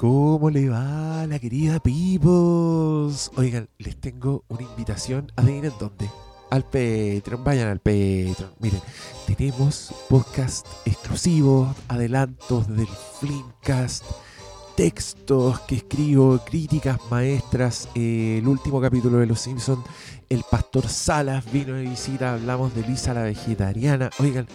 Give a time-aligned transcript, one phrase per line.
[0.00, 3.30] ¿Cómo le va la querida Peoples?
[3.36, 5.30] Oigan, les tengo una invitación.
[5.36, 6.08] Adivinen dónde.
[6.48, 8.50] Al Patreon, vayan al Patreon.
[8.60, 8.80] Miren,
[9.26, 12.88] tenemos podcast exclusivos, adelantos del
[13.20, 14.06] Flimcast,
[14.74, 17.86] textos que escribo, críticas maestras.
[17.94, 19.84] el último capítulo de Los Simpsons,
[20.30, 22.32] el pastor Salas vino de visita.
[22.32, 24.08] Hablamos de Lisa la vegetariana.
[24.18, 24.46] Oigan,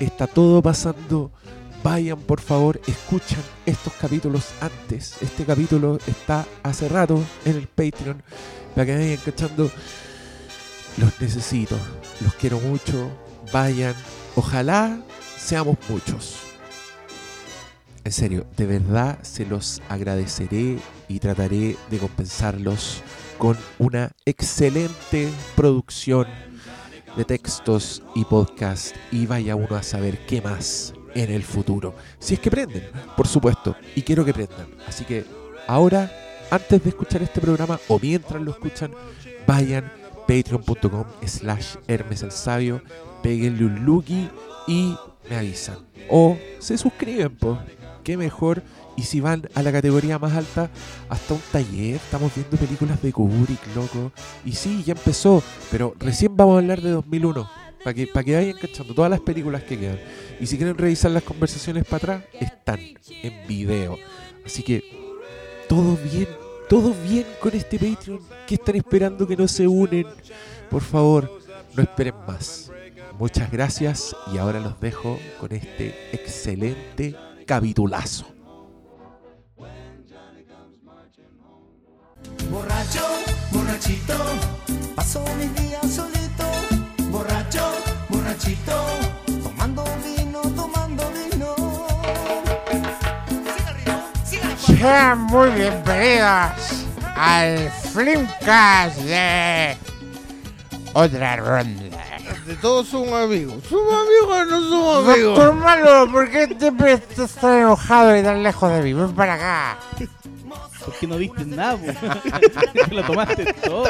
[0.00, 1.32] está todo pasando
[1.86, 5.22] vayan por favor, escuchan estos capítulos antes.
[5.22, 8.20] Este capítulo está hace rato en el Patreon
[8.74, 9.70] para que vayan cachando.
[10.96, 11.78] Los necesito,
[12.22, 13.08] los quiero mucho.
[13.52, 13.94] Vayan,
[14.34, 14.98] ojalá
[15.38, 16.38] seamos muchos.
[18.02, 23.00] En serio, de verdad se los agradeceré y trataré de compensarlos
[23.38, 26.26] con una excelente producción
[27.16, 31.94] de textos y podcast y vaya uno a saber qué más en el futuro.
[32.18, 32.84] Si es que prenden,
[33.16, 34.66] por supuesto, y quiero que prendan.
[34.86, 35.24] Así que
[35.66, 36.12] ahora,
[36.50, 38.92] antes de escuchar este programa o mientras lo escuchan,
[39.46, 39.90] vayan
[40.28, 42.82] patreon.com slash Hermes el Sabio,
[43.22, 44.28] peguenle un looky
[44.66, 44.94] y
[45.30, 45.78] me avisan.
[46.10, 47.58] O se suscriben, pues.
[48.04, 48.62] Qué mejor.
[48.96, 50.70] Y si van a la categoría más alta,
[51.08, 54.12] hasta un taller, estamos viendo películas de Kubrick, loco.
[54.44, 57.65] Y sí, ya empezó, pero recién vamos a hablar de 2001.
[57.82, 60.00] Para que, pa' que vayan cachando todas las películas que quedan.
[60.40, 62.80] Y si quieren revisar las conversaciones para atrás, están
[63.22, 63.98] en video.
[64.44, 64.82] Así que
[65.68, 66.28] todo bien,
[66.68, 68.20] todo bien con este Patreon.
[68.46, 70.06] ¿Qué están esperando que no se unen?
[70.70, 71.40] Por favor,
[71.74, 72.70] no esperen más.
[73.18, 77.16] Muchas gracias y ahora los dejo con este excelente
[77.46, 78.26] capitulazo.
[82.50, 83.06] Borracho,
[83.52, 84.14] borrachito,
[84.94, 86.55] paso mis días solito.
[87.16, 87.64] Borracho,
[88.10, 88.76] borrachito,
[89.42, 91.54] tomando vino, tomando vino.
[94.58, 96.84] Sean muy bienvenidos
[97.16, 99.78] al Flimcast de
[100.92, 102.04] otra ronda.
[102.44, 103.64] De todos somos amigos.
[103.66, 105.38] ¿Somos amigos o no somos amigos?
[105.38, 108.92] Doctor Malo, ¿por qué siempre estás tan enojado y tan lejos de mí?
[108.92, 109.78] Ven para acá.
[110.84, 112.94] Porque no viste nada, po.
[112.94, 113.86] Lo tomaste todo.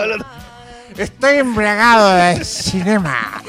[0.96, 3.42] Estoy embriagado de cinema.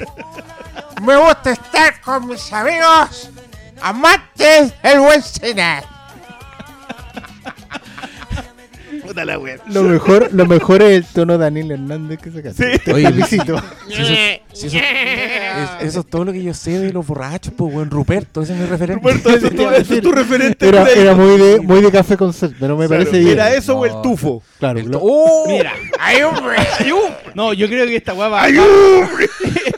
[1.01, 3.29] Me gusta estar con mis amigos
[3.81, 5.83] amantes del buen cine.
[9.25, 9.57] La wea.
[9.67, 12.79] Lo mejor, lo mejor es el tono de Daniel Hernández que sacaste.
[12.83, 12.91] Sí.
[12.91, 13.61] Oye, felicito.
[13.87, 14.05] Si eso,
[14.53, 17.89] si eso- es- eso es todo lo que yo sé de los borrachos, pues, buen
[17.89, 19.01] Ruperto, ese es mi referente.
[19.03, 20.67] Roberto, eso, es tu- eso es tu referente.
[20.67, 23.33] Era, muy de, muy de café con sed, pero me Claro, parece bien.
[23.33, 24.41] ¿Era eso o el tufo?
[24.59, 25.45] Claro, El ¡Oh!
[25.47, 26.55] Mira, ¡Ay, hombre!
[27.35, 28.49] no, yo creo que esta weá va a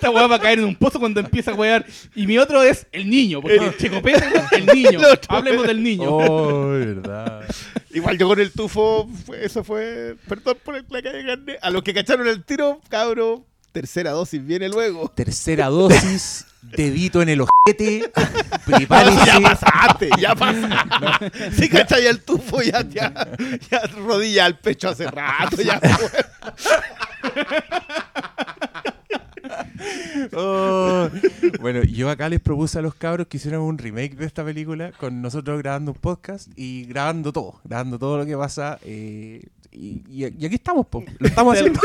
[0.09, 1.86] esta weá va a caer en un pozo cuando empieza a wear.
[2.16, 5.00] Y mi otro es el niño, porque el Checopete es el niño.
[5.30, 6.09] Hablemos del niño.
[6.12, 7.44] Oh, verdad.
[7.92, 9.09] Igual yo con el tufo,
[9.42, 10.16] eso fue.
[10.28, 11.58] Perdón por el- la calle grande.
[11.62, 15.09] A los que cacharon el tiro, cabro, tercera dosis viene luego.
[15.16, 19.41] Tercera dosis, dedito en el ojete, Ya prepárese.
[19.41, 21.52] pasaste, ya pasaste.
[21.53, 23.12] Si cachai el tufo, ya, ya,
[23.72, 25.58] ya rodilla al pecho hace rato.
[25.62, 25.80] Ya.
[30.35, 31.09] Oh.
[31.62, 34.91] Bueno, yo acá les propuse a los cabros que hicieran un remake de esta película
[35.00, 38.78] con nosotros grabando un podcast y grabando todo, grabando todo lo que pasa.
[38.84, 39.41] eh,
[39.72, 41.03] y, y- y aquí estamos, po.
[41.19, 41.79] lo estamos haciendo.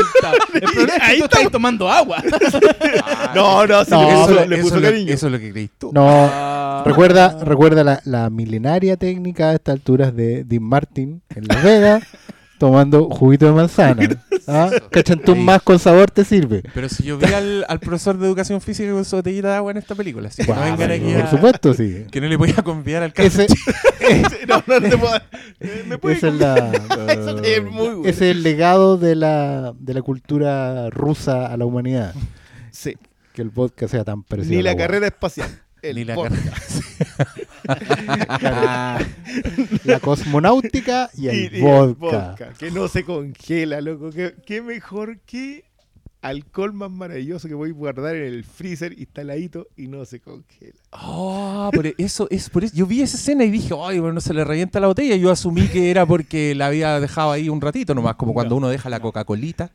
[0.55, 2.17] El problema es que Ahí tú estás tomando agua.
[3.35, 5.13] No, no, sí, No, eso, eso, le eso puso es lo- cariño.
[5.13, 5.91] eso es lo que creís tú.
[5.93, 6.83] No, Ah.
[6.85, 12.03] recuerda, recuerda la, la milenaria técnica a estas alturas de Dean Martin en Las Vegas
[12.57, 14.09] tomando juguito de manzana.
[14.47, 14.69] ¿Ah?
[14.91, 16.61] Cachantún más con sabor te sirve.
[16.73, 19.71] Pero si yo vi al, al profesor de educación física con su botellita de agua
[19.71, 22.05] en esta película, así que no Guau, vengan aquí por a- supuesto, sí.
[22.11, 23.55] que no le voy a confiar al Ese, caso.
[24.47, 25.13] No, no, no te puedo.
[25.87, 26.71] ¿Me puedes ese es la,
[27.09, 28.01] Eso es muy bueno.
[28.05, 32.13] ese es el legado de la, de la cultura rusa a la humanidad.
[32.71, 32.95] Sí.
[33.33, 34.55] Que el vodka sea tan parecido.
[34.55, 35.49] Ni la carrera espacial.
[35.89, 36.81] El Ni la podcast.
[39.85, 42.35] La cosmonáutica y el Y- y el vodka.
[42.57, 44.11] Que no se congela, loco.
[44.11, 45.65] ¿Qué, qué mejor que
[46.21, 50.73] alcohol más maravilloso que voy a guardar en el freezer instaladito y no se congela.
[50.91, 52.75] Oh, por eso, es por eso.
[52.75, 55.15] Yo vi esa escena y dije, ay, bueno, se le revienta la botella.
[55.17, 58.69] Yo asumí que era porque la había dejado ahí un ratito nomás, como cuando uno
[58.69, 59.71] deja la Coca-Colita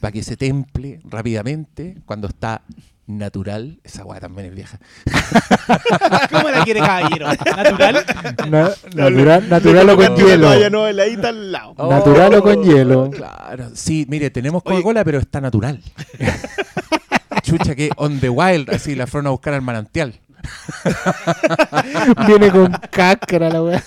[0.00, 2.62] para que se temple rápidamente cuando está
[3.06, 3.78] natural.
[3.84, 4.78] Esa weá también es vieja.
[6.30, 7.28] ¿Cómo la quiere caballero?
[7.28, 8.04] ¿Natural?
[8.50, 10.48] Na- natural natural o con hielo.
[10.50, 11.74] al lado.
[11.88, 13.10] Natural o con hielo.
[13.10, 14.62] Claro, sí, mire, tenemos.
[14.62, 15.80] Coca-Cola, pero está natural.
[17.42, 20.14] Chucha, que on the wild, así la fueron a buscar al manantial.
[22.26, 23.84] Viene con cáscara la weá.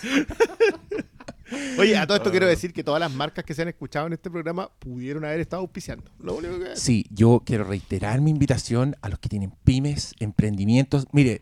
[1.78, 4.14] Oye, a todo esto quiero decir que todas las marcas que se han escuchado en
[4.14, 6.12] este programa pudieron haber estado auspiciando.
[6.20, 11.08] Lo único que Sí, yo quiero reiterar mi invitación a los que tienen pymes, emprendimientos.
[11.12, 11.40] Mire,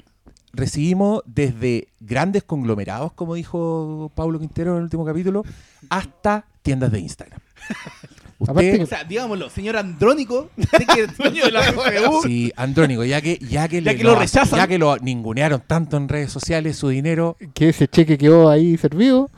[0.54, 5.44] recibimos desde grandes conglomerados, como dijo Pablo Quintero en el último capítulo,
[5.90, 7.40] hasta tiendas de Instagram.
[8.40, 11.64] Aparte Usted, O sea, digámoslo, señor Andrónico, usted que es dueño de la
[12.24, 14.60] sí, Andrónico, ya que, ya que, Ya le- que lo rechazan.
[14.60, 18.78] ya que lo ningunearon tanto en redes sociales, su dinero, que ese cheque quedó ahí
[18.78, 19.32] servido.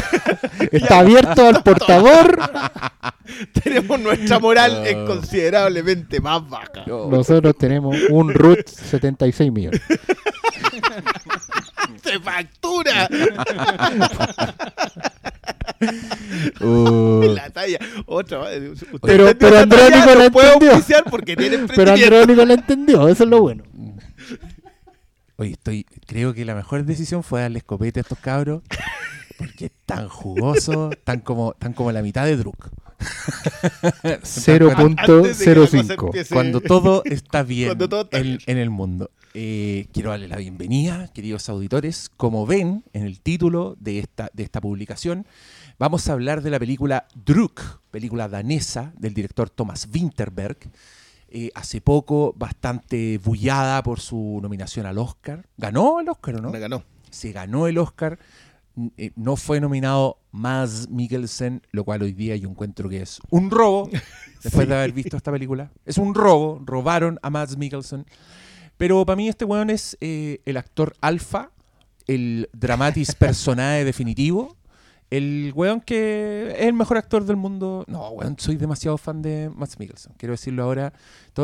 [0.72, 2.38] Está abierto al portador.
[3.62, 6.84] tenemos nuestra moral es considerablemente más baja.
[6.86, 9.80] Nosotros tenemos un root 76 millones.
[12.12, 13.08] ¡Se factura!
[16.60, 17.78] Uh, la talla.
[18.06, 18.52] Otra.
[18.54, 18.72] eh,
[19.02, 21.04] Pero- pero Andrónico la entendió.
[21.10, 21.92] porque tiene Pero.
[21.92, 23.64] Andrónico lo entendió, eso es lo bueno.
[25.36, 28.62] Oye, estoy, creo que la mejor decisión fue darle escopete a estos cabros.
[29.38, 32.68] Porque es tan jugoso, tan como, tan como la mitad de Druk.
[33.92, 36.06] Antes de que la cosa 0.05.
[36.06, 38.38] empiece- Cuando todo está bien Cuando todo está en, bien.
[38.46, 39.10] en el mundo.
[39.34, 42.10] Eh, quiero darle la bienvenida, queridos auditores.
[42.16, 45.26] Como ven en el título de esta, de esta publicación,
[45.78, 47.60] vamos a hablar de la película Druk,
[47.90, 50.58] película danesa del director Thomas Winterberg.
[51.34, 55.46] Eh, hace poco, bastante bullada por su nominación al Oscar.
[55.56, 56.50] ¿Ganó el Oscar o no?
[56.50, 56.84] Me ganó.
[57.10, 58.18] se ganó el Oscar.
[58.96, 63.50] Eh, No fue nominado Mads Mikkelsen, lo cual hoy día yo encuentro que es un
[63.50, 63.90] robo,
[64.42, 65.70] después de haber visto esta película.
[65.84, 68.06] Es un robo, robaron a Mads Mikkelsen.
[68.76, 71.50] Pero para mí este weón es eh, el actor alfa,
[72.06, 74.56] el dramatis personae definitivo,
[75.10, 77.84] el weón que es el mejor actor del mundo.
[77.86, 80.14] No, weón, soy demasiado fan de Mads Mikkelsen.
[80.16, 80.94] Quiero decirlo ahora.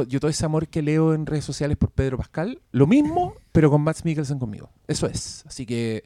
[0.09, 3.71] Yo todo ese amor que leo en redes sociales por Pedro Pascal, lo mismo, pero
[3.71, 4.71] con Mads Mikkelsen conmigo.
[4.87, 5.45] Eso es.
[5.47, 6.05] Así que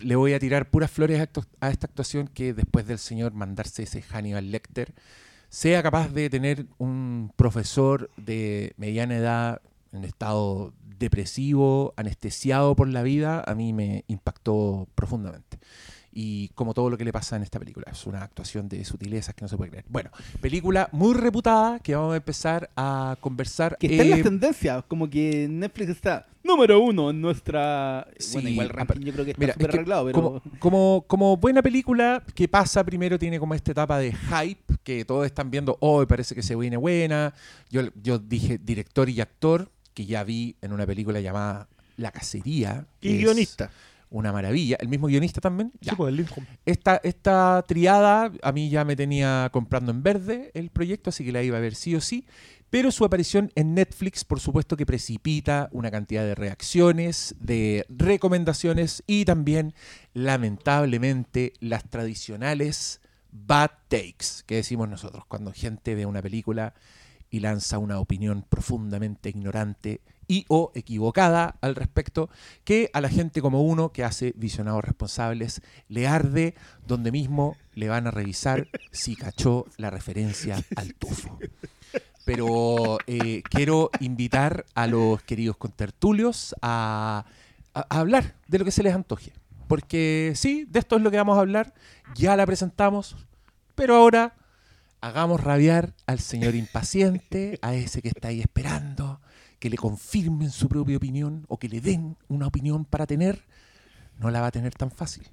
[0.00, 1.20] le voy a tirar puras flores
[1.60, 4.94] a, esta actuación que después del señor mandarse ese Hannibal Lecter,
[5.48, 9.62] sea capaz de tener un profesor de mediana edad
[9.92, 15.58] en estado depresivo, anestesiado por la vida, a mí me impactó profundamente.
[16.18, 19.34] Y como todo lo que le pasa en esta película, es una actuación de sutilezas
[19.34, 19.84] que no se puede creer.
[19.90, 20.08] Bueno,
[20.40, 23.76] película muy reputada que vamos a empezar a conversar.
[23.76, 28.06] que está en Eh, las tendencias, como que Netflix está número uno en nuestra...
[28.32, 30.14] bueno, Sí, igual apar- ranking yo creo que está Mira, súper es que arreglado, pero...
[30.22, 35.04] como, como, como buena película que pasa, primero tiene como esta etapa de hype, que
[35.04, 37.34] todos están viendo, hoy parece que se viene buena.
[37.68, 41.68] Yo, yo dije director y actor, que ya vi en una película llamada
[41.98, 42.86] La Cacería.
[43.02, 43.70] Y es guionista.
[44.08, 44.76] Una maravilla.
[44.80, 45.72] ¿El mismo guionista también?
[45.80, 46.26] Sí, pues, el.
[46.64, 51.32] Esta, esta triada a mí ya me tenía comprando en verde el proyecto, así que
[51.32, 52.24] la iba a ver sí o sí.
[52.70, 59.02] Pero su aparición en Netflix, por supuesto que precipita una cantidad de reacciones, de recomendaciones
[59.06, 59.74] y también,
[60.14, 63.00] lamentablemente, las tradicionales
[63.30, 66.74] bad takes que decimos nosotros cuando gente ve una película
[67.30, 72.28] y lanza una opinión profundamente ignorante y o equivocada al respecto,
[72.64, 76.54] que a la gente como uno que hace visionados responsables le arde
[76.86, 81.38] donde mismo le van a revisar si cachó la referencia al tufo.
[82.24, 87.24] Pero eh, quiero invitar a los queridos contertulios a,
[87.72, 89.32] a- a hablar de lo que se les antoje.
[89.68, 91.72] Porque sí, de esto es lo que vamos a hablar.
[92.16, 93.16] Ya la presentamos,
[93.76, 94.34] pero ahora
[95.00, 99.20] hagamos rabiar al señor impaciente, a ese que está ahí esperando,
[99.58, 103.44] que le confirmen su propia opinión o que le den una opinión para tener.
[104.18, 105.26] No la va a tener tan fácil,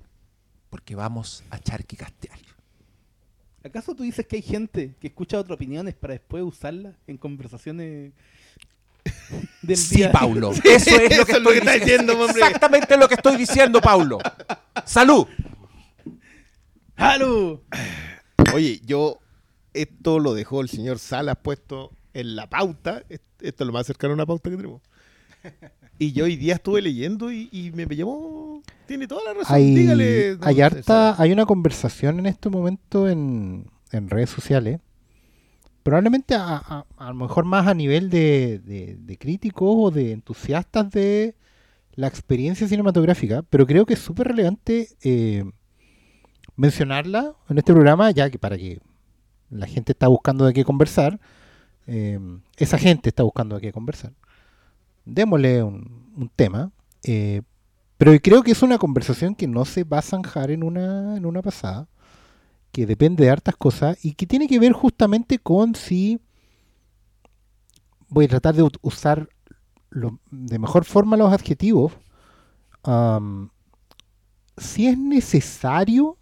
[0.69, 2.37] porque vamos a charquicastear.
[3.63, 8.11] ¿Acaso tú dices que hay gente que escucha otras opiniones para después usarlas en conversaciones
[9.61, 10.11] del Sí, día?
[10.11, 10.51] Paulo.
[10.63, 12.41] Eso es lo que es lo estoy que está diciendo, hombre.
[12.41, 14.17] Exactamente lo que estoy diciendo, Paulo.
[14.85, 15.27] Salud.
[16.95, 17.63] ¡Halo!
[18.53, 19.19] Oye, yo
[19.73, 23.03] esto lo dejó el señor Salas puesto en la pauta.
[23.09, 24.81] Est- Esto es lo más cercano a una pauta que tenemos.
[25.99, 28.61] Y yo hoy día estuve leyendo y, y me llamó.
[28.87, 29.55] Tiene toda la razón.
[29.55, 30.37] Hay, Dígale.
[30.41, 34.79] hay harta, hay una conversación en este momento en, en redes sociales.
[35.83, 40.13] Probablemente a, a- a lo mejor más a nivel de, de- de críticos o de
[40.13, 41.35] entusiastas de
[41.95, 45.43] la experiencia cinematográfica, pero creo que es súper relevante eh,
[46.55, 48.79] mencionarla en este programa, ya que para que
[49.49, 51.19] la gente está buscando de qué conversar,
[51.87, 52.19] eh,
[52.57, 54.13] esa gente está buscando de qué conversar.
[55.05, 56.71] Démosle un, tema,
[57.03, 57.41] eh,
[57.97, 61.25] pero creo que es una conversación que no se va a zanjar en una, en
[61.25, 61.87] una pasada,
[62.71, 66.19] que depende de hartas cosas y que tiene que ver justamente con si
[68.09, 69.29] voy a tratar de usar
[70.31, 71.93] de mejor forma los adjetivos.
[74.57, 76.17] si es necesario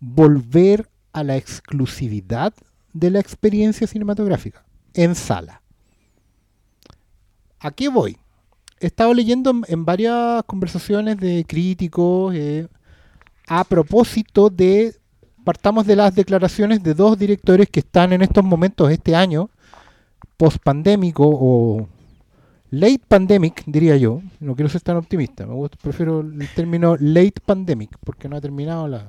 [0.00, 2.54] volver a la exclusividad
[2.92, 4.64] de la experiencia cinematográfica
[4.94, 5.62] en sala.
[7.60, 8.16] ¿A qué voy?
[8.80, 12.68] He estado leyendo en, varias conversaciones de críticos eh,
[13.48, 14.94] a propósito de,
[15.44, 19.50] partamos de las declaraciones de dos directores que están en estos momentos, este año,
[20.36, 21.88] post-pandémico o
[22.70, 24.22] late pandemic, diría yo.
[24.38, 28.40] No quiero ser tan optimista, me gusta, prefiero el término late pandemic, porque no ha
[28.40, 29.04] terminado la...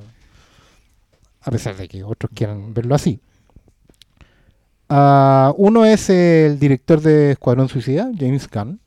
[1.41, 3.21] A pesar de que otros quieran verlo así.
[4.89, 8.79] Ah, uno es el director de Escuadrón Suicida, James Gunn,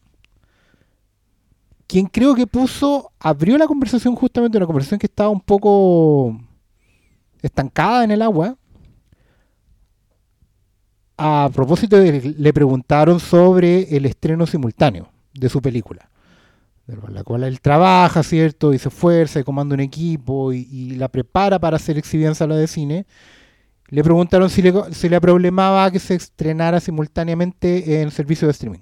[1.86, 6.36] quien creo que puso, abrió la conversación justamente, una conversación que estaba un poco
[7.42, 8.56] estancada en el agua.
[11.18, 16.08] A propósito, de- le preguntaron sobre el estreno simultáneo de su película,
[16.86, 18.72] de la cual él trabaja, ¿cierto?
[18.72, 22.56] Y se esfuerza y comanda un equipo y, la prepara para ser exhibida en sala
[22.56, 23.06] de cine.
[23.92, 28.80] Le preguntaron si le, si le problemaba que se estrenara simultáneamente en servicio de streaming.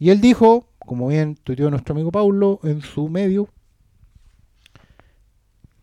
[0.00, 3.48] Y él dijo, como bien tuiteó nuestro amigo Paulo en su medio,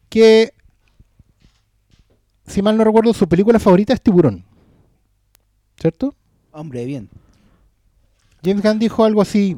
[0.10, 0.52] que,
[2.46, 4.44] si mal no recuerdo, su película favorita es Tiburón.
[5.80, 6.14] ¿Cierto?
[6.52, 7.10] Hombre, bien.
[8.44, 9.58] James Gunn dijo algo así,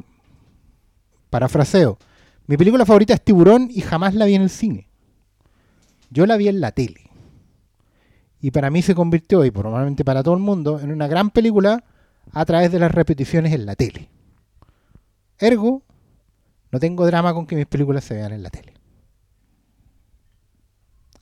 [1.28, 1.98] parafraseo,
[2.46, 4.86] mi película favorita es Tiburón y jamás la vi en el cine.
[6.10, 7.07] Yo la vi en la tele.
[8.40, 11.82] Y para mí se convirtió, y probablemente para todo el mundo, en una gran película
[12.32, 14.08] a través de las repeticiones en la tele.
[15.38, 15.82] Ergo,
[16.70, 18.74] no tengo drama con que mis películas se vean en la tele.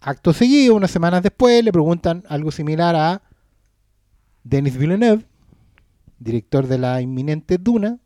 [0.01, 3.23] Acto seguido, unas semanas después, le preguntan algo similar a
[4.45, 5.25] Denis Villeneuve,
[6.19, 7.99] director de la inminente Duna,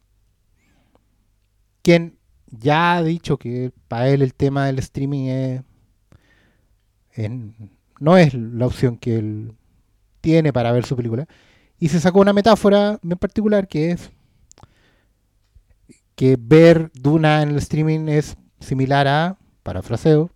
[1.83, 5.63] quien ya ha dicho que para él el tema del streaming es,
[7.13, 9.53] en- no es la opción que él
[10.21, 11.29] tiene para ver su película.
[11.79, 14.11] Y se sacó una metáfora en particular que es
[16.17, 20.31] que ver Duna en el streaming es similar a, parafraseo,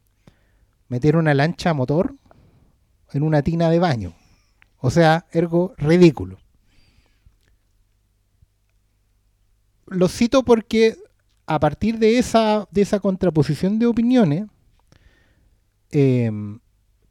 [0.89, 2.15] meter una lancha motor
[3.13, 4.15] en una tina de baño.
[4.79, 6.39] O sea, ergo ridículo.
[9.87, 10.97] Lo cito porque
[11.47, 14.47] a partir de esa, de esa contraposición de opiniones,
[15.91, 16.31] eh,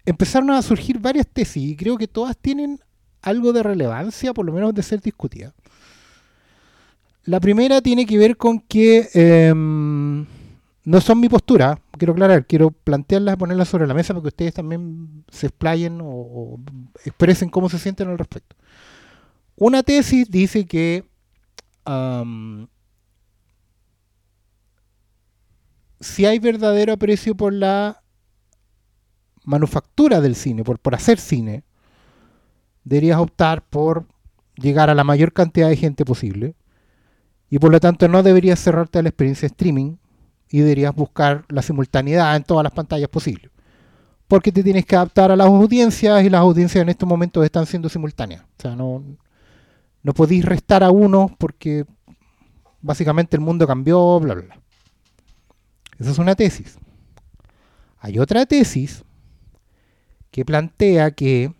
[0.06, 2.80] empezaron a surgir varias tesis y creo que todas tienen
[3.22, 5.54] algo de relevancia, por lo menos de ser discutidas.
[7.26, 9.54] La primera tiene que ver con que eh,
[10.86, 14.54] no son mi postura, quiero aclarar, quiero plantearlas, ponerlas sobre la mesa para que ustedes
[14.54, 16.60] también se explayen o,
[17.06, 18.58] expresen cómo se sienten al respecto.
[19.56, 21.06] Una tesis dice que
[26.00, 28.03] si hay verdadero aprecio por la
[29.46, 31.64] manufactura del cine, por, por hacer cine,
[32.84, 34.06] deberías optar por
[34.56, 36.56] llegar a la mayor cantidad de gente posible
[37.50, 39.98] y por lo tanto no deberías cerrarte la experiencia de streaming
[40.50, 43.52] y deberías buscar la simultaneidad en todas las pantallas posibles.
[44.28, 47.66] Porque te tienes que adaptar a las audiencias y las audiencias en estos momentos están
[47.66, 48.42] siendo simultáneas.
[48.42, 49.04] O sea, no,
[50.02, 51.86] no podéis restar a uno porque
[52.82, 54.60] básicamente el mundo cambió, bla, bla, bla.
[56.00, 56.78] Esa es una tesis.
[58.00, 59.04] Hay otra tesis
[60.34, 61.54] que plantea que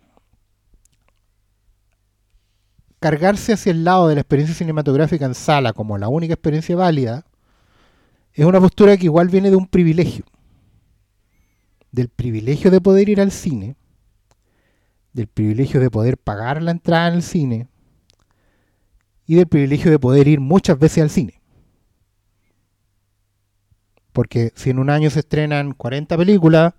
[2.98, 7.24] cargarse hacia el lado de la experiencia cinematográfica en sala como la única experiencia válida
[8.32, 10.24] es una postura que igual viene de un privilegio.
[11.92, 13.76] Del privilegio de poder ir al cine,
[15.12, 17.68] del privilegio de poder pagar la entrada en el cine
[19.24, 21.40] y del privilegio de poder ir muchas veces al cine.
[24.12, 26.74] Porque si en un año se estrenan 40 películas,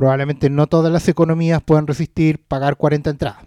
[0.00, 3.44] probablemente no todas las economías puedan resistir pagar 40 entradas.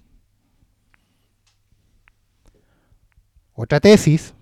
[3.56, 4.36] Otra tesis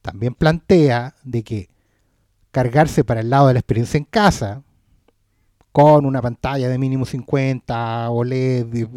[0.00, 1.68] también plantea de que
[2.52, 4.62] cargarse para el lado de la experiencia en casa,
[5.72, 8.88] con una pantalla de mínimo 50, OLED,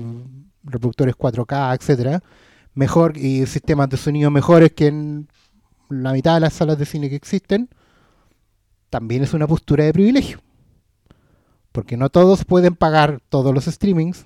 [0.63, 2.23] reproductores 4K, etcétera,
[2.73, 5.27] mejor y sistemas de sonido mejores que en
[5.89, 7.67] la mitad de las salas de cine que existen,
[8.89, 10.46] también es una postura de privilegio.
[11.77, 14.25] Porque no todos pueden pagar todos los streamings,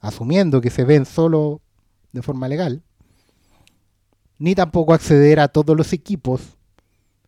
[0.00, 1.60] asumiendo que se ven solo
[2.10, 2.82] de forma legal,
[4.40, 6.58] ni tampoco acceder a todos los equipos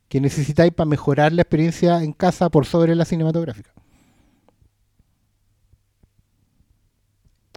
[0.08, 3.72] que necesitáis para mejorar la experiencia en casa por sobre la cinematográfica.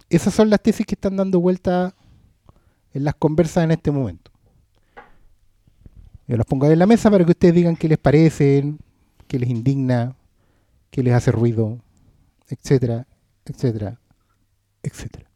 [0.08, 1.96] Esas son las tesis que están dando vuelta
[2.94, 4.30] en las conversas en este momento.
[6.28, 8.78] Yo las pongo ahí en la mesa para que ustedes digan qué les parecen,
[9.26, 10.14] qué les indigna,
[10.92, 11.80] qué les hace ruido,
[12.48, 13.06] etcétera,
[13.44, 14.00] etcétera,
[14.82, 15.28] etcétera.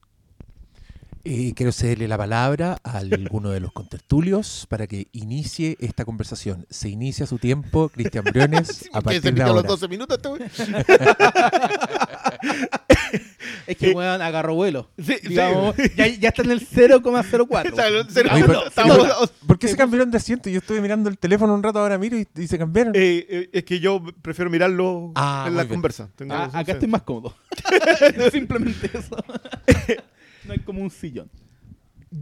[1.25, 6.67] Eh, quiero cederle la palabra a alguno de los contertulios para que inicie esta conversación.
[6.69, 9.69] Se inicia su tiempo, Cristian Briones, a partir de los ahora.
[9.69, 10.67] 12 minutos este.
[13.67, 14.91] Es que weón agarró vuelo.
[14.99, 15.29] Sí, sí.
[15.29, 17.69] Digamos, ya, ya está en el 0,04.
[17.69, 19.15] Está en el cero- Oye, pero- estamos- pero-
[19.47, 20.49] ¿Por qué se cambiaron de asiento?
[20.51, 22.95] Yo estuve mirando el teléfono un rato, ahora miro y, y se cambiaron.
[22.97, 25.75] Eh, eh, es que yo prefiero mirarlo Ah, en la bien.
[25.75, 26.11] conversa.
[26.17, 27.35] Tengo- Ah, acá estoy más cómodo.
[28.33, 29.17] Simplemente eso.
[30.45, 31.31] no hay como un sillón.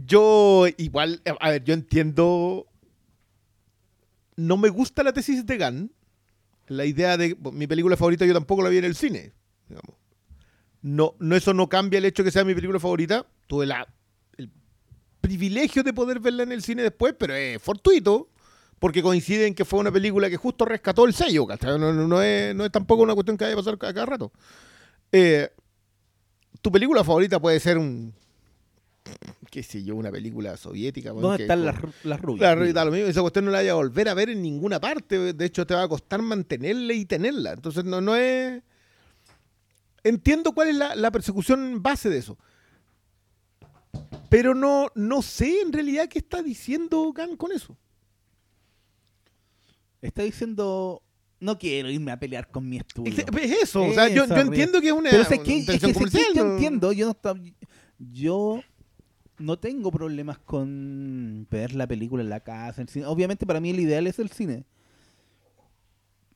[0.05, 2.67] Yo igual, a ver, yo entiendo.
[4.35, 5.91] No me gusta la tesis de Gunn.
[6.67, 9.33] La idea de mi película favorita yo tampoco la vi en el cine.
[9.67, 9.95] digamos.
[10.81, 13.25] No, no, eso no cambia el hecho de que sea mi película favorita.
[13.47, 13.87] Tuve la,
[14.37, 14.49] el
[15.21, 18.29] privilegio de poder verla en el cine después, pero es fortuito.
[18.79, 21.45] Porque coincide en que fue una película que justo rescató el sello.
[21.77, 24.05] No, no- no es, no es tampoco una cuestión que vaya a pasar a cada
[24.07, 24.31] rato.
[25.11, 25.49] Eh,
[26.63, 28.11] tu película favorita puede ser un.
[29.51, 31.11] qué sé yo, una película soviética.
[31.11, 32.73] ¿Dónde están las, las rubias?
[32.73, 33.07] Da lo mismo.
[33.07, 35.33] Esa cuestión no la vaya a volver a ver en ninguna parte.
[35.33, 37.51] De hecho, te va a costar mantenerla y tenerla.
[37.51, 38.63] Entonces, no, no es.
[40.03, 42.37] Entiendo cuál es la, la persecución base de eso.
[44.29, 47.77] Pero no, no sé en realidad qué está diciendo Khan con eso.
[50.01, 51.03] Está diciendo,
[51.41, 53.11] no quiero irme a pelear con mi estudio.
[53.11, 53.83] Es, es eso.
[53.83, 57.33] O sea, yo, entiendo que es una, Pero sé que, entiendo, yo no
[57.99, 58.61] yo
[59.37, 63.05] no tengo problemas con ver la película en la casa, en el cine.
[63.07, 64.65] Obviamente para mí el ideal es el cine.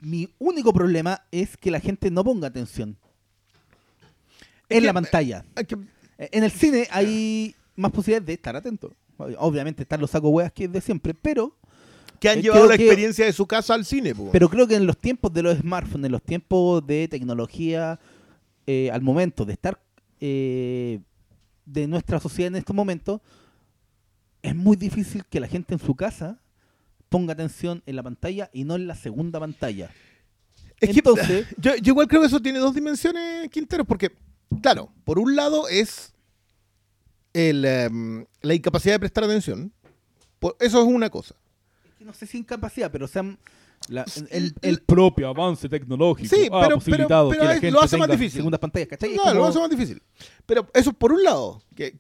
[0.01, 2.97] Mi único problema es que la gente no ponga atención
[4.69, 5.45] en que- la pantalla.
[5.67, 5.77] Que-
[6.17, 8.93] En el cine hay más posibilidades de estar atento.
[9.37, 11.55] Obviamente están los saco hueas que es de siempre, pero
[12.19, 14.15] que han Eh, llevado la que- experiencia de su casa al cine.
[14.15, 14.29] po.
[14.31, 17.99] Pero creo que en los tiempos de los smartphones, en los tiempos de tecnología,
[18.67, 19.79] eh, al momento de estar
[20.21, 20.99] eh,
[21.65, 23.19] de nuestra sociedad en estos momentos,
[24.41, 26.39] es muy difícil que la gente en su casa
[27.09, 29.89] ponga atención en la pantalla y no en la segunda pantalla.
[30.79, 34.11] Es que- Entonces, Yo, yo igual creo que eso tiene dos dimensiones, Quinteros, porque,
[34.61, 36.13] claro, por un lado es
[37.33, 39.71] el, em, la incapacidad de prestar atención.
[40.39, 41.35] Por- eso es una cosa.
[41.99, 43.39] no sé si incapacidad, pero sean
[43.89, 47.71] la- el, el propio avance tecnológico Sí, ha pero- posibilitado pero- que la pero gente
[47.71, 48.37] lo hace más difícil.
[48.39, 49.13] segundas pantallas, ¿cachai?
[49.13, 50.01] Claro, como- lo hace más difícil.
[50.45, 51.63] Pero eso por un lado.
[51.75, 51.97] Que,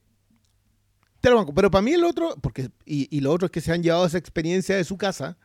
[1.21, 1.55] te lo banco.
[1.55, 4.05] Pero para mí el otro, porque y, y lo otro es que se han llevado
[4.05, 5.37] esa experiencia de su casa,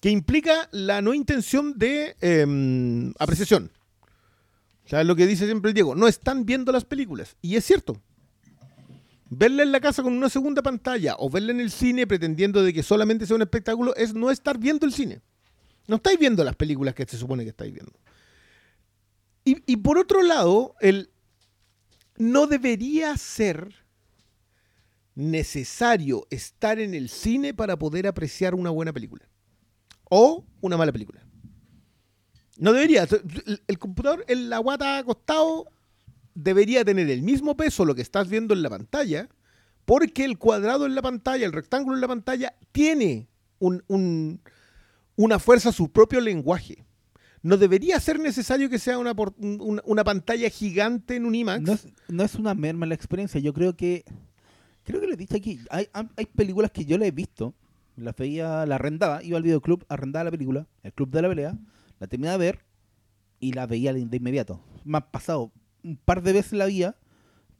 [0.00, 3.68] que implica la no intención de em, apreciación.
[4.92, 7.38] Sea, lo que dice siempre Diego, no están viendo las películas.
[7.40, 7.96] Y es cierto.
[9.30, 12.74] Verla en la casa con una segunda pantalla o verla en el cine pretendiendo de
[12.74, 15.22] que solamente sea un espectáculo es no estar viendo el cine.
[15.86, 17.98] No estáis viendo las películas que se supone que estáis viendo.
[19.46, 21.08] Y, y por otro lado, el
[22.18, 23.74] no debería ser
[25.14, 29.26] necesario estar en el cine para poder apreciar una buena película.
[30.10, 31.21] O una mala película.
[32.58, 33.06] No debería.
[33.66, 35.66] El, computador en la guata acostado
[36.34, 39.28] debería tener el mismo peso lo que estás viendo en la pantalla,
[39.84, 44.40] porque el cuadrado en la pantalla, el rectángulo en la pantalla, tiene un- un-
[45.16, 46.84] una fuerza su propio lenguaje.
[47.42, 49.14] No debería ser necesario que sea una,
[49.84, 51.88] una, pantalla gigante en un IMAX.
[52.08, 53.40] no es, una merma la experiencia.
[53.40, 54.04] Yo creo que.
[54.84, 55.58] Creo que lo he dicho aquí.
[55.70, 55.88] Hay,
[56.36, 57.54] películas que yo la he visto.
[57.96, 59.22] Las veía, la arrendaba.
[59.24, 60.66] Iba al videoclub, arrendaba la película.
[60.84, 61.58] El club de la pelea.
[62.02, 62.64] La terminaba de ver.
[63.38, 64.60] Y la veía de, inmediato.
[64.82, 65.52] Me ha pasado
[65.84, 66.96] un par de veces la vía.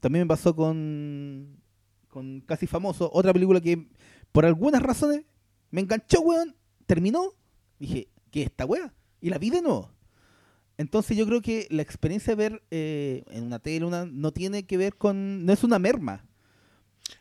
[0.01, 1.61] También me pasó con.
[2.09, 3.09] Con Casi Famoso.
[3.13, 3.87] Otra película que
[4.33, 5.23] por algunas razones
[5.71, 6.57] me enganchó, weón.
[6.85, 7.31] Terminó.
[7.79, 8.93] Dije, ¿qué es esta wea?
[9.21, 9.93] Y la vi de nuevo.
[10.77, 14.65] Entonces yo creo que la experiencia de ver eh, en una tele una, no tiene
[14.65, 15.45] que ver con...
[15.45, 16.25] No es una merma.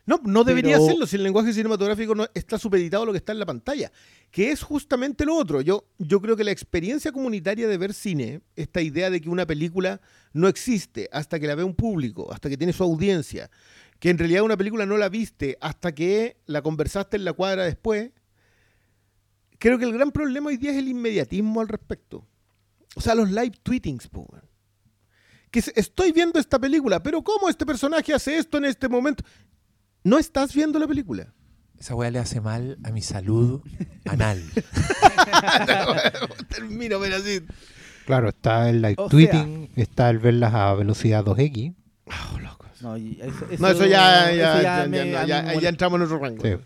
[0.07, 3.19] No, no debería Pero- serlo si el lenguaje cinematográfico no está supeditado a lo que
[3.19, 3.91] está en la pantalla,
[4.31, 5.61] que es justamente lo otro.
[5.61, 9.47] Yo, yo creo que la experiencia comunitaria de ver cine, esta idea de que una
[9.47, 10.01] película
[10.33, 13.51] no existe hasta que la ve un público, hasta que tiene su audiencia,
[13.99, 17.65] que en realidad una película no la viste hasta que la conversaste en la cuadra
[17.65, 18.11] después,
[19.59, 22.27] creo que el gran problema hoy día es el inmediatismo al respecto.
[22.97, 24.29] O sea, los live tweetings, po.
[25.51, 29.23] Que es- estoy viendo esta película, pero ¿cómo este personaje hace esto en este momento?
[30.05, 31.29] No estás viendo la película.
[31.79, 33.61] Esa weá le hace mal a mi salud
[34.07, 34.43] anal.
[36.49, 37.41] Termino, pero así.
[38.07, 41.75] Claro, está el live O tweeting, está el verlas a velocidad 2x.
[42.81, 45.13] No, y eso, No, eso ya, ya, eso ya, me- ya, a no, mí ya-
[45.13, 45.61] me ahí molesta.
[45.63, 46.43] ya entramos en otro rango.
[46.43, 46.57] Sí.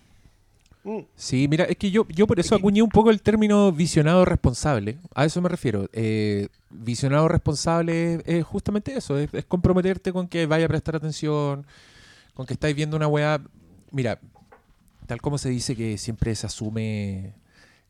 [0.84, 1.00] Mm.
[1.14, 4.96] Sí, mira, es que yo, yo por eso acuñé un poco el término visionado responsable.
[5.14, 5.90] A eso me refiero.
[5.92, 10.96] Eh, visionado responsable es, es justamente eso, es, es comprometerte con que vaya a prestar
[10.96, 11.66] atención,
[12.36, 13.40] con que estáis viendo una weá.
[13.90, 14.20] Mira,
[15.06, 17.34] tal como se dice que siempre se asume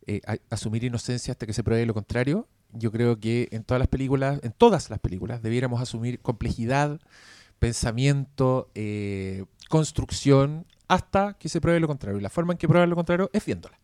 [0.07, 3.79] eh, a- asumir inocencia hasta que se pruebe lo contrario, yo creo que en todas
[3.81, 7.01] las películas, en todas las películas, debiéramos asumir complejidad,
[7.59, 12.19] pensamiento, eh, construcción, hasta que se pruebe lo contrario.
[12.19, 13.79] Y la forma en que prueba lo contrario es viéndola.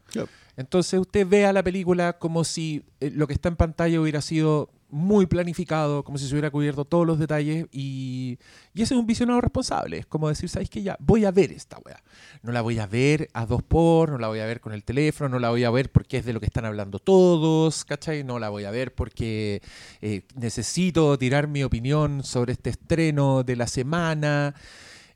[0.56, 4.70] Entonces usted vea la película como si eh, lo que está en pantalla hubiera sido
[4.92, 8.38] muy planificado, como si se hubiera cubierto todos los detalles y,
[8.74, 9.98] y ese es un visionado responsable.
[9.98, 10.82] Es como decir, ¿sabes qué?
[10.82, 12.00] Ya, voy a ver esta weá.
[12.42, 14.84] No la voy a ver a dos por, no la voy a ver con el
[14.84, 18.22] teléfono, no la voy a ver porque es de lo que están hablando todos, ¿cachai?
[18.22, 19.62] No la voy a ver porque
[20.02, 24.54] eh, necesito tirar mi opinión sobre este estreno de la semana.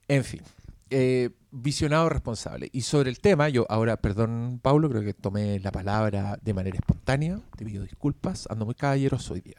[0.08, 0.40] En fin,
[0.90, 2.68] eh, visionado responsable.
[2.72, 6.76] Y sobre el tema, yo ahora, perdón, Pablo, creo que tomé la palabra de manera
[6.76, 7.40] espontánea.
[7.56, 9.56] Te pido disculpas, ando muy caballeroso hoy día,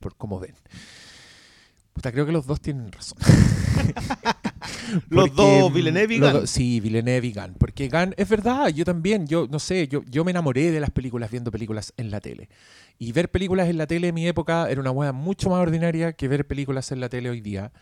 [0.00, 0.54] por como ven.
[1.92, 3.18] Puta, creo que los dos tienen razón.
[5.10, 6.40] Los Porque, dos, Villeneuve y los Gunn.
[6.42, 7.54] dos- Sí, Villeneuve y Gunn.
[7.58, 10.90] Porque Gunn, es verdad, yo también, yo no sé, yo, yo me enamoré de las
[10.90, 12.48] películas viendo películas en la tele.
[12.98, 16.12] Y ver películas en la tele en mi época era una hueá mucho más ordinaria
[16.14, 17.72] que ver películas en la tele hoy día.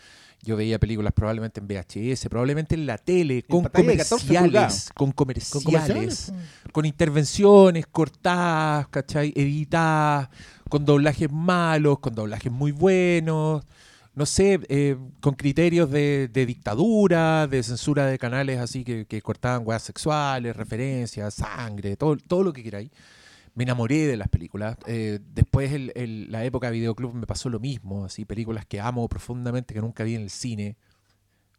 [0.45, 4.91] Yo veía películas probablemente en VHS, probablemente en la tele, con pantalla de 14 comerciales,
[4.93, 6.33] con ¿Con comerciales, comerciales?
[6.73, 9.33] con intervenciones cortadas, ¿cachai?
[9.37, 10.31] Editadas,
[10.69, 13.65] con doblajes malos, con doblajes muy buenos,
[14.15, 19.23] no sé, eh, con criterios de, de dictadura, de censura de canales así que, que
[19.23, 22.91] cortaban weas sexuales, referencias, sangre, todo, todo lo que queráis.
[23.55, 24.77] Me enamoré de las películas.
[24.87, 29.07] Eh, después, el- la época de videoclub me pasó lo mismo, así películas que amo
[29.09, 30.77] profundamente, que nunca vi en el cine.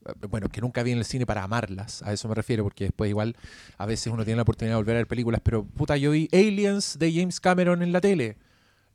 [0.06, 2.86] Eh, Bueno, que nunca vi en el cine para amarlas, a eso me refiero, porque
[2.86, 3.36] después igual
[3.78, 6.28] a veces uno tiene la oportunidad de volver a ver películas, pero puta, yo vi
[6.34, 8.38] Aliens de James Cameron en la tele.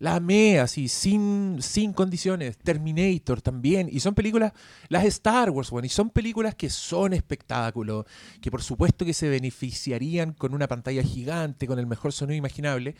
[0.01, 2.57] La amé así, sin, sin condiciones.
[2.59, 3.89] Terminator también.
[3.91, 4.53] Y son películas,
[4.89, 8.07] las Star Wars, bueno, y son películas que son espectáculo,
[8.41, 12.95] que por supuesto que se beneficiarían con una pantalla gigante, con el mejor sonido imaginable.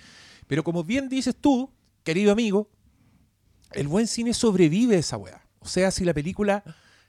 [0.49, 1.71] Pero como bien dices tú,
[2.03, 2.69] querido amigo,
[3.73, 5.47] el buen cine sobrevive a esa weá.
[5.61, 6.65] O sea, si la película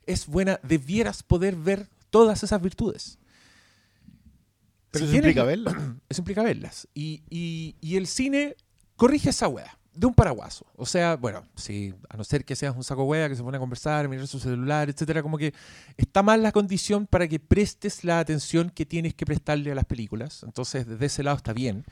[0.05, 3.17] es buena, debieras poder ver todas esas virtudes.
[4.91, 5.97] Pero Si eso tienes implica la- verla.
[6.09, 6.87] eso implica verlas.
[6.93, 8.55] Y, y- y el cine
[8.95, 10.65] corrige esa wea de un paraguaso.
[10.77, 13.57] O sea, bueno, si, a no ser que seas un saco wea que se pone
[13.57, 15.53] a conversar, mirar su celular, etcétera, como que
[15.97, 19.83] está mal la condición para que prestes la atención que tienes que prestarle a las
[19.83, 20.43] películas.
[20.43, 21.83] Entonces, desde ese lado está bien.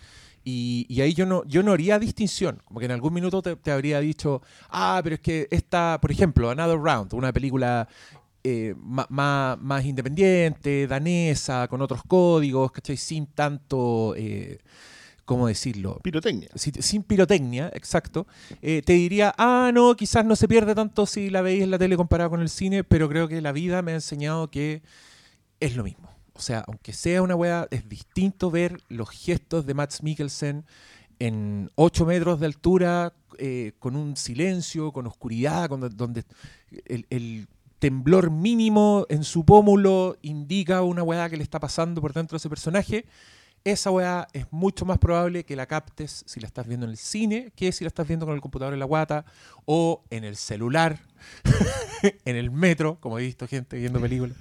[0.45, 2.61] Y, ahí yo no, yo no haría distinción.
[2.63, 6.49] Como que en algún minuto te, habría dicho, ah, pero es que esta, por ejemplo,
[6.49, 7.89] Another Round, una película
[8.45, 12.95] eh, ma- más independiente, danesa, con otros códigos, ¿cachai?
[12.95, 14.59] Sin tanto, eh,
[15.27, 15.99] ¿cómo decirlo?
[16.01, 16.49] Pirotecnia.
[16.55, 18.25] Si- sin pirotecnia, exacto,
[18.63, 21.77] eh, te diría, ah, no, quizás no se pierde tanto si la veis en la
[21.77, 24.81] tele comparado con el cine, pero creo que la vida me ha enseñado que
[25.59, 26.09] es lo mismo.
[26.33, 30.65] O sea, aunque sea una weá, es distinto ver los gestos de Max Mikkelsen
[31.19, 36.23] en 8 metros de altura, eh, con un silencio, con oscuridad, con- donde
[36.85, 37.47] el, el
[37.79, 42.37] temblor mínimo en su pómulo indica una weá que le está pasando por dentro de
[42.37, 43.05] ese personaje.
[43.63, 46.97] Esa weá es mucho más probable que la captes si la estás viendo en el
[46.97, 49.25] cine que si la estás viendo con el computador en la guata
[49.65, 50.99] o en el celular,
[52.25, 54.37] en el metro, como he visto gente viendo películas.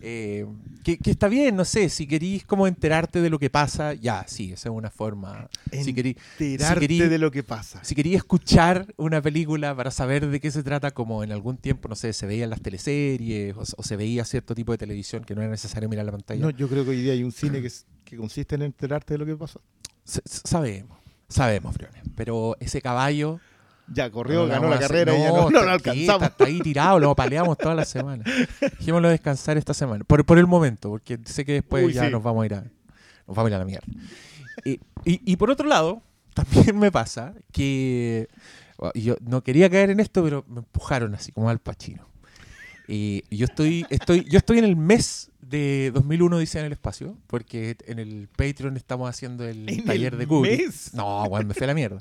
[0.00, 0.46] Eh,
[0.84, 4.24] que, que está bien, no sé, si querís como enterarte de lo que pasa, ya,
[4.28, 5.48] sí, esa es una forma.
[5.72, 7.82] Si querís, Enterarte si de lo que pasa.
[7.82, 11.88] si quería escuchar una película para saber de qué se trata, como en algún tiempo,
[11.88, 15.34] no sé, se veían las teleseries o, o se veía cierto tipo de televisión que
[15.34, 16.40] no era necesario mirar la pantalla.
[16.42, 19.26] No, yo creo que hoy día hay un cine que, consiste en enterarte de lo
[19.26, 19.60] que pasa.
[20.06, 22.02] S- sabemos, sabemos, Briones.
[22.14, 23.40] Pero ese caballo.
[23.88, 26.14] Ya corrió, no ganó la carrera y ya no, no lo alcanzamos.
[26.14, 28.24] Está, está ahí tirado, lo paleamos toda la semana.
[28.78, 30.04] Dejémoslo descansar esta semana.
[30.04, 32.10] Por, por el momento, porque sé que después Uy, ya sí.
[32.10, 33.86] nos vamos a ir a, nos vamos a ir a la mierda.
[34.64, 34.70] Y,
[35.04, 36.02] y- y por otro lado,
[36.34, 38.28] también me pasa que
[38.78, 42.08] bueno, yo no quería caer en esto, pero me empujaron así como al pachino.
[42.88, 47.16] Y yo estoy, estoy, yo estoy en el mes de 2001 Dice en el espacio,
[47.26, 50.66] porque en el Patreon estamos haciendo el ¿En taller el de Kubrick.
[50.66, 50.94] mes?
[50.94, 51.98] No, weón, me fue la mierda.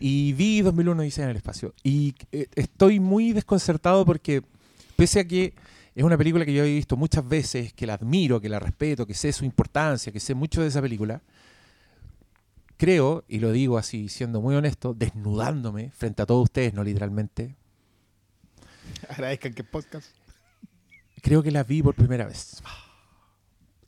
[0.00, 1.74] Y vi 2001 Dice en el espacio.
[1.82, 4.42] Y eh, estoy muy desconcertado porque,
[4.96, 5.54] pese a que
[5.94, 9.06] es una película que yo he visto muchas veces, que la admiro, que la respeto,
[9.06, 11.22] que sé su importancia, que sé mucho de esa película,
[12.76, 17.56] creo, y lo digo así siendo muy honesto, desnudándome frente a todos ustedes, no literalmente,
[19.08, 20.06] Agradezcan que podcast.
[21.22, 22.62] Creo que la vi por primera vez.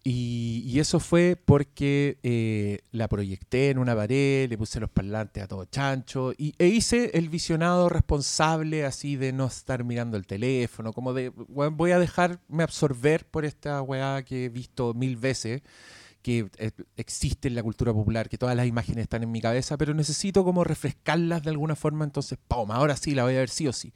[0.03, 5.47] Y, eso fue porque eh, la proyecté en una pared, le puse los parlantes a
[5.47, 10.95] todo chancho y, e hice el visionado responsable así de no estar mirando el teléfono,
[10.95, 15.61] como de "Weón, voy a dejarme absorber por esta weá que he visto mil veces,
[16.23, 19.77] que eh, existe en la cultura popular, que todas las imágenes están en mi cabeza,
[19.77, 22.71] pero necesito como refrescarlas de alguna forma, entonces, ¡pum!
[22.71, 23.93] Ahora sí la voy a ver sí o sí.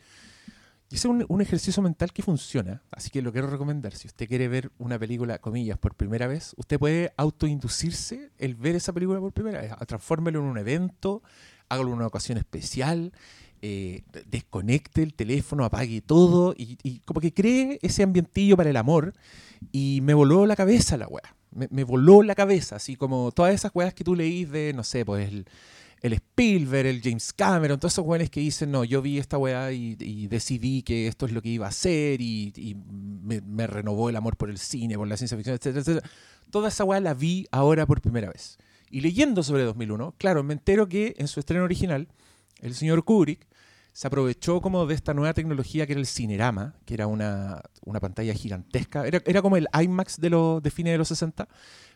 [0.95, 3.97] Ese es un, un ejercicio mental que funciona, así que lo quiero recomendar.
[3.97, 8.77] Si usted quiere ver una película, comillas, por primera vez, usted puede autoinducirse el ver
[8.77, 9.73] esa película por primera vez.
[9.89, 11.21] Transfórmelo en un evento,
[11.69, 13.13] hágalo en una ocasión especial,
[13.61, 19.15] eh, desconecte el teléfono, apague todo y, como que cree ese ambientillo para el amor.
[19.73, 21.35] Y me voló la cabeza la weá.
[21.51, 24.85] Me, me voló la cabeza, así como todas esas weas que tú leís de, no
[24.85, 25.47] sé, pues el,
[26.05, 29.73] el Spielberg, el James Cameron, todos esos weones que dicen, no, yo vi esta weá
[29.73, 34.37] y, decidí que esto es lo que iba a hacer y, me renovó el amor
[34.37, 36.11] por el cine, por la ciencia ficción, etcétera, etcétera.
[36.51, 38.59] Toda esa weá la vi ahora por primera vez.
[38.91, 42.07] Y leyendo sobre 2001, claro, me entero que en su estreno original,
[42.61, 43.47] el señor Kubrick
[43.95, 48.01] se aprovechó como de esta nueva tecnología que era el Cinerama, que era una, una
[48.01, 51.49] pantalla gigantesca, era, era como el IMAX de, los de fines de los 60,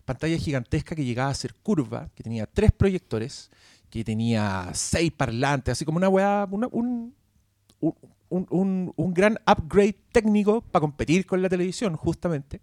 [0.06, 3.50] pantalla gigantesca que llegaba a ser curva, que tenía tres proyectores,
[3.90, 7.14] que tenía seis parlantes, así como una weá, una- un,
[7.80, 12.60] un, un- un- gran upgrade técnico para competir con la televisión, justamente.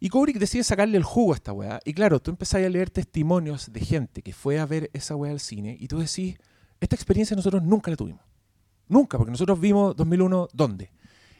[0.00, 1.80] Y Kubrick decide sacarle el jugo a esta weá.
[1.84, 5.30] Y claro, tú empezás a leer testimonios de gente que fue a ver esa weá
[5.32, 6.36] al cine y tú decís,
[6.80, 8.20] esta experiencia nosotros nunca la tuvimos.
[8.88, 10.90] Nunca, porque nosotros vimos 2001, ¿dónde?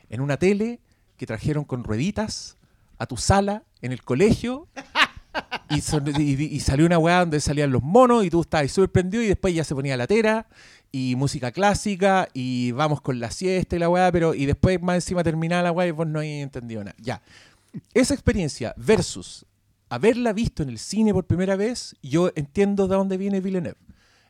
[0.08, 0.80] En una tele
[1.16, 2.56] que trajeron con rueditas
[2.96, 4.68] a tu sala en el colegio
[5.70, 8.90] y, son- y- y salió una weá donde salían los monos y tú estabas súper
[8.90, 10.46] prendido y después ya se ponía la tera
[10.92, 14.96] y música clásica y vamos con la siesta y la weá, pero y después más
[14.96, 16.96] encima terminaba la weá y vos no habías entendido nada.
[17.00, 17.20] Ya.
[17.94, 19.44] Esa experiencia versus
[19.88, 23.76] haberla visto en el cine por primera vez, yo entiendo de dónde viene Villeneuve.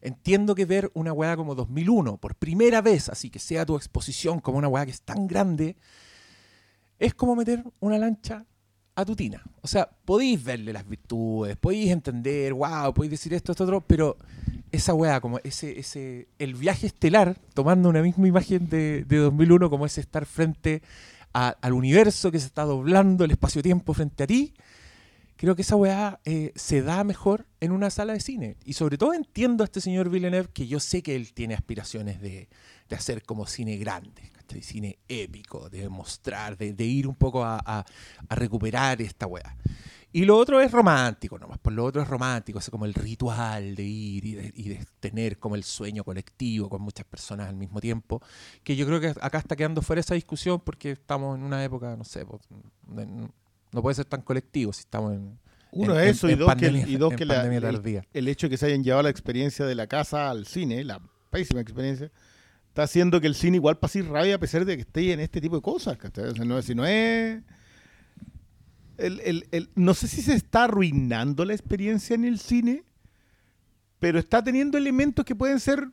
[0.00, 4.40] Entiendo que ver una weá como 2001 por primera vez, así que sea tu exposición
[4.40, 5.76] como una weá que es tan grande,
[6.98, 8.44] es como meter una lancha
[8.96, 9.42] a tu tina.
[9.60, 14.16] O sea, podéis verle las virtudes, podéis entender, wow, podéis decir esto, esto, otro, pero
[14.70, 19.70] esa weá, como ese, ese, el viaje estelar, tomando una misma imagen de, de 2001,
[19.70, 20.82] como ese estar frente
[21.32, 24.54] al universo que se está doblando, el espacio-tiempo frente a ti,
[25.36, 28.56] creo que esa weá eh, se da mejor en una sala de cine.
[28.64, 32.20] Y sobre todo entiendo a este señor Villeneuve que yo sé que él tiene aspiraciones
[32.20, 32.48] de,
[32.88, 34.62] de hacer como cine grande, ¿cachai?
[34.62, 37.84] cine épico, de mostrar, de, de ir un poco a, a-
[38.28, 39.56] a recuperar esta weá.
[40.12, 43.74] Y lo otro es romántico nomás, por lo otro es romántico, es como el ritual
[43.74, 47.56] de ir y de, y de tener como el sueño colectivo con muchas personas al
[47.56, 48.22] mismo tiempo,
[48.62, 51.96] que yo creo que acá está quedando fuera esa discusión porque estamos en una época,
[51.96, 52.42] no sé, pues,
[53.72, 55.36] no puede ser tan colectivo si estamos en...
[55.72, 57.34] Uno en- es eso en- y dos, pandemia- que, y dos que la-
[57.68, 57.74] el,
[58.12, 61.00] el hecho de que se hayan llevado la experiencia de la casa al cine, la
[61.30, 62.12] pésima experiencia,
[62.74, 65.40] está haciendo que el cine igual pase rabia a pesar de que esté en este
[65.40, 65.96] tipo de cosas.
[65.96, 67.40] O sea, no, si no es...
[68.98, 72.82] el- el- el- no sé si se está arruinando la experiencia en el cine,
[74.00, 75.88] pero está teniendo elementos que pueden ser...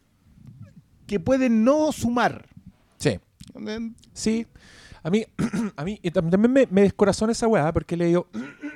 [1.05, 2.47] que pueden no sumar.
[2.97, 3.19] Sí.
[4.13, 4.47] Sí.
[5.03, 5.23] A mí,
[5.75, 8.27] a mí también me, me descorazona esa weá porque he leído,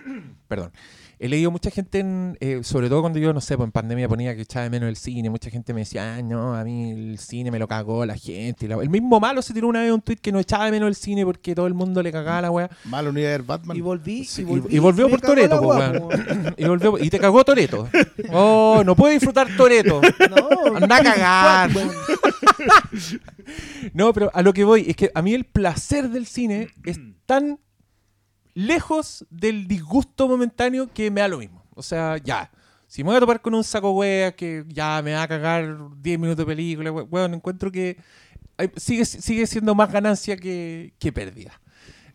[0.48, 0.72] perdón,
[1.20, 4.08] he leído mucha gente, en, eh, sobre todo cuando yo, no sé, pues en pandemia
[4.08, 6.92] ponía que echaba de menos el cine, mucha gente me decía, ah, no, a mí
[6.92, 8.66] el cine me lo cagó la gente.
[8.66, 10.72] y la- El mismo malo se tiró una vez un tweet que no echaba de
[10.72, 12.70] menos el cine porque todo el mundo le cagaba la weá.
[12.86, 13.78] Mala unidad de Batman.
[13.78, 14.76] Y volví, Sí, y volví.
[14.76, 15.80] y volvió por Toreto, pues.
[16.58, 17.88] Y, volvió, y te cagó Toreto.
[18.32, 20.02] Oh, no puedo disfrutar Toreto.
[20.30, 21.70] No, Anda a cagar.
[23.94, 27.00] No, pero a lo que voy es que a mí el placer del cine es
[27.26, 27.60] tan
[28.56, 31.64] lejos del disgusto momentáneo que me da lo mismo.
[31.76, 32.50] O sea, ya.
[32.88, 35.78] Si me voy a topar con un saco wea que ya me va a cagar
[36.02, 37.98] 10 minutos de película, we- weón, encuentro que
[38.58, 41.60] hay- sigue, sigue siendo más ganancia que, que pérdida.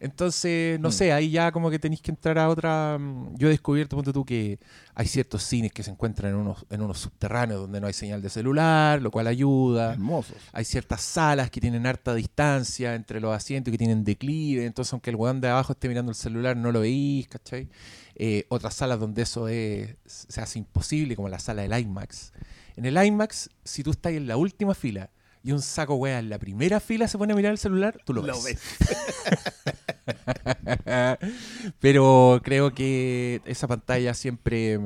[0.03, 2.97] Entonces, no sé, ahí ya como que tenéis que entrar a otra...
[2.99, 4.59] mm, Yo he descubierto, ponte tú, que
[4.95, 8.23] hay ciertos cines que se encuentran en unos, en unos subterráneos donde no hay señal
[8.23, 9.93] de celular, lo cual ayuda.
[9.93, 10.37] Hermosos.
[10.53, 14.93] Hay ciertas salas que tienen harta distancia entre los asientos y que tienen declive, entonces
[14.95, 17.69] aunque el weón de abajo esté mirando el celular no lo veís, ¿cachai?
[18.17, 22.33] Eh, otras salas donde eso es- se hace imposible, como la sala del IMAX.
[22.77, 25.11] En el IMAX, si tú estás en la última fila
[25.43, 28.13] y un saco wea en la primera fila se pone a mirar el celular, tú
[28.13, 28.37] lo ves.
[28.37, 28.59] Lo ves.
[31.81, 34.79] Pero creo que esa pantalla siempre,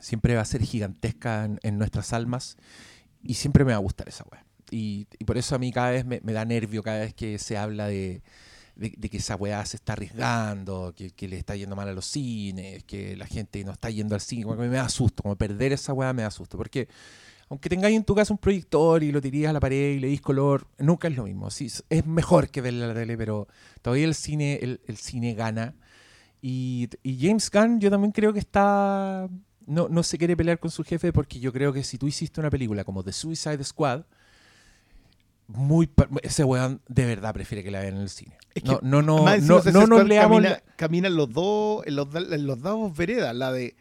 [0.00, 2.56] siempre va a ser gigantesca en, nuestras almas
[3.22, 4.44] y siempre me va a gustar esa weá.
[4.70, 7.86] Y, por eso a mí cada vez me, da nervio cada vez que se habla
[7.86, 8.22] de,
[8.78, 13.16] que esa weá se está arriesgando, que, le está yendo mal a los cines, que
[13.16, 16.12] la gente no está yendo al cine, como me da susto, como perder esa weá
[16.12, 16.88] me da susto, porque
[17.52, 20.06] aunque tengáis en tu casa un proyector y lo tirías a la pared y le
[20.08, 21.50] dis color, nunca es lo mismo.
[21.50, 23.46] Sí, es- mejor que verla en la tele, pero
[23.82, 25.74] todavía el cine, el, el cine gana.
[26.40, 29.28] Y, y James Gunn yo también creo que está...
[29.66, 32.40] No, no se quiere pelear con su jefe porque yo creo que si tú hiciste
[32.40, 34.04] una película como The Suicide Squad,
[35.46, 35.90] muy
[36.22, 38.38] ese weón de verdad prefiere que la vean en el cine.
[38.54, 40.38] Es no, que no, no, no, no nos Squad leamos...
[40.40, 43.76] camina- la- Caminan los dos, en los, da- en los dos veredas, la de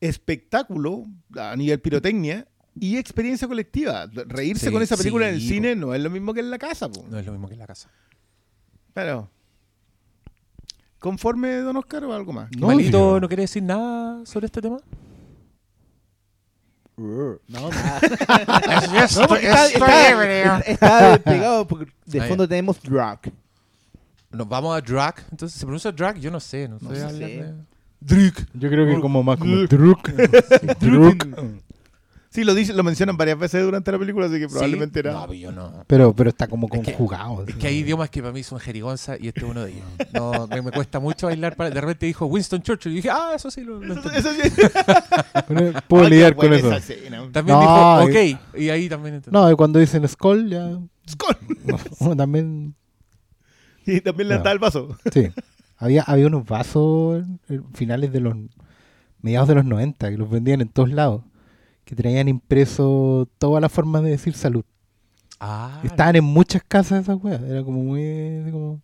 [0.00, 1.04] espectáculo
[1.36, 2.46] a nivel pirotecnia
[2.78, 4.06] y experiencia colectiva.
[4.26, 6.58] Reírse Sí, con esa película en el cine no es lo mismo que en la
[6.58, 6.88] casa.
[6.90, 7.04] po.
[7.08, 7.88] No es lo mismo que en la casa.
[8.92, 9.28] Pero,
[10.98, 12.50] ¿conforme, don Oscar, o algo más?
[12.52, 14.78] ¿Y No, Malito no quiere decir nada sobre este tema?
[16.96, 17.70] No,
[19.28, 19.46] porque
[20.66, 23.18] está- despegado porque de fondo tenemos drag.
[24.30, 25.24] Nos vamos a drag.
[25.30, 26.18] Entonces, ¿se pronuncia drag?
[26.18, 26.68] Yo no sé.
[26.68, 27.52] No, No sé.
[28.00, 28.34] Drag.
[28.54, 30.08] Yo creo que como más como Druk.
[32.34, 35.06] Sí, lo, dice, lo mencionan varias veces durante la película, así que probablemente Sí.
[35.06, 35.12] era...
[35.12, 35.84] No, pero yo no.
[35.86, 37.44] Pero, pero está como Es que- conjugado.
[37.46, 39.84] Es que hay idiomas que para mí son jerigonza y este es uno de ellos.
[40.12, 41.54] No, me, me cuesta mucho bailar.
[41.54, 41.70] Para...
[41.70, 44.18] De repente dijo Winston Churchill y dije, ah, eso sí lo, lo Eso- entendí.
[44.18, 44.72] eso sí.
[45.48, 46.70] Bueno, Puedo lidiar con eso.
[47.32, 48.58] También No, dijo, ok.
[48.58, 49.38] Y ahí también entendí.
[49.38, 50.76] No, y cuando dicen Skull, ya.
[51.08, 51.36] Skull.
[52.00, 52.74] Uno también.
[53.86, 54.42] Y también le No.
[54.42, 54.96] da el vaso.
[55.12, 55.28] Sí.
[55.76, 57.24] Había, había unos vasos
[57.74, 58.34] finales de los.
[59.20, 61.22] mediados de los 90 que los vendían en todos lados.
[61.84, 64.64] Que traían impreso todas las formas de decir salud.
[65.40, 67.42] Ah, Estaban en muchas casas esas weas.
[67.42, 68.50] Era como muy.
[68.50, 68.80] como,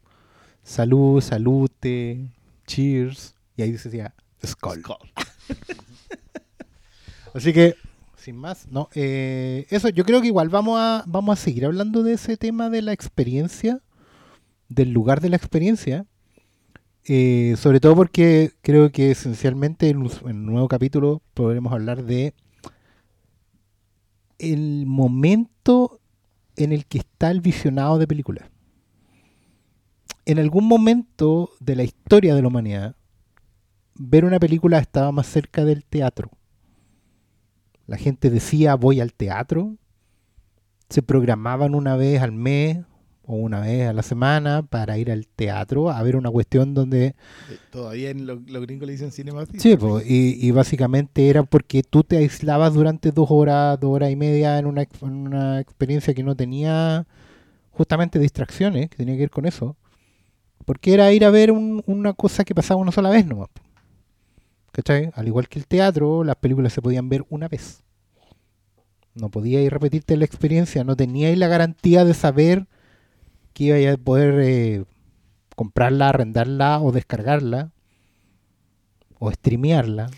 [0.62, 2.30] salud, salute,
[2.66, 3.34] cheers.
[3.56, 4.80] Y ahí decía Skull.
[4.80, 5.12] Skull.
[7.34, 7.74] Así que,
[8.16, 8.88] sin más, no.
[8.94, 12.70] eh, eso, yo creo que igual vamos a, vamos a seguir hablando de ese tema
[12.70, 13.80] de la experiencia,
[14.68, 16.06] del lugar de la experiencia.
[17.04, 22.04] eh, sobre todo porque creo que esencialmente en un, en un nuevo capítulo podremos hablar
[22.04, 22.34] de
[24.40, 26.00] el momento
[26.56, 28.50] en el que está el visionado de películas.
[30.24, 32.96] En algún momento de la historia de la humanidad,
[33.94, 36.30] ver una película estaba más cerca del teatro.
[37.86, 39.76] La gente decía voy al teatro,
[40.88, 42.78] se programaban una vez al mes
[43.30, 47.06] o una vez a la semana para ir al teatro a ver una cuestión donde
[47.06, 47.14] Eh,
[47.70, 49.44] Todavía en lo- los gringos le dicen cinema.
[49.58, 54.10] Sí, po, y, y básicamente era porque tú te aislabas durante dos horas, dos horas
[54.10, 57.06] y media en una, en una experiencia que no tenía
[57.70, 59.76] justamente distracciones, que tenía que ver con eso.
[60.64, 63.48] Porque era ir a ver un- una cosa que pasaba una sola vez nomás.
[64.72, 65.10] ¿Cachai?
[65.14, 67.82] Al igual que el teatro, las películas se podían ver una vez.
[69.14, 72.66] No podías ir repetirte la experiencia, no teníais la garantía de saber
[73.52, 74.84] que ibas a poder eh,
[75.56, 77.70] comprarla, arrendarla o descargarla
[79.18, 80.10] o streamearla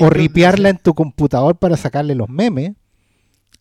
[0.00, 2.72] o ripearla en tu computador para sacarle los memes.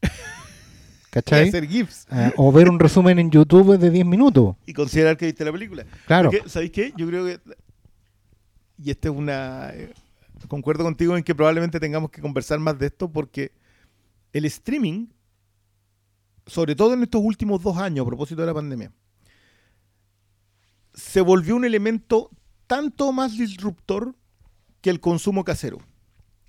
[1.11, 1.47] ¿Cachai?
[1.49, 4.55] hacer GIFs Ah, o ver un resumen en YouTube de 10 minutos.
[4.65, 5.85] y considerar que viste la película.
[6.07, 6.31] Claro.
[6.31, 6.91] Porque, ¿Sabéis qué?
[6.97, 7.39] Yo creo que.
[8.83, 9.69] Y esta es una.
[9.73, 9.93] eh,
[10.47, 13.51] Concuerdo contigo en que probablemente tengamos que conversar más de esto porque
[14.33, 15.05] el streaming,
[16.45, 18.91] sobre todo en estos últimos dos años a propósito de la pandemia,
[20.93, 22.29] se volvió un elemento
[22.67, 24.15] tanto más disruptor
[24.81, 25.79] que el consumo casero.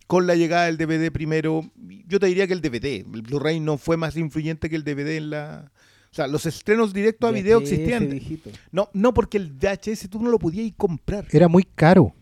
[0.07, 1.71] Con la llegada del DVD primero,
[2.07, 5.17] yo te diría que el DVD, el Blu-ray no fue más influyente que el DVD
[5.17, 5.73] en la...
[6.11, 8.09] O sea, los estrenos directos a video existían.
[8.09, 8.51] viejito.
[8.71, 11.27] No, no porque el VHS tú no lo podías ir comprar.
[11.33, 12.15] Era muy caro.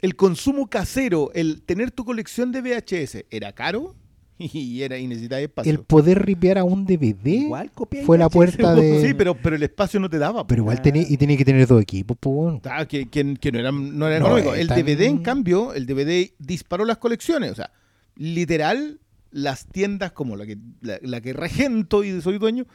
[0.00, 3.94] El consumo casero, el tener tu colección de VHS, era caro
[4.38, 5.70] y era y necesitaba espacio.
[5.72, 9.06] El poder ripear a un DVD Igual copiáis fue la puerta de...
[9.06, 10.46] Sí, pero, pero el espacio no te daba.
[10.46, 12.60] Pero igual tenía, y tenía que tener dos equipos, pues.
[12.64, 14.08] Ah, que, que- que no era, no
[14.54, 17.50] El tan- DVD, en cambio, el DVD disparó las colecciones.
[17.52, 17.72] O sea,
[18.16, 22.66] literal, las tiendas como la que, la, la que regento y soy dueño,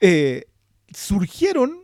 [0.00, 0.46] eh,
[0.94, 1.80] surgieron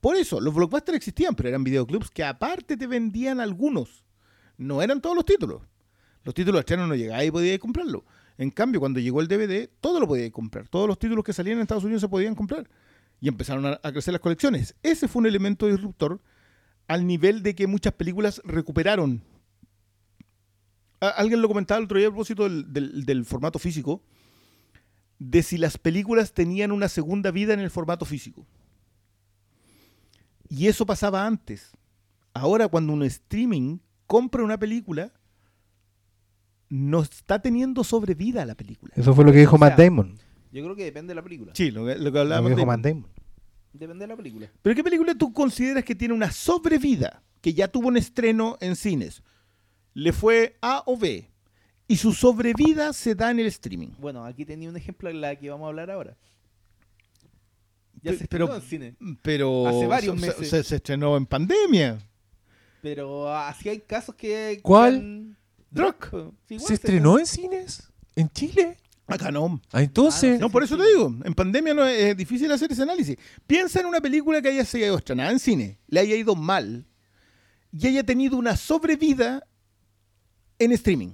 [0.00, 0.40] por eso.
[0.40, 4.04] Los blockbusters existían, pero eran videoclubs que aparte te vendían algunos.
[4.58, 5.62] No eran todos los títulos.
[6.24, 8.04] Los títulos externos no llegaban y podías comprarlo.
[8.38, 10.68] En cambio, cuando llegó el DVD, todo lo podías comprar.
[10.68, 12.68] Todos los títulos que salían en Estados Unidos se podían comprar.
[13.20, 14.74] Y empezaron a, crecer las colecciones.
[14.82, 16.20] Ese fue un elemento disruptor
[16.86, 19.22] al nivel de que muchas películas recuperaron.
[21.00, 24.02] Alguien lo comentaba el otro día a propósito del, del- del formato físico,
[25.18, 28.46] de si las películas tenían una segunda vida en el formato físico.
[30.48, 31.72] Y eso pasaba antes.
[32.34, 35.12] Ahora cuando un streaming compra una película,
[36.68, 38.92] no está teniendo sobrevida la película.
[38.96, 40.18] Eso fue lo que dijo O sea, Matt Damon.
[40.52, 41.52] Yo creo que depende de la película.
[41.54, 43.06] Sí, lo que, lo que Lo que hablábamos dijo de- Matt Damon.
[43.72, 44.50] Depende de la película.
[44.62, 47.22] ¿Pero qué película tú consideras que tiene una sobrevida?
[47.42, 49.22] Que ya tuvo un estreno en cines.
[49.92, 51.30] Le fue A o B.
[51.88, 53.90] Y su sobrevida se da en el streaming.
[53.98, 56.16] Bueno, aquí tenía un ejemplo en la que vamos a hablar ahora.
[58.02, 58.96] Ya Pe- se pero- estrenó en cine.
[59.22, 60.48] Pero Hace varios se- meses.
[60.48, 61.98] Se, se estrenó en pandemia.
[62.82, 64.60] Pero así hay casos que...
[64.62, 65.35] ¿Cuál?
[65.76, 67.88] Sí, igual ¿Se estrenó en cines?
[68.14, 68.76] ¿En Chile?
[69.06, 69.60] Acá no.
[69.72, 70.40] Ah, entonces.
[70.40, 73.16] No, por eso te digo, en pandemia no es, es difícil hacer ese análisis.
[73.46, 76.86] Piensa en una película que haya sido estrenada en cine, le haya ido mal
[77.72, 79.46] y haya tenido una sobrevida
[80.58, 81.10] en streaming.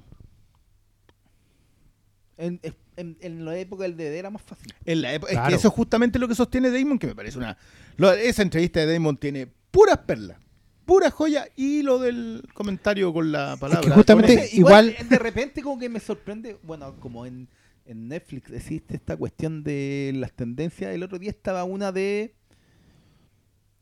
[2.39, 2.61] En,
[2.97, 4.73] en, en la época del DVD era más fácil.
[4.85, 5.49] En la época- Es Claro.
[5.51, 7.57] que eso es justamente lo que sostiene Damon, que me parece una...
[7.97, 10.39] lo- esa entrevista de Damon tiene puras perlas,
[10.85, 13.95] puras joyas y lo del comentario con la palabra.
[13.95, 17.49] justamente- No sé, igual- De repente como que me sorprende, bueno, como en,
[17.87, 20.95] en Netflix existe esta cuestión de las tendencias.
[20.95, 22.35] El otro día estaba una de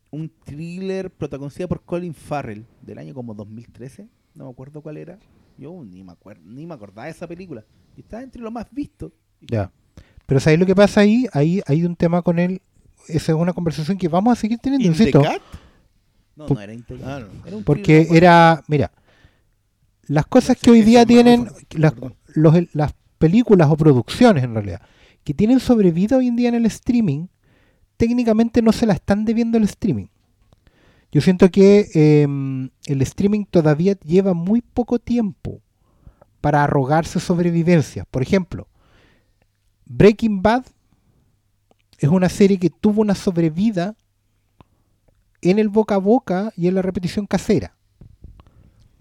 [0.09, 4.09] un thriller protagonizada por Colin Farrell del año como 2013.
[4.35, 5.17] No me acuerdo cuál era.
[5.57, 7.63] Yo ni me acuerdo, ni me acordaba de esa película.
[7.95, 9.11] Y estaba entre lo más visto.
[9.41, 9.71] Ya.
[10.25, 11.27] Pero ¿sabéis lo que pasa ahí?
[11.33, 12.61] Ahí hay un tema con él.
[13.07, 15.21] Esa es una conversación que vamos a seguir teniendo, In the insisto.
[15.21, 15.41] Cat.
[16.49, 17.23] No, era integral.
[17.29, 17.47] Ah, no.
[17.47, 18.91] Era un Porque era, mira,
[20.07, 21.93] las cosas que hoy día tienen, las,
[22.33, 24.81] los- las películas o producciones en realidad,
[25.23, 27.27] que tienen sobrevida hoy en día en el streaming,
[27.97, 30.07] técnicamente no se la están debiendo al streaming.
[31.11, 35.61] Yo siento que em, el streaming todavía lleva muy poco tiempo
[36.39, 38.05] para arrogarse sobrevivencia.
[38.09, 38.67] Por ejemplo,
[39.85, 40.65] Breaking Bad
[41.99, 43.95] es una serie que tuvo una sobrevida
[45.41, 47.73] en el boca a boca y en la repetición casera.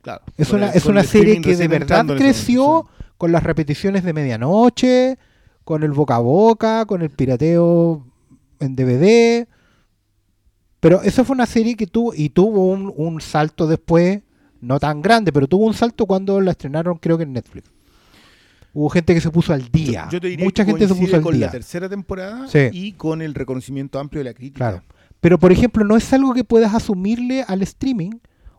[0.03, 0.23] Claro.
[0.37, 2.87] Es una, el- es una serie que de verdad creció
[3.19, 5.19] con las repeticiones de medianoche,
[5.65, 8.07] con el boca a boca, con el pirateo
[8.61, 9.47] en DVD.
[10.81, 14.21] Pero esa fue una serie que tuvo, y tuvo un, un salto después,
[14.63, 17.71] no tan grande, pero tuvo un salto cuando la estrenaron creo que en Netflix.
[18.73, 20.09] Hubo gente que se puso al día.
[20.11, 21.47] Yo te diría Mucha que gente se puso al con día.
[21.47, 22.69] la tercera temporada Sí.
[22.73, 24.57] y con el reconocimiento amplio de la crítica.
[24.71, 24.83] Claro.
[25.21, 28.13] Pero por ejemplo, no es algo que puedas asumirle al streaming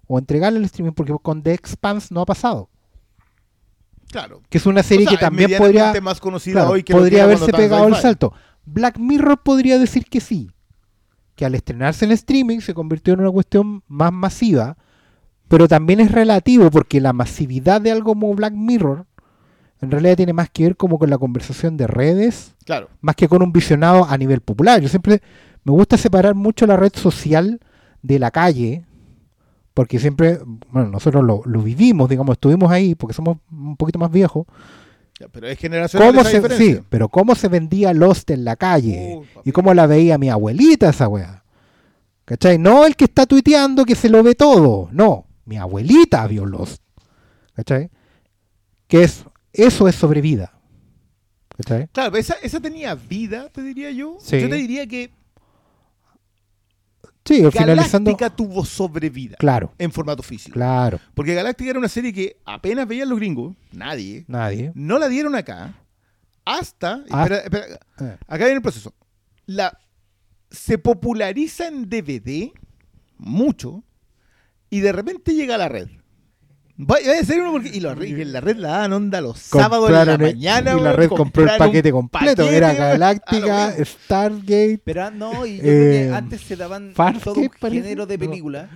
[0.08, 2.70] o entregarle al streaming, porque con The Expanse no ha pasado.
[4.12, 4.42] Claro.
[4.50, 7.24] Que es una serie O sea, que también podría, más conocida claro, hoy que podría
[7.24, 8.34] haberse pegado el salto.
[8.66, 10.52] Black Mirror podría decir que sí,
[11.36, 14.78] que al estrenarse en streaming se convirtió en una cuestión más masiva,
[15.48, 19.06] pero también es relativo porque la masividad de algo como Black Mirror
[19.82, 22.90] en realidad tiene más que ver como con la conversación de redes, Claro.
[23.00, 24.80] más que con un visionado a nivel popular.
[24.80, 25.22] Yo siempre
[25.64, 27.60] me gusta separar mucho la red social
[28.02, 28.86] de la calle,
[29.74, 30.40] porque siempre,
[30.70, 34.46] bueno, nosotros lo, lo vivimos, digamos, estuvimos ahí porque somos un poquito más viejos.
[35.20, 39.22] Ya, Pero es generacional ¿Cómo se, sí, pero cómo se vendía Lost en la calle
[39.34, 39.50] papi.
[39.50, 41.44] y cómo la veía mi abuelita esa weá.
[42.26, 42.58] ¿Cachai?
[42.58, 44.90] No el que está tuiteando que se lo ve todo.
[44.92, 46.82] No, mi abuelita vio Lost.
[47.54, 47.90] ¿Cachai?
[48.88, 50.54] Que es, eso es sobrevida.
[51.58, 51.88] ¿Cachai?
[51.92, 54.18] Claro, esa, esa tenía vida, te diría yo.
[54.20, 54.40] Sí.
[54.42, 55.12] Yo te diría que
[57.24, 58.10] Sí, finalizando.
[58.12, 60.54] Galáctica tuvo sobrevida Claro, en formato físico.
[60.54, 61.00] claro.
[61.14, 64.72] Porque Galáctica era una serie que apenas veían los gringos, nadie, Nadie.
[64.76, 65.76] no la dieron acá,
[66.46, 67.24] hasta, Ah.
[67.24, 67.66] espera, espera,
[68.00, 68.94] Eh, acá viene el proceso,
[69.46, 69.78] la,
[70.50, 72.52] se populariza en DVD
[73.18, 73.84] mucho
[74.70, 75.90] y de repente llega a la red.
[76.84, 79.38] Vaya a ser uno porque, y, red- y en la red la dan onda los
[79.40, 80.74] sábados en la mañana.
[80.76, 82.38] Y la red compró el paquete completo.
[82.44, 83.76] paquete, Era Galáctica.
[83.86, 84.82] Stargate.
[84.84, 88.06] Pero ah, no, y yo creo Eh, que antes se daban Farscape, todo un género
[88.06, 88.26] de No.
[88.30, 88.70] películas.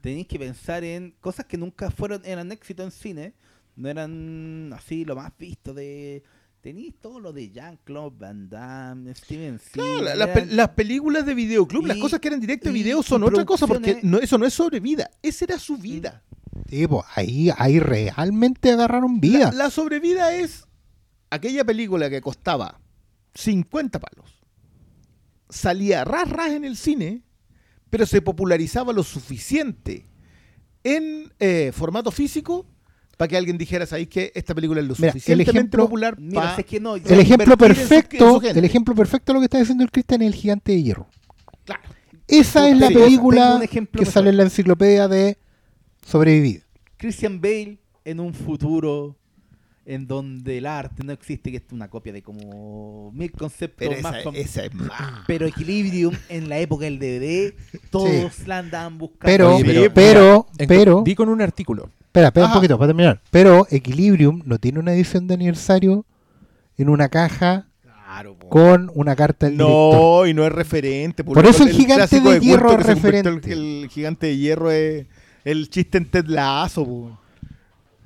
[0.00, 3.34] Tenéis que pensar en cosas que nunca fueron eran éxito en cine.
[3.76, 6.22] No eran así lo más visto de.
[6.62, 10.04] Tenéis todo lo de Jean-Claude Van Damme, Steven Seagal.
[10.04, 12.82] la- las, pe- las películas de videoclub, las Y- cosas que eran directo de y-
[12.82, 16.22] video son otra cosa, porque no, eso no es sobrevida, esa era su vida.
[16.68, 19.50] Sí, pues, ahí, ahí realmente agarraron vida.
[19.52, 20.66] La, la sobrevida es
[21.30, 22.80] aquella película que costaba
[23.34, 24.42] 50 palos,
[25.48, 27.22] salía ras ras en el cine,
[27.90, 30.06] pero se popularizaba lo suficiente
[30.84, 32.66] en eh, formato físico
[33.16, 36.18] para que alguien dijera, ¿sabéis que esta película es lo Mira, el suficientemente ejemplo- popular
[36.18, 38.94] Mira, es que no, yo- el ejemplo invertir en su- en perfecto, su el ejemplo
[38.94, 41.08] perfecto de lo que está diciendo el Cristian es el gigante de hierro.
[41.64, 41.82] Claro.
[42.26, 44.06] Esa Puta, es la película que mejor.
[44.06, 45.36] sale en la enciclopedia de
[46.04, 46.64] sobrevivir.
[46.96, 49.16] Christian Bale en un futuro
[49.86, 54.00] en donde el arte no existe, que es una copia de como mil conceptos Pero
[54.02, 55.24] más esa, com- esa es más.
[55.26, 57.54] Pero Equilibrium en la época del DVD,
[57.90, 59.24] todos la andaban buscando.
[59.26, 61.90] Pero, Oye, pero, pero- pero, En- pero, Vi con un artículo.
[62.02, 63.20] espera, espera un poquito para terminar.
[63.30, 66.04] Pero Equilibrium no tiene una edición de aniversario
[66.76, 68.48] en una caja Claro, po.
[68.48, 69.94] con una carta del director.
[69.94, 71.24] No, y no es referente.
[71.24, 73.50] Por eso el gigante de hierro es referente.
[73.52, 75.06] El, el gigante de hierro es
[75.44, 76.26] el chiste en Ted
[76.74, 77.18] po.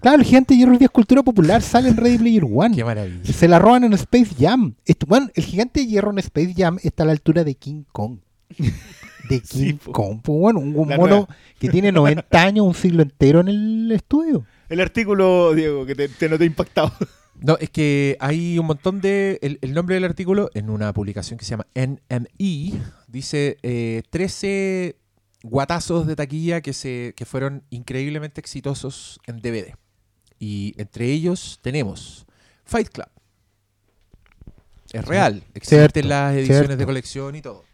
[0.01, 2.77] Claro, el gigante de hierro es de escultura popular, sale en Ready Player One.
[2.77, 3.25] Qué maravilla.
[3.33, 4.75] Se la roban en Space Jam.
[4.85, 7.85] Esto- bueno, el gigante de hierro en Space Jam está a la altura de King
[7.91, 8.19] Kong.
[8.59, 8.67] De
[9.41, 9.93] King Sí, po.
[9.93, 10.21] Kong.
[10.23, 11.29] pues, bueno, un, mono nueva.
[11.59, 14.45] que tiene 90 años, un siglo entero en el estudio.
[14.69, 16.93] El artículo, Diego, que te, te no te ha impactado.
[17.41, 19.39] No, es que hay un montón de.
[19.43, 22.73] El, el nombre del artículo, en una publicación que se llama NME,
[23.09, 24.97] dice eh, 13
[25.45, 29.75] guatazos de taquilla que, se, que fueron increíblemente exitosos en DVD.
[30.39, 32.27] Y entre ellos tenemos
[32.65, 33.07] Fight Club.
[34.91, 36.77] Es real, existen Cierto, las ediciones cierto.
[36.77, 37.65] de colección y todo.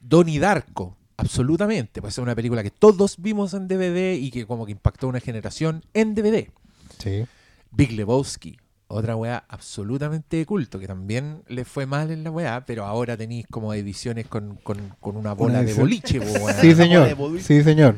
[0.00, 2.00] Donnie Darko, absolutamente.
[2.00, 5.10] Pues es una película que todos vimos en DVD y que como que impactó a
[5.10, 6.50] una generación en DVD.
[6.98, 7.24] Sí.
[7.70, 8.58] Big Lebowski,
[8.88, 13.16] otra weá absolutamente de culto, que también le fue mal en la weá, pero ahora
[13.16, 16.54] tenéis como ediciones con, con- con una bola de boliche, weá.
[16.60, 17.16] Sí, señor.
[17.40, 17.96] Sí, señor.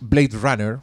[0.00, 0.78] Blade Runner.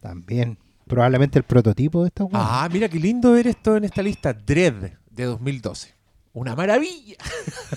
[0.00, 0.58] También.
[0.86, 2.64] Probablemente el prototipo de esta weá.
[2.64, 4.34] Ah, mira qué lindo ver esto en esta lista.
[4.34, 5.94] Dread de 2012.
[6.34, 7.16] Una maravilla.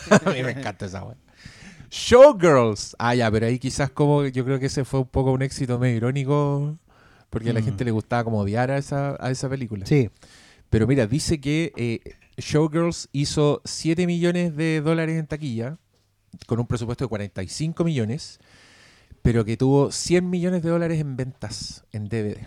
[0.26, 1.16] A mí me encanta esa weá.
[1.90, 2.96] Showgirls.
[3.00, 5.80] Ah, ya, pero ahí quizás como yo creo que ese fue un poco un éxito
[5.80, 6.78] medio irónico,
[7.30, 7.66] porque a la Mm.
[7.66, 9.86] gente le gustaba como odiar a esa, a esa película.
[9.86, 10.10] Sí.
[10.70, 12.00] Pero mira, dice que eh,
[12.38, 15.78] Showgirls hizo 7 millones de dólares en taquilla,
[16.46, 18.40] con un presupuesto de 45 millones,
[19.22, 22.46] pero que tuvo 100 millones de dólares en ventas en DVD.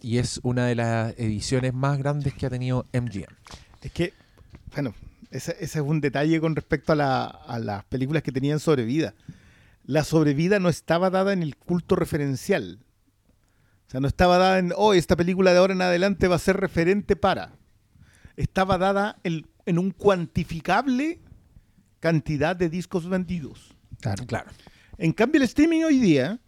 [0.00, 3.26] Y es una de las ediciones más grandes que ha tenido MGM.
[3.82, 4.12] Es que,
[4.74, 4.94] bueno,
[5.30, 9.14] ese, ese es un detalle con respecto a, la- a las películas que tenían sobrevida.
[9.84, 12.78] La sobrevida no estaba dada en el culto referencial.
[13.92, 16.38] O sea, no estaba dada en, oh, esta película de ahora en adelante va a
[16.38, 17.52] ser referente para.
[18.38, 21.20] Estaba dada en, en un cuantificable
[22.00, 23.76] cantidad de discos vendidos.
[24.00, 24.24] Claro.
[24.24, 24.50] Claro.
[24.96, 26.40] En cambio, el streaming hoy día,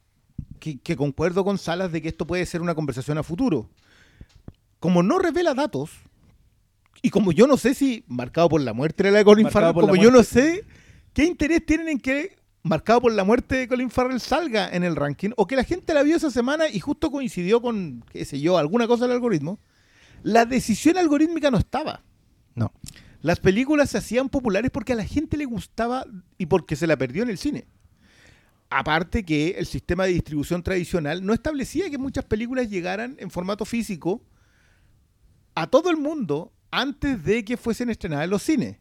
[0.58, 3.68] que, que concuerdo con Salas de que esto puede ser una conversación a futuro,
[4.80, 5.90] como no revela datos,
[7.02, 9.74] y como yo no sé si marcado por la muerte de la de Colin Farrell,
[9.74, 10.64] como yo no sé
[11.12, 14.96] qué interés tienen en que marcado por la muerte de Colin Farrell salga en el
[14.96, 18.40] ranking, o que la gente la vio esa semana y justo coincidió con, qué sé
[18.40, 19.60] yo, alguna cosa del algoritmo,
[20.22, 22.02] la decisión algorítmica no estaba.
[22.54, 22.72] No.
[23.20, 26.06] Las películas se hacían populares porque a la gente le gustaba
[26.38, 27.66] y porque se la perdió en el cine.
[28.70, 33.66] Aparte que el sistema de distribución tradicional no establecía que muchas películas llegaran en formato
[33.66, 34.22] físico
[35.54, 38.78] a todo el mundo antes de que fuesen estrenadas en los cines.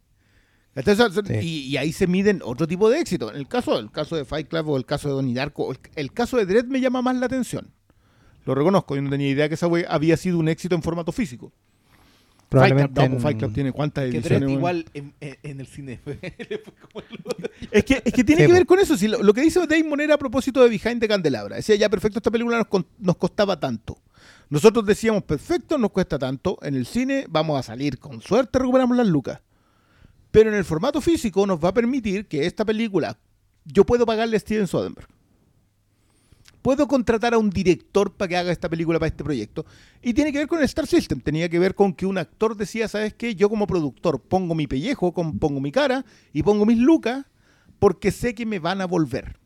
[0.76, 1.34] Entonces, Sí.
[1.42, 3.30] y, y ahí se miden otro tipo de éxito.
[3.30, 5.78] En el caso, el caso de Fight Club o el caso de Donnie Darko, el,
[5.96, 7.70] el caso de Dredd me llama más la atención.
[8.46, 11.12] Lo reconozco, yo no tenía idea que esa wea había sido un éxito en formato
[11.12, 11.52] físico.
[12.50, 13.00] Fight Club, Probablemente.
[13.00, 14.40] no, en- pues Fight Club tiene cuántas Que ediciones.
[14.40, 14.58] Dredd weón?
[14.60, 16.00] igual en, en- en el cine
[17.72, 18.98] Es que, es que tiene Sí, que ver con eso.
[18.98, 21.56] Si lo, lo que dice Damon era a propósito de Behind the Candelabra.
[21.56, 23.98] Decía, ya perfecto, esta película nos, con- nos costaba tanto.
[24.50, 26.58] Nosotros decíamos, perfecto, nos cuesta tanto.
[26.62, 29.40] En el cine vamos a salir con suerte, recuperamos las lucas.
[30.34, 33.20] Pero en el formato físico nos va a permitir que esta película,
[33.66, 35.08] yo puedo pagarle a Steven Soderbergh.
[36.64, 39.64] Puedo contratar a un director para que haga esta película para este proyecto.
[40.02, 41.20] Y tiene que ver con el Star System.
[41.22, 43.36] Tenía que ver con que un actor decía, ¿sabes qué?
[43.36, 47.26] Yo como productor pongo mi pellejo, pongo mi cara y pongo mis lucas
[47.78, 49.38] porque sé que me van a volver.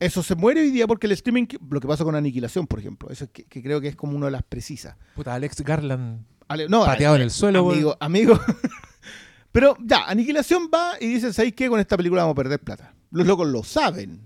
[0.00, 3.08] Eso se muere hoy día porque el streaming, lo que pasa con Aniquilación, por ejemplo,
[3.10, 4.96] eso es que, que creo que es como una de las precisas.
[5.14, 7.70] Puta, Alex Garland Ale- no, pateado eh, en el suelo.
[7.70, 8.40] Amigo, amigo.
[9.56, 11.70] Pero ya, Aniquilación va y dicen, ¿sabéis qué?
[11.70, 12.94] Con esta película vamos a perder plata.
[13.10, 14.20] Los locos lo saben.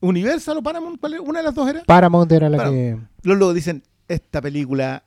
[0.00, 1.82] Universal o Paramount, una de las dos era.
[1.84, 3.00] Paramount era la Paramount.
[3.00, 3.26] que.
[3.26, 5.06] Los locos dicen, esta película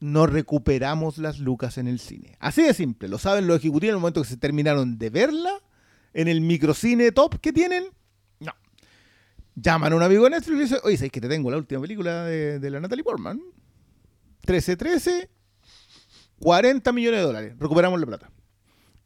[0.00, 2.36] no recuperamos las lucas en el cine.
[2.40, 3.08] Así de simple.
[3.08, 5.62] Lo saben los ejecutivos en el momento que se terminaron de verla
[6.12, 7.84] en el microcine top que tienen.
[8.40, 8.52] No.
[9.54, 11.56] Llaman a un amigo de Netflix y le dicen, oye, ¿sabes que te tengo la
[11.56, 13.40] última película de, de la Natalie Portman?
[14.46, 15.26] 13-13,
[16.38, 17.54] 40 millones de dólares.
[17.58, 18.30] Recuperamos la plata.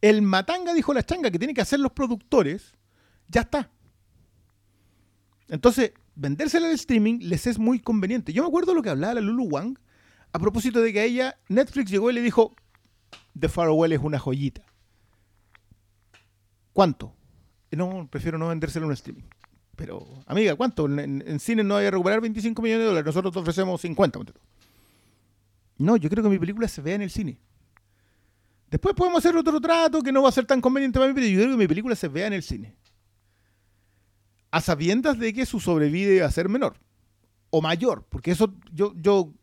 [0.01, 2.73] El matanga, dijo la changa, que tienen que hacer los productores,
[3.27, 3.69] ya está.
[5.47, 8.33] Entonces, vendérsela al streaming les es muy conveniente.
[8.33, 9.77] Yo me acuerdo lo que hablaba la Lulu Wang
[10.33, 12.55] a propósito de que a ella Netflix llegó y le dijo,
[13.39, 14.63] The Farewell es una joyita.
[16.73, 17.13] ¿Cuánto?
[17.69, 19.23] "Eh, No, prefiero no vendérsela un streaming.
[19.75, 20.85] Pero, amiga, ¿cuánto?
[20.85, 23.05] En, en- en cine no hay a recuperar 25 millones de dólares.
[23.05, 24.19] Nosotros te ofrecemos 50.
[24.19, 24.39] ponte tú.
[25.77, 27.37] No, yo creo que mi película se vea en el cine.
[28.71, 31.27] Después podemos hacer otro trato que no va a ser tan conveniente para mí, pero
[31.27, 32.75] yo creo que mi película se vea en el cine.
[34.49, 36.75] A sabiendas de que su sobrevide va a ser menor.
[37.49, 38.05] O mayor.
[38.09, 39.33] Porque eso, yo, yo,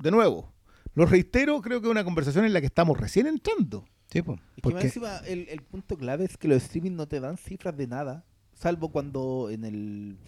[0.00, 0.52] de nuevo,
[0.94, 3.84] lo reitero, creo que es una conversación en la que estamos recién entrando.
[4.10, 6.92] Sí, po, Es que más porque encima el, el punto clave es que los streaming
[6.92, 10.18] no te dan cifras de nada, salvo cuando en el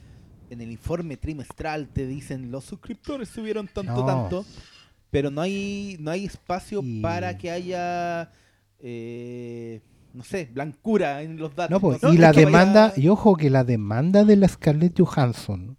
[0.48, 4.07] en el informe trimestral te dicen los suscriptores subieron tanto No.
[4.07, 4.46] tanto,
[5.11, 8.30] pero no hay no hay espacio Y- para que haya
[8.81, 9.81] eh,
[10.14, 11.83] no sé, blancura en los datos.
[11.83, 14.99] no, No, y la que vaya- demanda, y ojo que la demanda de la Scarlett
[14.99, 15.77] Johansson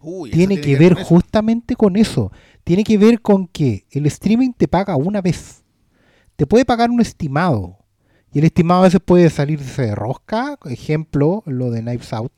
[0.00, 1.08] Uy, eso tiene que ver con eso.
[1.08, 2.30] justamente con eso.
[2.62, 5.64] Tiene que ver con que el streaming te paga una vez.
[6.36, 7.78] Te puede pagar un estimado.
[8.32, 10.58] Y el estimado a veces puede salirse de rosca.
[10.66, 12.32] Ejemplo, lo de Knives Out.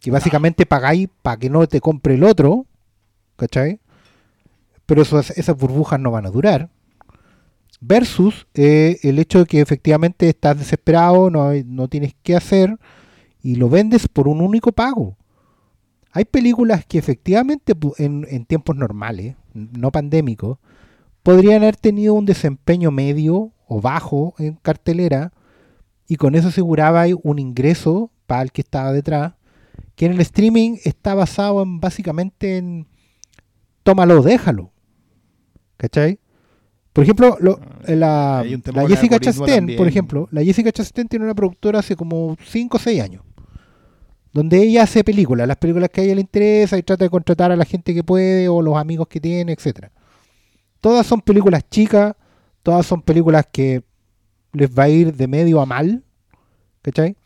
[0.00, 2.66] Que básicamente pagáis para que no te compre el otro.
[3.36, 3.80] ¿Cachai?
[4.84, 6.70] Pero esas, esas burbujas no van a durar.
[7.80, 12.76] Versus eh, el hecho de que efectivamente estás desesperado, no, no tienes qué hacer
[13.42, 15.16] y lo vendes por un único pago.
[16.12, 20.58] Hay películas que efectivamente en, en tiempos normales, no pandémicos,
[21.22, 25.32] podrían haber tenido un desempeño medio o bajo en cartelera
[26.08, 29.34] y con eso aseguraba un ingreso para el que estaba detrás,
[29.94, 32.86] que en el streaming está basado en básicamente en
[33.82, 34.72] tómalo, déjalo.
[35.76, 36.18] ¿Cachai?
[36.98, 39.76] Por ejemplo, lo- la, tema la Jessica Chastain, también.
[39.78, 43.22] por ejemplo, la Jessica Chastain tiene una productora hace como 5 o 6 años
[44.32, 47.50] donde ella hace películas, las películas que a ella le interesa y trata de contratar
[47.50, 49.90] a la gente que puede o los amigos que tiene, etcétera.
[50.80, 52.14] Todas son películas chicas,
[52.62, 53.82] todas son películas que
[54.52, 56.04] les va a ir de medio a mal,
[56.82, 57.16] ¿cachai?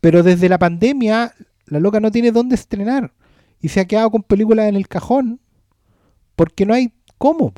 [0.00, 1.34] Pero desde la pandemia,
[1.66, 3.12] la loca no tiene dónde estrenar
[3.60, 5.38] y se ha quedado con películas en el cajón
[6.34, 7.52] porque no hay cómo,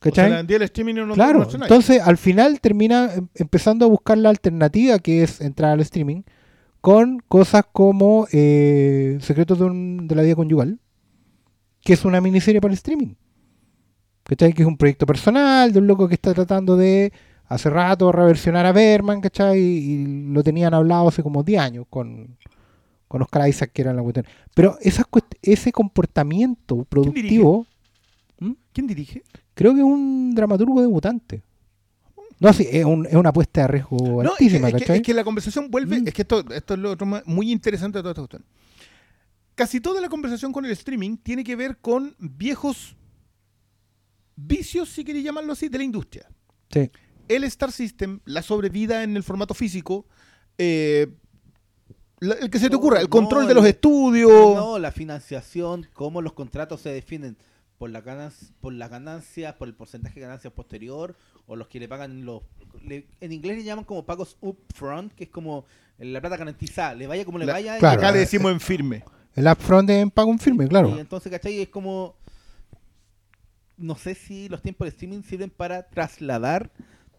[0.00, 0.30] O sea, ¿cachai?
[0.30, 4.16] la vendía el streaming y no Claro, entonces al final termina em- empezando a buscar
[4.18, 6.22] la alternativa que es entrar al streaming
[6.80, 10.78] con cosas como eh, Secretos de, un- de la Vida Conyugal,
[11.82, 13.14] que es una miniserie para el streaming.
[14.24, 14.52] ¿Cachai?
[14.52, 17.12] Que es un proyecto personal de un loco que está tratando de
[17.46, 19.58] hace rato reversionar a Berman, ¿cachai?
[19.60, 22.38] Y lo tenían hablado hace como 10 años con,
[23.08, 24.24] con Oscar Isaac, que era la cuestión.
[24.54, 25.04] Pero esas
[25.42, 27.66] ese comportamiento productivo...
[28.38, 28.52] ¿Mm?
[28.72, 29.22] ¿Quién dirige?
[29.60, 31.42] Creo que es un dramaturgo debutante.
[32.38, 34.80] No, sí, es, un- es una apuesta de riesgo No, es que, altísima, es que-
[34.80, 34.96] ¿cachai?
[34.96, 36.08] es que la conversación vuelve, Mm.
[36.08, 38.44] es que esto, esto es lo otro más- muy interesante de toda esta cuestión.
[39.54, 42.96] Casi toda la conversación con el streaming tiene que ver con viejos
[44.34, 46.26] vicios, si queréis llamarlo así, de la industria.
[46.70, 46.90] Sí.
[47.28, 50.06] El Star System, la sobrevida en el formato físico,
[50.56, 51.06] eh,
[52.20, 54.30] la- el que se te ocurra, el no, control de el- los estudios.
[54.56, 57.36] No, la financiación, cómo los contratos se definen
[57.80, 61.16] por la ganas, por las ganancias, por el porcentaje de ganancias posterior
[61.46, 62.42] o los que le pagan los
[62.84, 65.64] le- en inglés le llaman como pagos upfront, que es como
[65.98, 67.78] la plata garantizada, le vaya como le La- vaya.
[67.78, 67.98] claro.
[67.98, 69.02] Acá le decimos en firme.
[69.34, 70.94] El upfront es en pago en firme, claro.
[70.94, 71.58] Y entonces, ¿cachai?
[71.62, 72.16] Es como
[73.78, 76.70] no sé si los tiempos de streaming sirven para trasladar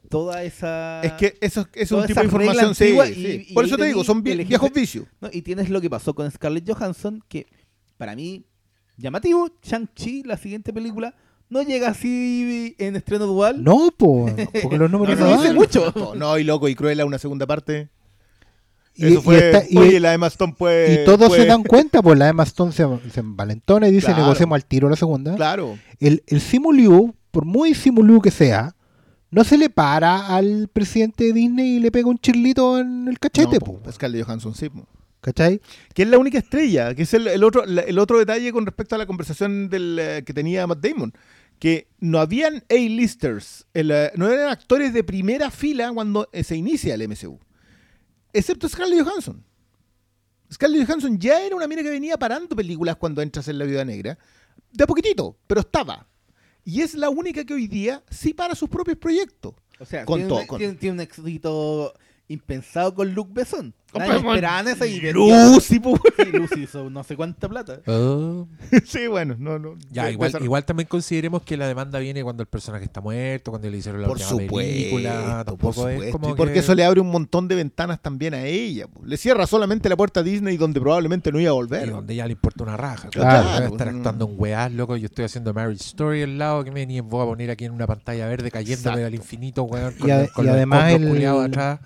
[0.09, 2.75] toda esa Es que eso, es un tipo de información.
[2.75, 3.45] sí, sí.
[3.47, 5.07] y- y Por eso te digo, son viejos vicios.
[5.21, 5.29] ¿no?
[5.33, 7.47] Y tienes lo que pasó con Scarlett Johansson, que
[7.97, 8.45] para mí,
[9.01, 11.13] llamativo, Shang-Chi, la siguiente película,
[11.49, 13.63] no llega así en estreno dual.
[13.63, 14.29] No, po,
[14.61, 15.91] porque los números No, no, mucho.
[15.95, 17.89] No, no, y loco y cruela una segunda parte.
[18.93, 19.37] Y, Eso y fue.
[19.51, 21.01] está- y- oye, la Emma Stone puede.
[21.01, 24.07] y todos puede- se dan cuenta, pues la Emma Stone se, se envalentona y dice,
[24.07, 24.23] Claro.
[24.23, 25.35] negociemos al tiro la segunda.
[25.35, 25.77] Claro.
[25.99, 28.75] El, el Simuliu, por muy Simuliu que sea,
[29.29, 33.17] no se le para al presidente de Disney y le pega un chirlito en el
[33.17, 34.67] cachete, No, po, po, Scarlett Johansson, sí.
[34.69, 34.85] po.
[35.21, 35.61] ¿Cachai?
[35.93, 38.95] Que es la única estrella, que es el, el otro, el otro detalle con respecto
[38.95, 41.13] a la conversación del, eh, que tenía Matt Damon.
[41.59, 46.95] Que no habían A-listers, eh, no eran actores de primera fila cuando eh, se inicia
[46.95, 47.39] el MCU.
[48.33, 49.43] Excepto Scarlett Johansson.
[50.51, 53.85] Scarlett Johansson ya era una mina que venía parando películas cuando entras en La Viuda
[53.85, 54.17] Negra.
[54.71, 56.07] De a poquitito, pero estaba.
[56.63, 59.53] Y es la única que hoy día sí para sus propios proyectos.
[59.79, 61.93] O sea, Con tiene, todo, un, con- tiene- tiene un éxito
[62.27, 63.73] impensado con Luke Besson.
[63.93, 65.11] Esa y.
[65.11, 65.79] Lucy.
[66.17, 67.79] Sí, Lucy hizo no sé cuánta plata.
[67.87, 68.47] Oh.
[68.85, 69.75] sí, bueno, no, no.
[69.91, 73.69] Ya, igual, igual también consideremos que la demanda viene cuando el personaje está muerto, cuando
[73.69, 75.43] le hicieron la Por última supuesto, película.
[75.45, 76.19] por Tampoco es supuesto.
[76.19, 78.87] como Y porque que- eso le abre un montón de ventanas también a ella.
[78.87, 79.01] po.
[79.05, 81.91] Le cierra solamente la puerta a Disney donde probablemente no iba a Y volver.
[81.91, 83.09] donde ya le importa una raja.
[83.09, 83.49] Claro.
[83.49, 83.97] A estar Claro.
[83.97, 84.95] actuando en weás, loco.
[84.95, 87.71] Yo estoy haciendo Marriage Story al lado que me ni voy a poner aquí en
[87.73, 89.07] una pantalla verde cayéndome Exacto.
[89.07, 89.93] al infinito, weón.
[89.97, 91.79] Y Con, ade- los- con y los además el- atrás.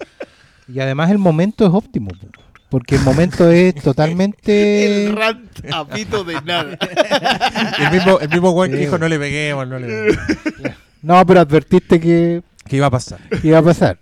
[0.67, 2.27] Y además el momento es óptimo, po,
[2.69, 5.05] porque el momento es totalmente...
[5.07, 6.77] El rant a pito de nada.
[7.79, 10.17] El mismo, el mismo que dijo no le peguemos, no le peguemos.
[11.01, 13.19] No, pero advertiste que ¿Qué iba a pasar?
[13.43, 13.99] iba a pasar.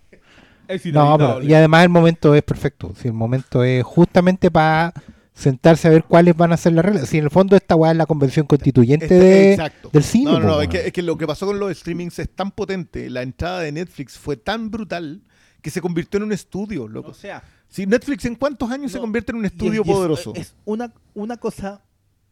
[0.69, 2.93] Es No, pero, y además el momento es perfecto.
[2.97, 4.93] Si el momento es justamente para
[5.33, 7.09] sentarse a ver cuáles van a ser las reglas.
[7.09, 9.89] Si en el fondo esta weá es la convención constituyente Este- de, exacto.
[9.91, 10.31] del cine.
[10.31, 12.51] No, no, no, es que, es que lo que pasó con los streamings es tan
[12.51, 15.23] potente, la entrada de Netflix fue tan brutal
[15.63, 17.09] que se convirtió en un estudio, loco.
[17.09, 19.95] O sea, Si Netflix en cuántos años se convierte en un estudio es- y es-
[19.95, 20.33] poderoso.
[20.35, 21.81] Es, una, una cosa,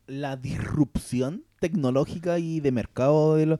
[0.05, 3.59] la disrupción tecnológica y de mercado de lo,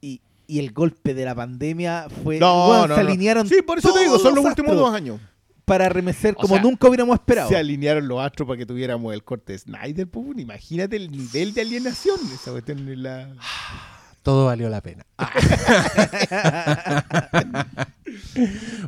[0.00, 2.38] y, y el golpe de la pandemia fue.
[2.38, 2.94] no, se no.
[2.94, 3.46] alinearon.
[3.48, 5.20] Sí, por eso te digo, son los últimos dos años.
[5.64, 7.48] Para remecer O como sea, nunca hubiéramos esperado.
[7.48, 11.52] Se alinearon los astros para que tuviéramos el corte de Snyder, pues, imagínate el nivel
[11.54, 12.18] de alienación.
[12.32, 13.28] Esa cuestión es la...
[14.22, 15.04] Todo valió la pena.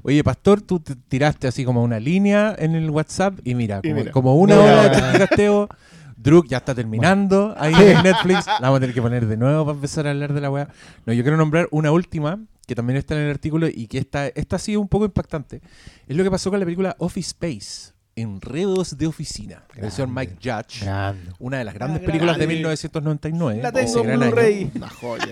[0.02, 3.88] Oye, Pastor, tú te tiraste así como una línea en el WhatsApp y mira, Y
[3.90, 4.12] como, mira.
[4.12, 4.72] como una Mira.
[4.72, 5.68] hora de chasticasteo.
[6.16, 8.46] Druk ya está terminando ahí en Netflix.
[8.46, 10.68] La vamos a tener que poner de nuevo para empezar a hablar de la weá.
[11.04, 14.28] No, yo quiero nombrar una última que también está en el artículo y que esta,
[14.28, 15.60] esta ha sido un poco impactante.
[16.06, 20.36] Es lo que pasó con la película Office Space, Enredos de Oficina, del señor Mike
[20.42, 20.84] Judge.
[20.84, 21.32] Grande.
[21.38, 22.54] Una de las grandes Ah, películas de grande.
[22.54, 23.62] 1999.
[23.62, 24.20] la tengo en.
[24.20, 24.72] Blu-ray.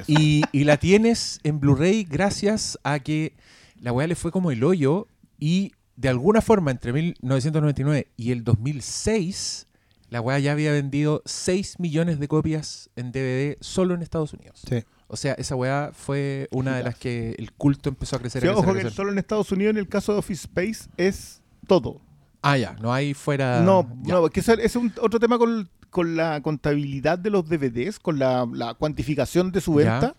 [0.07, 3.35] Y, y la tienes en Blu-ray gracias a que
[3.81, 5.07] la weá le fue como el hoyo
[5.39, 9.67] y de alguna forma entre 1999 y el 2006
[10.11, 14.61] la weá ya había vendido 6 millones de copias en DVD solo en Estados Unidos.
[14.69, 14.85] Sí.
[15.09, 18.43] O sea, esa weá fue una de las que el culto empezó a crecer.
[18.43, 18.97] Sí, a crecer, ojo a que crecer.
[18.97, 22.01] solo en Estados Unidos, en el caso de Office Space, es todo.
[22.43, 23.61] Ah, ya, no hay fuera...
[23.61, 24.15] no, ya.
[24.15, 28.19] no, que ese es un, otro tema con, con la contabilidad de los DVDs, con
[28.19, 29.93] la, la cuantificación de su Ya.
[29.93, 30.17] venta.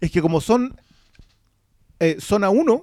[0.00, 0.76] Es que como son
[2.00, 2.74] eh, zona 1,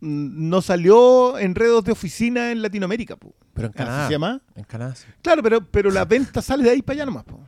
[0.00, 3.16] mm, no salió enredos de oficina en Latinoamérica.
[3.16, 3.34] po.
[3.52, 4.06] Pero en Canadá.
[4.06, 4.40] se llama.
[4.54, 5.06] En Canadá, sí.
[5.22, 7.24] Claro, pero, pero la venta sale de ahí para allá nomás.
[7.24, 7.40] po.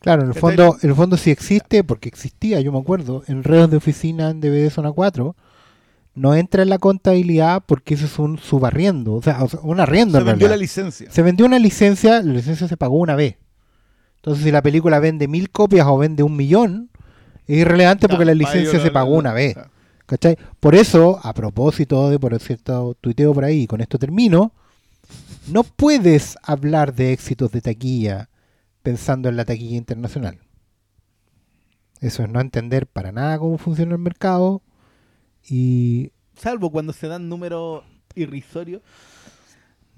[0.00, 3.70] Claro, en el fondo, en el fondo sí existe, porque existía, yo me acuerdo, enredos
[3.70, 5.36] de oficina en DVD Zona 4,
[6.14, 10.20] no entra en la contabilidad porque eso es un subarriendo, o sea, un arriendo Se
[10.20, 11.10] en vendió la licencia.
[11.10, 13.36] Se vendió una licencia, la licencia se pagó una vez.
[14.16, 16.90] Entonces, si la película vende mil copias o vende un millón,
[17.46, 19.54] es irrelevante porque la licencia se pagó una vez.
[19.54, 19.70] claro.
[20.06, 20.36] ¿Cachai?
[20.60, 24.52] Por eso, a propósito de, por cierto, tuiteo por ahí, y con esto termino,
[25.48, 28.28] no puedes hablar de éxitos de taquilla
[28.82, 30.38] pensando en la taquilla internacional.
[32.00, 34.60] Eso es no entender para nada cómo funciona el mercado
[35.48, 36.10] y...
[36.36, 37.82] Salvo cuando se dan números
[38.14, 38.82] irrisorios.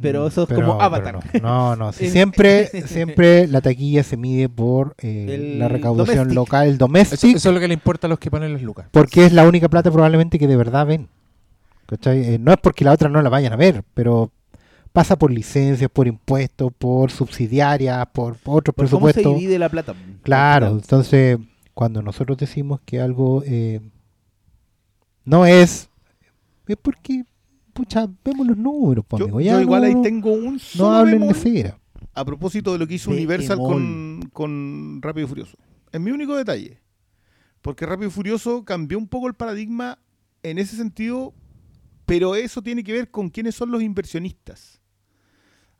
[0.00, 1.20] Pero Mm, eso es pero- como Avatar.
[1.40, 6.34] No, no, no, siempre, siempre la taquilla se mide por eh, la recaudación domestic.
[6.34, 8.86] local, el Eso, eso es lo que le importa a los que ponen las lucas.
[8.90, 11.08] porque es la única plata probablemente que de verdad ven.
[12.06, 14.32] Eh, no es porque la otra no la vayan a ver, pero
[14.92, 19.34] pasa por licencias, por impuestos, por subsidiarias, por, por otros Por ¿Cómo se presupuestos.
[19.40, 19.94] divide la plata?
[20.22, 21.38] Claro, entonces
[21.72, 23.80] cuando nosotros decimos que algo eh,
[25.24, 25.88] no es,
[26.66, 27.24] es porque,
[27.72, 29.40] pucha, vemos los números, pues, Yo, amigo.
[29.40, 31.74] yo Ya igual no, ahí tengo un no solo hablen de
[32.14, 35.56] a propósito de lo que hizo De Universal con, con Rápido y Furioso.
[35.90, 36.80] Es mi único detalle.
[37.60, 39.98] Porque Rápido y Furioso cambió un poco el paradigma
[40.42, 41.34] en ese sentido,
[42.06, 44.80] pero eso tiene que ver con quiénes son los inversionistas.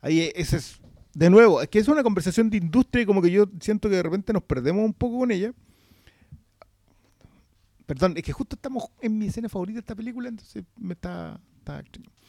[0.01, 0.81] Ahí e- ese es,
[1.13, 3.95] de nuevo, es que es una conversación de industria y como que yo siento que
[3.95, 5.53] de repente nos perdemos un poco con ella.
[7.85, 11.39] Perdón, es que justo estamos en mi escena favorita de esta película, entonces me está,
[11.59, 12.09] está extraño.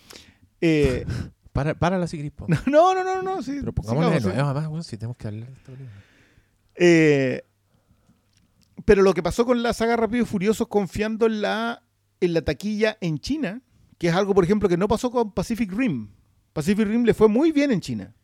[0.59, 1.05] Eh,
[1.53, 2.47] Para, para la Sigrispo.
[2.67, 3.59] no, no, no, no, sí.
[3.61, 5.91] Pero pongámosle de nuevo, además, bueno, si tenemos que hablar de esta película.
[6.77, 7.43] Eh,
[8.87, 11.83] pero lo que pasó con la saga Rápido y Furioso confiando en la,
[12.21, 13.61] en la taquilla en China,
[13.99, 16.09] que es algo, por ejemplo, que no pasó con Pacific Rim.
[16.55, 18.15] Pacific Rim le fue muy bien en China.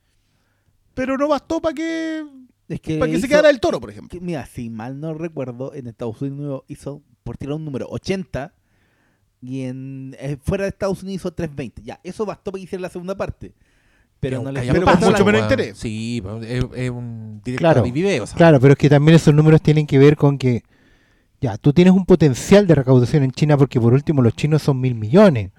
[0.94, 2.24] Pero no bastó para que,
[2.68, 4.08] Es que, para que se quedara el toro, por ejemplo.
[4.10, 8.52] que, mira, si mal no recuerdo, en Estados Unidos hizo, por tirar un número, 80.
[9.40, 11.82] Y en eh, fuera de Estados Unidos hizo 320.
[11.82, 13.54] Ya, eso bastó para que hiciera la segunda parte.
[14.20, 15.76] Pero no le Callampa pero mucho la- menos interés.
[15.78, 18.24] Sí, pues, es, es un directo Claro, de video.
[18.36, 20.62] Claro, pero es que también esos números tienen que ver con que,
[21.40, 24.80] ya, tú tienes un potencial de recaudación en China porque por último los chinos son
[24.80, 25.50] mil millones.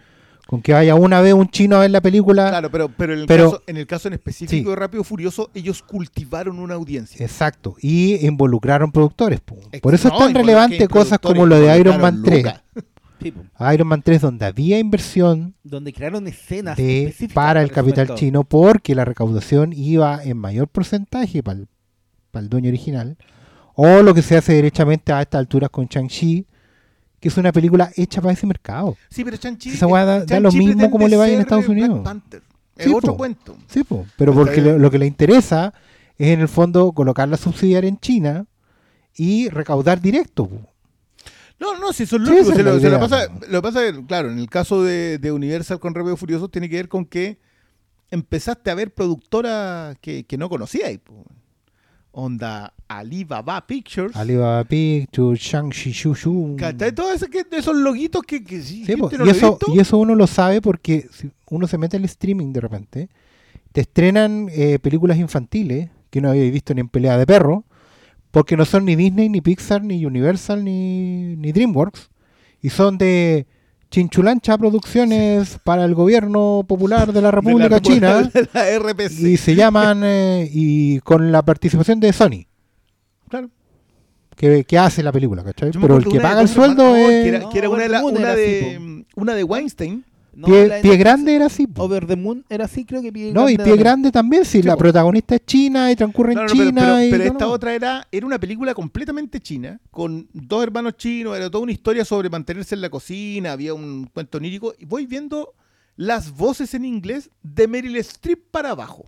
[0.47, 3.19] Con que vaya una vez un chino a ver la película, Claro, pero, pero, en,
[3.21, 4.69] el Pero- caso, en el caso en específico Sí.
[4.69, 7.25] de Rápido y Furioso, ellos cultivaron una audiencia.
[7.25, 9.39] exacto, y involucraron productores.
[9.71, 12.43] Ex- Por eso es tan relevante cosas como lo de Iron Man 3.
[12.43, 12.61] lucas.
[13.21, 13.41] Sí, po,
[13.73, 18.19] Iron Man 3 donde había inversión donde crearon escenas de, específicas para el capital mercado.
[18.19, 21.67] chino porque la recaudación iba en mayor porcentaje para el,
[22.31, 23.15] para el dueño original
[23.75, 26.45] o lo que se hace derechamente a estas alturas con Shang-Chi
[27.23, 29.69] que es una película hecha para ese mercado Sí, pero Chanchi.
[29.69, 32.05] Esa weá da- da lo mismo como le vaya en Estados Unidos.
[32.75, 33.17] Es Sí, otro po.
[33.17, 33.55] cuento.
[33.67, 35.73] sí po, pero porque lo, lo que le interesa
[36.17, 38.45] es en el fondo colocar la subsidiaria en China
[39.15, 40.69] y recaudar directo po.
[41.59, 42.47] No, no, si son Sí, lógicos.
[42.49, 45.31] esa se lo, se lo pasa, lo que pasa claro, en el caso de, de
[45.31, 47.39] Universal con Rápido Furioso tiene que ver con que
[48.11, 50.99] empezaste a ver productoras que, que no conocíais.
[50.99, 51.23] po.
[52.11, 54.15] Onda Alibaba Pictures.
[54.15, 56.55] Alibaba Pictures, Shang-Chi Shushu.
[56.95, 60.61] Todos esos, esos loguitos que, que sí, no y, eso, y eso uno lo sabe
[60.61, 63.09] porque si uno se mete al streaming de repente,
[63.71, 67.65] te estrenan eh, películas infantiles que no habéis visto ni en pelea de perro,
[68.29, 72.11] porque no son ni Disney, ni Pixar, ni Universal, ni, ni DreamWorks,
[72.61, 73.47] y son de
[73.89, 79.19] Chinchulancha Producciones para el gobierno popular de la De la República China, de la RPC.
[79.21, 82.45] y se llaman, eh, y con la participación de Sony,
[83.33, 83.49] Claro.
[84.35, 85.71] que, que hace la película, ¿cachai?
[85.71, 87.07] Yo Pero el que paga el sueldo es...
[87.23, 90.05] Que era, No, que era una, de la- una era de, así, una de Weinstein.
[90.35, 91.67] No, Pie, Pie Grande era así.
[91.67, 91.83] po.
[91.83, 94.45] Over the Moon era así, creo que Pie No, y Grande Pie era- Grande también,
[94.45, 94.79] si Sí, la po.
[94.79, 96.81] protagonista es china y transcurre en No, no, pero- China.
[96.81, 97.51] pero, y pero no, esta no.
[97.51, 102.03] otra era, era una película completamente china, con dos hermanos chinos, era toda una historia
[102.05, 105.53] sobre mantenerse en la cocina, había un cuento onírico, y voy viendo
[105.95, 109.05] las voces en inglés de Meryl Streep para abajo.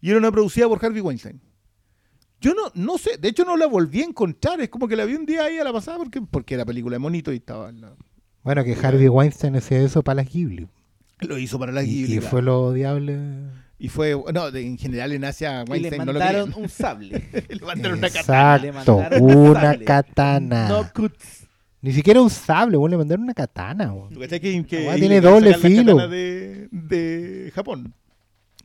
[0.00, 1.40] Y era una producida por Harvey Weinstein.
[2.40, 5.04] Yo no, no sé, de hecho no la volví a encontrar, es como que la
[5.04, 7.70] vi un día ahí a la pasada porque, porque era película de monito y estaba
[7.70, 7.94] en la-
[8.42, 10.68] Bueno, que Harvey Weinstein hacía eso para las Ghibli.
[11.20, 12.30] lo hizo para la Y, Ghibli, y claro.
[12.30, 13.18] fue lo diable.
[13.78, 16.62] Y fue, no, de- en general en Asia Y le Weinstein no lo mandaron querían.
[16.62, 17.22] un sable.
[17.48, 18.58] Le mandaron una katana.
[18.58, 19.84] Le Exacto, mandaron un una sable.
[19.84, 20.68] katana.
[20.68, 21.46] No cuts.
[21.82, 23.92] Ni siquiera un sable, bueno, le mandaron una katana.
[23.92, 24.12] weón.
[24.12, 24.62] ¿Tú cachai que,
[24.98, 26.08] tiene doble las filo.
[26.08, 27.94] De, de Japón.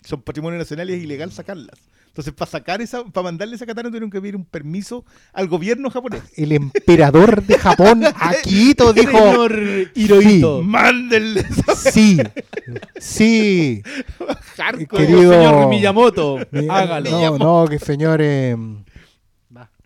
[0.03, 1.77] Son patrimonio nacional y es ilegal sacarlas.
[2.11, 5.89] Entonces, para sacar esa, para mandarle esa katana tuvieron que pedir un permiso al gobierno
[5.89, 6.21] japonés.
[6.35, 9.53] El emperador de Japón, Akito, dijo: Señor
[9.95, 10.61] Hirohito.
[10.61, 12.17] Mándenle esa Sí,
[12.99, 13.81] sí.
[14.57, 15.07] hardcore.
[15.07, 17.09] Querido- Señor Miyamoto, Mi- hágalo.
[17.09, 18.19] No, no, que señor.
[18.21, 18.55] eh,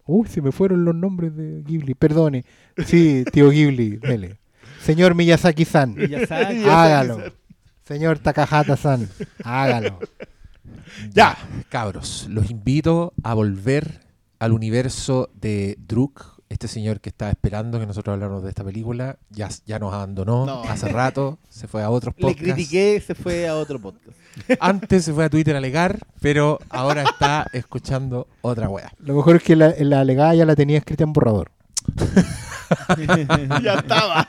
[0.08, 2.46] Uy, se me fueron los nombres de Ghibli, perdone.
[2.86, 4.38] Sí, tío Ghibli, dele.
[4.84, 6.64] Señor Miyazaki-san, Miyazaki.
[6.64, 7.24] hágalo.
[7.88, 9.10] Señor Takahata-san,
[9.44, 10.00] hágalo.
[11.14, 11.38] Ya,
[11.70, 14.02] cabros, los invito a volver
[14.40, 19.18] al universo de Druk, este señor que estaba esperando que nosotros habláramos de esta película.
[19.32, 20.64] Ya, ya nos abandonó No.
[20.64, 22.44] hace rato, se fue a otros Le podcasts.
[22.54, 24.16] critiqué, se fue a otro podcast.
[24.60, 28.92] Antes se fue a Twitter a alegar, pero ahora está escuchando otra wea.
[29.00, 31.52] Lo mejor es que la, la alegada ya la tenía escrita en borrador.
[33.62, 34.28] Ya estaba.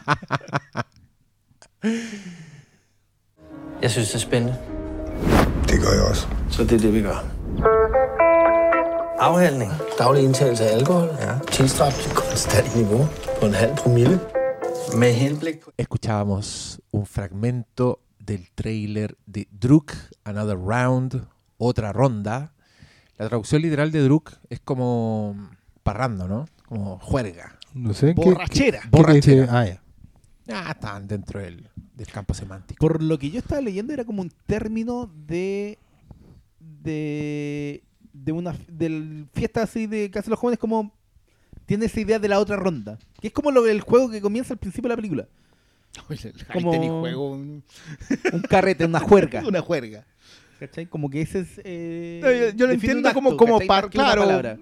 [5.69, 6.27] Det gør jeg også.
[6.51, 7.25] Så det er det, vi gør.
[9.19, 9.73] Afhandling.
[9.99, 11.09] Daglig indtagelse af alkohol.
[11.21, 11.33] Ja.
[11.53, 13.07] Tilstræbt til konstant niveau
[13.41, 14.21] på en halv promille.
[14.99, 15.71] Med henblik på...
[15.79, 17.99] Escuchábamos un fragmento
[18.29, 19.93] del trailer de Druk,
[20.25, 21.21] Another Round,
[21.61, 22.41] otra ronda.
[23.19, 25.35] La traducción literal de Druk es como
[25.83, 26.47] parrando, ¿no?
[26.69, 27.47] Como juerga.
[27.75, 28.23] No sé qué.
[28.23, 28.79] Borrachera.
[28.81, 28.89] qué- qué?
[28.91, 29.47] Borrachera.
[29.61, 29.81] Ah, ya.
[30.49, 32.79] Ah, están dentro del, del campo semántico.
[32.79, 35.79] Por lo que yo estaba leyendo era como un término de
[36.61, 37.83] de
[38.13, 40.93] de una del fiesta así de hacen los jóvenes como
[41.67, 44.55] tiene esa idea de la otra ronda, que es como lo el juego que comienza
[44.55, 45.29] al principio de la película,
[46.09, 47.65] Oye, el Como- juego un-
[48.33, 50.07] un carrete, una juerga, una juerga.
[50.61, 50.87] ¿cachai?
[50.87, 54.23] Como que ese es eh, No, yo, yo lo entiendo como, acto, como par, claro.
[54.23, 54.59] palabra.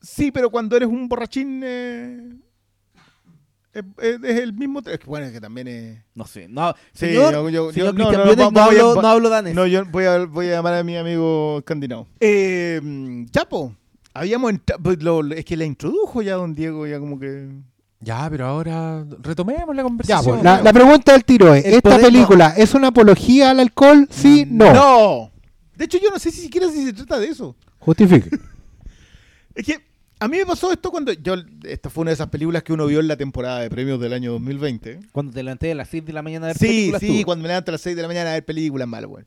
[0.00, 2.34] Sí, pero cuando eres un borrachín eh,
[3.72, 4.82] es, es- es el mismo.
[4.82, 5.98] que, bueno, es que también es.
[6.14, 9.02] No sé, no, Sí, señor, yo- yo- señor yo- no, no, no, a- hablo, va-
[9.02, 9.54] no hablo danés.
[9.54, 12.06] No, yo voy a, voy a llamar a mi amigo escandinavo.
[12.20, 12.80] Eh,
[13.30, 13.74] Chapo,
[14.14, 14.98] habíamos entra- pues,
[15.36, 17.48] es que la introdujo ya don Diego, ya como que.
[18.02, 20.34] Ya, pero ahora retomemos la Ya, conversación.
[20.36, 23.60] pues, la, la pregunta del tiro es: El ¿esta poder- película es una apología al
[23.60, 24.08] alcohol?
[24.10, 24.72] Sí, no.
[24.72, 25.30] ¡No!
[25.76, 27.54] De hecho, yo no sé si siquiera si se trata de eso.
[27.78, 28.30] Justifique.
[29.54, 29.80] Es que
[30.20, 31.34] a mí me pasó esto cuando yo.
[31.64, 34.12] Esta fue una de esas películas que uno vio en la temporada de premios del
[34.12, 35.00] año 2020.
[35.12, 37.24] Cuando te levanté a las 6 de la mañana a ver Sí, películas, sí, tú.
[37.24, 39.26] cuando me levanto a las 6 de la mañana a ver películas malas, weón.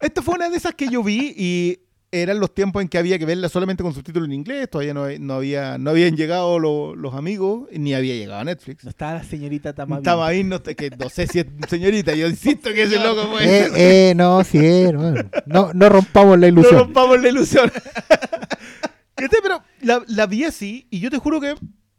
[0.00, 1.80] Esta fue una de esas que yo vi y
[2.12, 5.06] eran los tiempos en que había que verla solamente con subtítulos en inglés, todavía no,
[5.18, 8.84] no había, no habían llegado lo- los amigos, ni había llegado a Netflix.
[8.84, 10.00] No estaba la señorita Tamavi.
[10.00, 13.64] Estaba ahí, no, que no sé si es señorita, yo insisto que ese loco puede
[13.66, 13.70] Eh,
[14.10, 14.58] eh, no, sí,
[14.92, 15.12] no,
[15.46, 16.78] no, no rompamos la No ilusión.
[16.82, 17.72] rompamos la ilusión.
[19.16, 21.54] Pero la, la vi así y yo te juro que,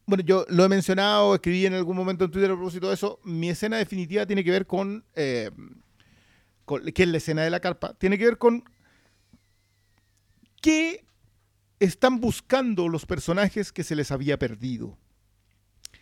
[0.06, 3.20] bueno, yo lo he mencionado, escribí en algún momento en Twitter a propósito de eso,
[3.24, 5.52] mi escena definitiva tiene que ver con, eh,
[6.66, 7.94] con ¿qué es la escena de la carpa?
[7.96, 8.64] Tiene que ver con
[10.62, 11.06] qué
[11.80, 14.98] están buscando los personajes que se les había perdido.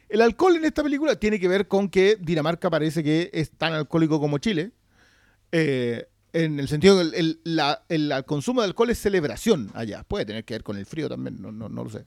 [0.09, 3.73] El alcohol en esta película tiene que ver con que Dinamarca parece que es tan
[3.73, 4.71] alcohólico como Chile.
[5.51, 10.03] Eh, en el sentido que el, el- la- el- consumo de alcohol es celebración allá.
[10.03, 12.05] Puede tener que ver con el frío también, no, no- no lo sé.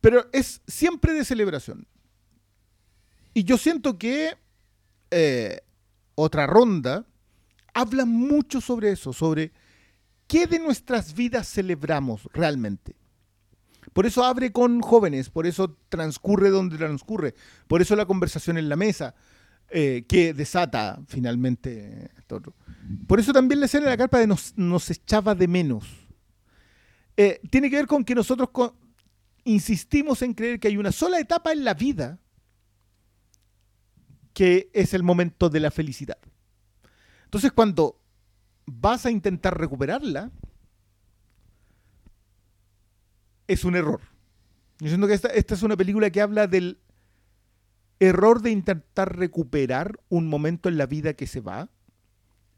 [0.00, 1.86] Pero es siempre de celebración.
[3.34, 4.36] Y yo siento que
[5.10, 5.60] eh,
[6.14, 7.06] otra ronda
[7.74, 9.52] habla mucho sobre eso, sobre
[10.26, 12.94] qué de nuestras vidas celebramos realmente.
[13.92, 17.34] Por eso abre con jóvenes, por eso transcurre donde transcurre,
[17.68, 19.14] por eso la conversación en la mesa,
[19.74, 22.54] eh, que desata finalmente esto otro.
[23.06, 25.86] Por eso también la escena de la carpa de nos, echaba de menos.
[27.16, 28.50] Eh, tiene que ver con que nosotros
[29.44, 32.18] insistimos en creer que hay una sola etapa en la vida
[34.34, 36.18] que es el momento de la felicidad.
[37.24, 37.98] Entonces cuando
[38.66, 40.30] vas a intentar recuperarla,
[43.48, 44.02] es un error.
[44.80, 46.78] Yo siento que esta es una película que habla del
[48.02, 51.68] error de intentar recuperar un momento en la vida que se va,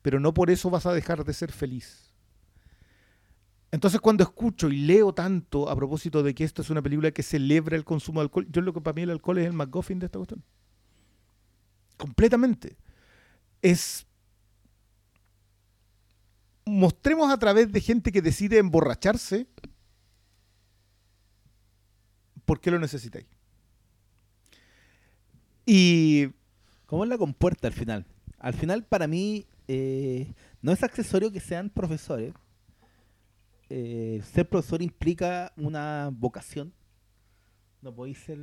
[0.02, 2.12] pero no por eso vas a dejar de ser feliz.
[3.70, 7.22] Entonces cuando escucho y leo tanto a propósito de que esto es una película que
[7.22, 9.98] celebra el consumo de alcohol, yo lo que para mí el alcohol es el McGuffin
[9.98, 10.42] de esta cuestión.
[11.96, 12.76] Completamente.
[13.60, 14.06] Es
[16.64, 19.46] mostremos a través de gente que decide emborracharse
[22.46, 23.26] por qué lo necesitáis.
[25.66, 26.28] Y
[26.86, 28.06] ¿Cómo es la compuerta al final?
[28.38, 32.32] Al final, para mí, eh, no es accesorio que sean profesores.
[33.70, 36.72] Eh, ser profesor implica una vocación.
[37.80, 38.38] No podéis ser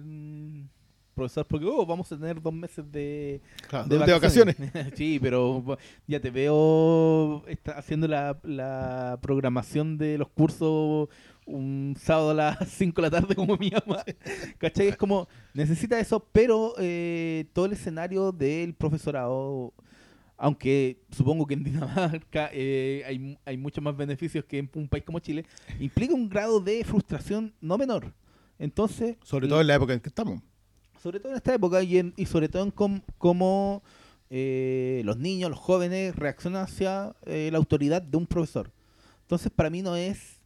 [1.13, 3.41] profesor porque oh, vamos a tener dos meses de,
[3.87, 4.55] de, vacaciones.
[4.95, 11.09] sí, pero ya te veo está haciendo la, la programación de los cursos
[11.45, 14.03] un sábado a las 5 de la tarde como mi mamá.
[14.57, 14.87] ¿Cachai?
[14.89, 19.73] Es como, necesita eso, pero eh, todo el escenario del profesorado,
[20.37, 25.03] aunque supongo que en Dinamarca eh, hay, hay muchos más beneficios que en un país
[25.03, 25.45] como Chile,
[25.79, 28.13] implica un grado de frustración no menor.
[28.59, 30.41] Entonces, sobre todo en la época en que estamos.
[31.01, 33.81] sobre todo en esta época y, en- y sobre todo en com- cómo
[34.29, 38.71] eh, los niños, los jóvenes reaccionan hacia la autoridad de un profesor.
[39.23, 40.40] Entonces, para mí no es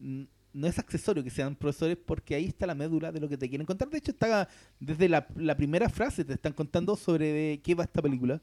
[0.00, 3.48] no es accesorio que sean profesores porque ahí está la médula de lo que te
[3.48, 3.90] quieren contar.
[3.90, 8.00] De hecho, está desde la, primera frase te están contando sobre de qué va esta
[8.00, 8.40] película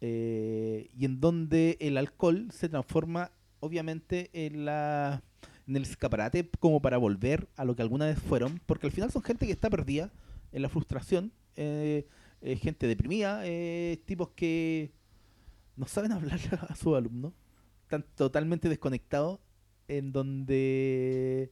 [0.00, 5.22] eh, y en donde el alcohol se transforma obviamente en la
[5.66, 9.12] en el escaparate como para volver a lo que alguna vez fueron, porque al final
[9.12, 10.10] son gente que está perdida
[10.50, 12.06] en la frustración, eh,
[12.40, 13.42] eh, gente deprimida,
[14.06, 14.92] tipos que
[15.76, 17.34] no saben hablar a sus alumnos,
[17.82, 19.40] están totalmente desconectados,
[19.88, 21.50] en donde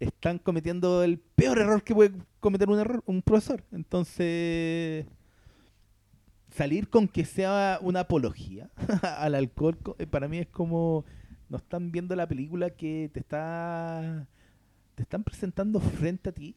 [0.00, 3.64] están cometiendo el peor error que puede cometer un error, un profesor.
[3.72, 5.06] Entonces,
[6.50, 8.70] salir con que sea una apología
[9.18, 11.04] al alcohol, co- eh, para mí es como
[11.48, 14.26] no están viendo la película que te está
[14.94, 16.56] te están presentando frente a ti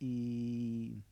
[0.00, 1.02] y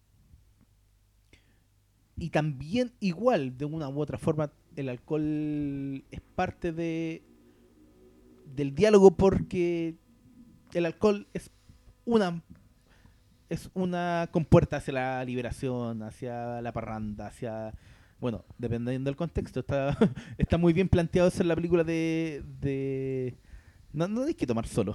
[2.16, 7.22] y también igual de una u otra forma el alcohol es parte de
[8.54, 9.96] del diálogo porque
[10.72, 11.50] el alcohol es
[12.04, 12.42] una
[13.48, 17.74] es una compuerta hacia la liberación, hacia la parranda, hacia
[18.20, 19.96] bueno, dependiendo del contexto, está,
[20.38, 23.34] está muy bien planteado eso en la película de, de
[23.92, 24.94] no, no hay que tomar solo.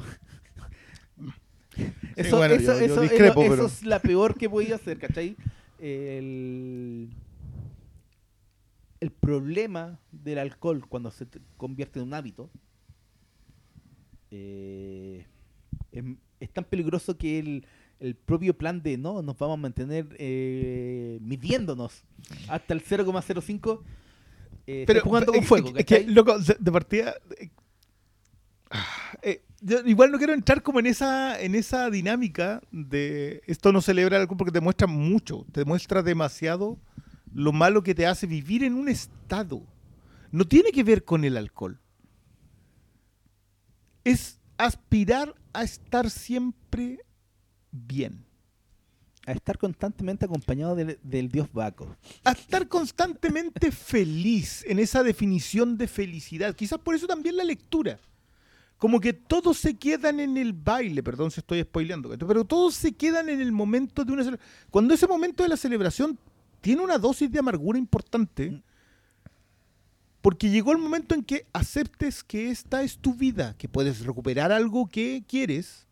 [2.16, 4.98] Eso, bueno, eso, yo- yo eso- discrepo, eso pero- es la peor que podía hacer,
[5.00, 5.36] ¿cachai?
[5.80, 7.10] El,
[9.02, 12.50] el problema del alcohol cuando se te convierte en un hábito
[14.36, 15.26] eh,
[15.92, 16.04] es,
[16.40, 17.66] es tan peligroso que el,
[18.00, 22.04] el propio plan de no, nos vamos a mantener eh, midiéndonos
[22.50, 23.82] hasta el 0,05
[24.68, 27.16] eh, está jugando con fuego, es que, loco, de de partida.
[27.40, 27.50] eh,
[28.72, 29.18] ah,
[29.62, 34.18] yo igual no quiero entrar como en esa, en esa dinámica de esto no celebra
[34.18, 36.78] algo porque te muestra mucho, te muestra demasiado
[37.34, 39.62] lo malo que te hace vivir en un estado.
[40.32, 41.80] No tiene que ver con el alcohol.
[44.06, 47.00] Es aspirar a estar siempre
[47.72, 48.24] bien.
[49.28, 51.98] A estar constantemente acompañado del, del dios Baco.
[52.24, 56.56] a estar constantemente feliz en esa definición de felicidad.
[56.56, 58.00] Quizás por eso también la lectura.
[58.78, 62.92] Como que todos se quedan en el baile, perdón si estoy spoileando, pero todos se
[62.92, 64.40] quedan en el momento de una cele-
[64.70, 66.20] Cuando ese momento de la celebración
[66.62, 68.62] tiene una dosis de amargura importante,
[70.26, 74.52] porque llegó el momento en que aceptes que esta es tu vida, que puedes recuperar
[74.52, 75.86] algo que quieres.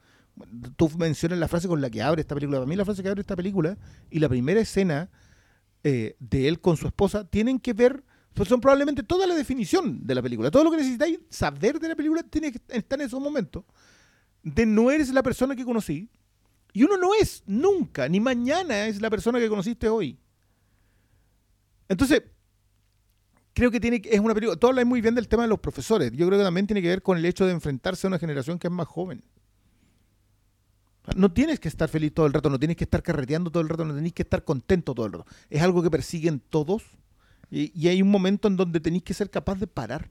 [0.75, 2.57] Tú mencionas la frase con la que abre esta película.
[2.57, 3.77] Para mí la frase que abre esta película
[4.09, 5.11] y la primera escena
[5.83, 8.03] eh, de él con su esposa tienen que ver,
[8.33, 10.49] pues son probablemente toda la definición de la película.
[10.49, 13.65] Todo lo que necesitáis saber de la película tiene que estar en esos momentos.
[14.41, 16.09] De no eres la persona que conocí.
[16.73, 20.17] Y uno no es nunca, ni mañana es la persona que conociste hoy.
[21.87, 22.23] Entonces,
[23.53, 24.57] creo que tiene que- es una película.
[24.57, 26.11] Tú hablas muy bien del tema de los profesores.
[26.11, 28.59] Yo creo que también tiene que ver con el hecho de enfrentarse a una generación
[28.59, 29.23] que es más joven.
[31.17, 33.67] No tienes que estar feliz todo el rato, no tienes que estar carreteando todo el
[33.69, 35.25] rato, no tenés que estar contento todo el rato.
[35.49, 36.83] Es algo que persiguen todos
[37.51, 40.07] y, y hay un momento en donde tenéis que ser capaz de parar.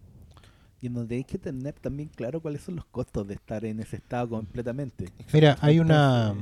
[0.82, 3.80] Y en donde hay que tener también claro cuáles son los costos de estar en
[3.80, 5.10] ese estado completamente.
[5.32, 6.34] Mira, hay una.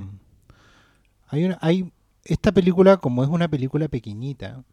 [1.29, 1.59] Hay una.
[1.61, 1.93] Hay.
[2.25, 4.65] Esta película, como es una película pequeñita,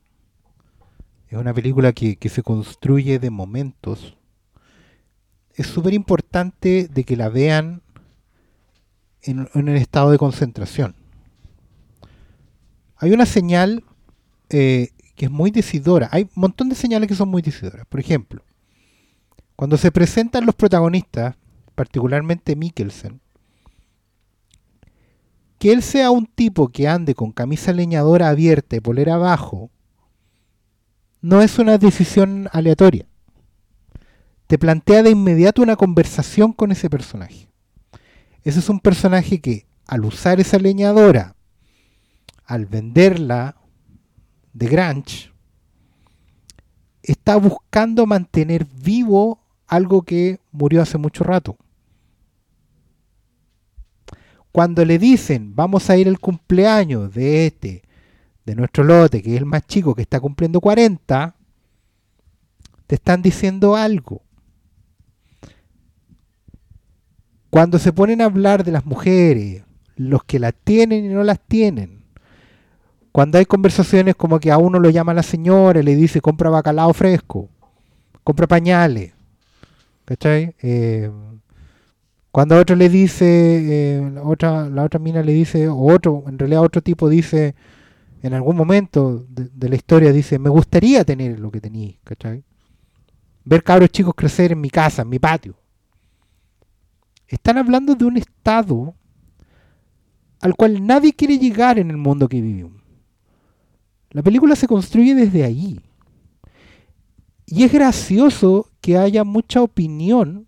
[1.30, 4.17] es una película que, que se construye de momentos.
[5.53, 7.82] Es súper importante de que la vean
[9.21, 10.95] en, en el estado de concentración.
[12.95, 13.84] Hay una señal
[14.49, 16.09] eh, que es muy decidora.
[16.11, 17.86] Hay un montón de señales que son muy decidoras.
[17.88, 18.43] Por ejemplo,
[19.55, 21.36] cuando se presentan los protagonistas,
[21.75, 23.19] particularmente Mikkelsen,
[25.59, 29.71] que él sea un tipo que ande con camisa leñadora abierta y polera abajo,
[31.28, 33.05] no es una decisión aleatoria.
[34.47, 37.49] Te plantea de inmediato una conversación con ese personaje.
[38.43, 41.36] Ese es un personaje que al usar esa leñadora,
[42.45, 43.57] al venderla
[44.53, 45.34] de Grange,
[47.03, 51.57] está buscando mantener vivo algo que murió hace mucho rato.
[54.53, 57.84] Cuando le dicen, vamos a ir al cumpleaños de este,
[58.48, 61.36] de nuestro lote, que es el más chico, que está cumpliendo 40,
[62.88, 64.22] te están diciendo algo.
[67.50, 69.64] Cuando se ponen a hablar de las mujeres,
[69.98, 72.06] los que las tienen y no las tienen,
[73.12, 76.50] cuando hay conversaciones como que a uno lo llama la señora y le dice compra
[76.50, 77.50] bacalao fresco,
[78.24, 79.12] compra pañales,
[80.06, 80.56] ¿cachai?
[80.62, 81.12] Eh,
[82.32, 83.26] cuando a otro le dice,
[83.98, 87.56] eh, la, otra, la otra mina le dice, o otro, en realidad otro tipo dice,
[88.22, 92.43] en algún momento de, la historia dice, me gustaría tener lo que tenéis, ¿cachai?
[93.43, 95.55] Ver cabros chicos crecer en mi casa, en mi patio.
[97.28, 98.95] Están hablando de un estado
[100.39, 102.82] al cual nadie quiere llegar en el mundo que vivimos.
[104.11, 105.80] La película se construye desde ahí.
[107.45, 110.47] Y es gracioso que haya mucha opinión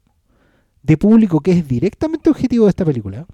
[0.83, 3.25] de público que es directamente objetivo de esta película,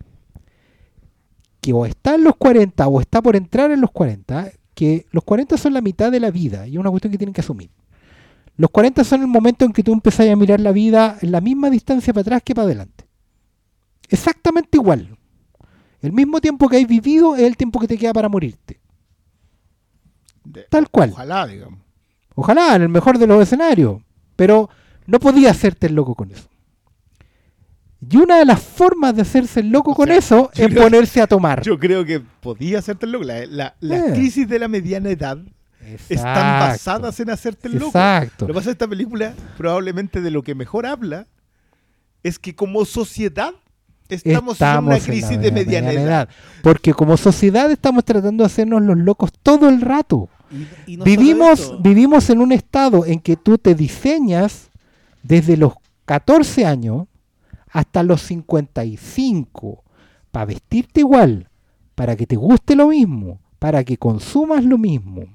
[1.65, 5.23] que o está en los 40 o está por entrar en los 40, que los
[5.23, 7.71] 40 son la mitad de la vida y es una cuestión que tienen que asumir.
[8.55, 11.41] Los 40 son el momento en que tú empezás a mirar la vida en la
[11.41, 13.05] misma distancia para atrás que para adelante.
[14.09, 15.17] Exactamente igual.
[16.03, 18.79] El mismo tiempo que has vivido es el tiempo que te queda para morirte.
[20.43, 21.09] De- Tal cual.
[21.13, 21.79] Ojalá, digamos.
[22.35, 24.03] Ojalá, en el mejor de los escenarios.
[24.35, 24.69] Pero
[25.07, 26.47] no podía hacerte el loco con eso.
[28.07, 30.83] Y una de las formas de hacerse el loco O con sea, eso es creo-
[30.83, 31.61] ponerse a tomar.
[31.63, 33.25] Yo creo que podía hacerte el loco.
[33.25, 34.13] La, la- las Eh.
[34.13, 35.37] crisis de la mediana edad
[36.09, 36.65] están Exacto.
[36.67, 37.87] basadas en hacerte el loco.
[37.87, 38.45] Exacto.
[38.45, 41.27] Lo que pasa es que esta película, probablemente de lo que mejor habla,
[42.23, 43.51] es que como sociedad
[44.09, 46.29] estamos, en una en la crisis de mediana, edad.
[46.61, 50.29] Porque como sociedad estamos tratando de hacernos los locos todo el rato.
[50.85, 54.69] Y- y no vivimos, vivimos en un estado en que tú te diseñas
[55.23, 55.73] desde los
[56.05, 57.07] 14 años
[57.75, 59.83] hasta los 55
[60.31, 61.49] para vestirte igual,
[61.93, 65.25] para que te guste lo mismo, para que consumas lo mismo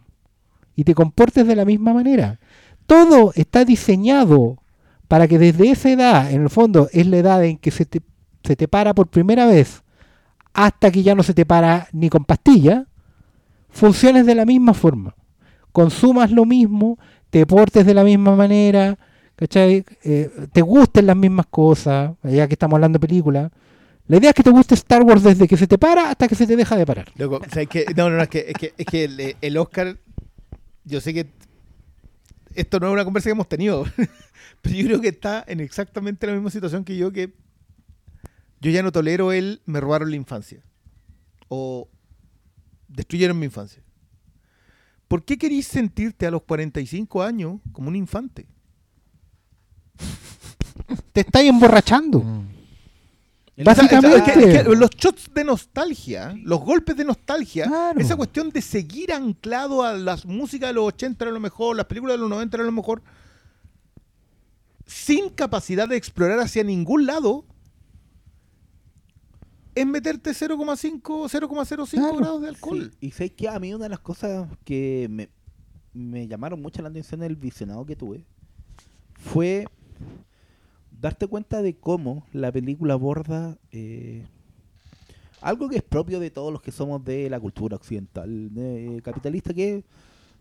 [0.75, 2.41] y te comportes de la misma manera.
[2.87, 4.57] Todo está diseñado
[5.07, 8.01] para que desde esa edad, en el fondo es la edad en que se te,
[8.43, 9.83] se te para por primera vez
[10.55, 12.87] hasta que ya no se te para ni con pastilla,
[13.69, 15.15] funciones de la misma forma.
[15.73, 16.99] Consumas lo mismo,
[17.29, 18.99] te portes de la misma manera,
[19.41, 19.85] ¿cachai?
[20.05, 23.51] Eh, te gusten las mismas cosas, ya que estamos hablando de películas.
[24.07, 26.35] La idea es que te guste Star Wars desde que se te para hasta que
[26.35, 27.11] se te deja de parar.
[27.17, 29.97] Loco, es que- no, no, no, es que, es que, es que el, el Oscar,
[30.85, 31.27] yo sé que
[32.55, 33.85] esto no es una conversa que hemos tenido,
[34.63, 37.33] pero yo creo que está en exactamente la misma situación que yo, que
[38.61, 40.63] yo ya no tolero el me robaron la infancia
[41.49, 41.89] o
[42.89, 43.83] destruyeron mi infancia.
[45.09, 48.47] ¿Por qué querís sentirte a los 45 años como un infante?
[51.13, 52.23] Te estáis emborrachando.
[53.57, 54.17] el- Básicamente.
[54.17, 58.01] Es que- es que los shots de nostalgia, los golpes de nostalgia, Claro.
[58.01, 61.87] esa cuestión de seguir anclado a las músicas de los 80 era lo mejor, las
[61.87, 63.03] películas de los 90 era lo mejor,
[64.87, 67.45] sin capacidad de explorar hacia ningún lado,
[69.75, 72.17] es meterte 0,5, 0,05 Claro.
[72.17, 72.91] grados de alcohol.
[72.93, 75.29] Sí, y sé que a mí una de las cosas que me,
[75.93, 78.25] me llamaron mucho la atención del visionado que tuve
[79.15, 79.67] fue
[81.01, 84.25] darte cuenta de cómo la película aborda eh,
[85.41, 89.55] algo que es propio de todos los que somos de la cultura occidental de- capitalista,
[89.55, 89.85] que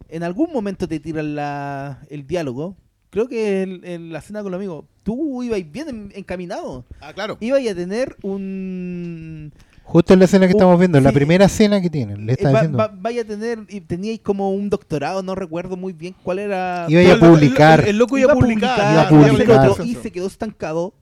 [0.09, 2.75] en algún momento te tiran la, el diálogo.
[3.09, 6.83] Creo que en, en la cena con los amigos, tú ibas bien en- encaminado.
[6.99, 7.37] Ah, claro.
[7.39, 9.51] Ibas a tener un...
[9.91, 11.15] Justo en la escena que Uh, estamos viendo, la sí.
[11.15, 12.77] primera escena que tienen, le eh, está va- diciendo.
[12.77, 16.85] va- vaya a tener, y teníais como un doctorado, no recuerdo muy bien cuál era.
[16.87, 17.79] Iba a el- publicar.
[17.81, 18.77] El, el loco iba, a publicar.
[18.77, 19.69] iba a iba a hacer publicar.
[19.69, 20.93] otro, y se quedó estancado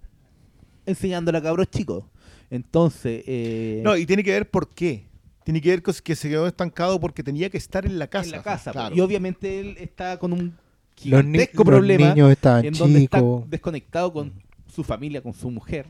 [0.86, 2.06] enseñándole a cabros chicos.
[2.50, 5.06] Entonces, eh, No, y tiene que ver por qué.
[5.44, 8.26] Tiene que ver con que se quedó estancado porque tenía que estar en la casa.
[8.26, 8.72] en la casa.
[8.72, 8.96] Claro.
[8.96, 10.56] Y obviamente él está con un Los,
[10.96, 13.50] gigantesco los problema niños estaban en donde está chicos.
[13.50, 14.32] desconectado con
[14.74, 15.88] su familia, con su mujer.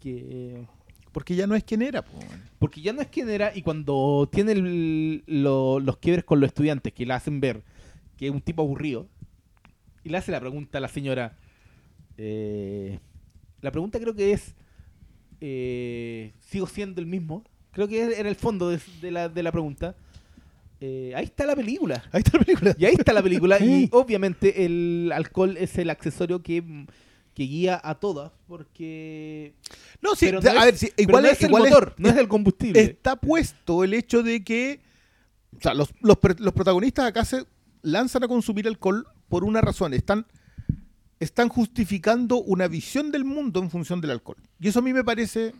[0.00, 0.64] Que,
[1.12, 2.02] Porque ya no es quien era.
[2.04, 2.18] po,
[2.58, 6.48] porque ya no es quien era y cuando tiene el- lo- los quiebres con los
[6.48, 7.62] estudiantes que le hacen ver
[8.16, 9.08] que es un tipo aburrido
[10.04, 11.36] y le hace la pregunta a la señora.
[12.16, 12.98] eh,
[13.60, 14.54] la pregunta creo que es,
[15.40, 17.44] eh, ¿sigo siendo el mismo?
[17.72, 19.94] Creo que era el fondo de, de la, de la pregunta.
[20.80, 22.02] Eh, ahí está la película.
[22.12, 22.74] Ahí está la película.
[22.78, 23.58] Y ahí está la película.
[23.64, 26.62] y obviamente el alcohol es el accesorio que,
[27.38, 28.32] que guía a todas.
[28.48, 29.54] Porque.
[30.02, 32.08] No, sí, no a es- ver, sí, igual no es, el igual es- motor, no
[32.10, 32.80] es el combustible.
[32.82, 34.80] está puesto el hecho de que
[35.56, 37.46] o sea, los, los, los protagonistas acá se
[37.82, 39.94] lanzan a consumir alcohol por una razón.
[39.94, 40.26] Están,
[41.20, 44.36] están justificando una visión del mundo en función del alcohol.
[44.60, 45.54] Y eso a mí me parece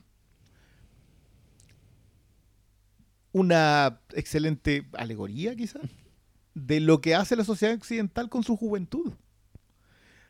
[3.33, 5.83] una excelente alegoría, quizás,
[6.55, 9.13] de lo que hace la sociedad occidental con su juventud.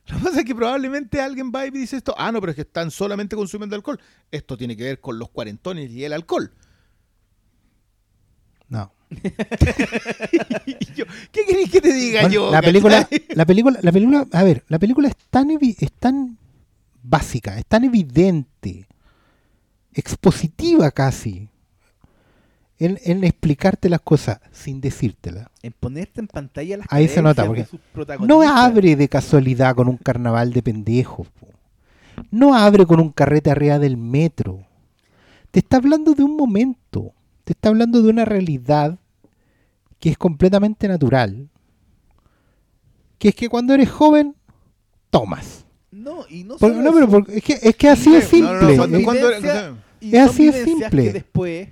[0.08, 2.56] Lo que pasa es que probablemente alguien va y dice esto, ah, no, pero es
[2.56, 4.00] que están solamente consumiendo alcohol.
[4.30, 6.50] Esto tiene que ver con los cuarentones y el alcohol.
[8.68, 8.92] No.
[10.94, 12.50] Yo, ¿Qué querés que te diga Bueno, yo?
[12.52, 13.24] la película, cachai?
[13.30, 16.36] la película, la película, a ver, la película es tan, es tan
[17.02, 18.86] básica, es tan evidente,
[19.94, 21.48] expositiva casi,
[22.78, 25.48] en, en explicarte las cosas sin decírtelas.
[25.62, 27.66] En ponerte en pantalla las Ahí se nota, porque.
[28.20, 31.28] No abre de casualidad con un carnaval de pendejos.
[31.28, 31.48] po.
[32.30, 34.64] No abre con un carrete arriba del metro.
[35.50, 37.12] Te está hablando de un momento.
[37.44, 38.98] Te está hablando de una realidad
[39.98, 41.48] que es completamente natural.
[43.18, 44.36] Que es que cuando eres joven,
[45.10, 45.64] tomas.
[45.90, 47.10] No, y no Por- solo no, pero eso.
[47.24, 49.02] por- es, que, es que así es No, no, no, simple.
[49.02, 51.02] cuando- Es- cuando- es así de vivencias simple.
[51.04, 51.68] que después,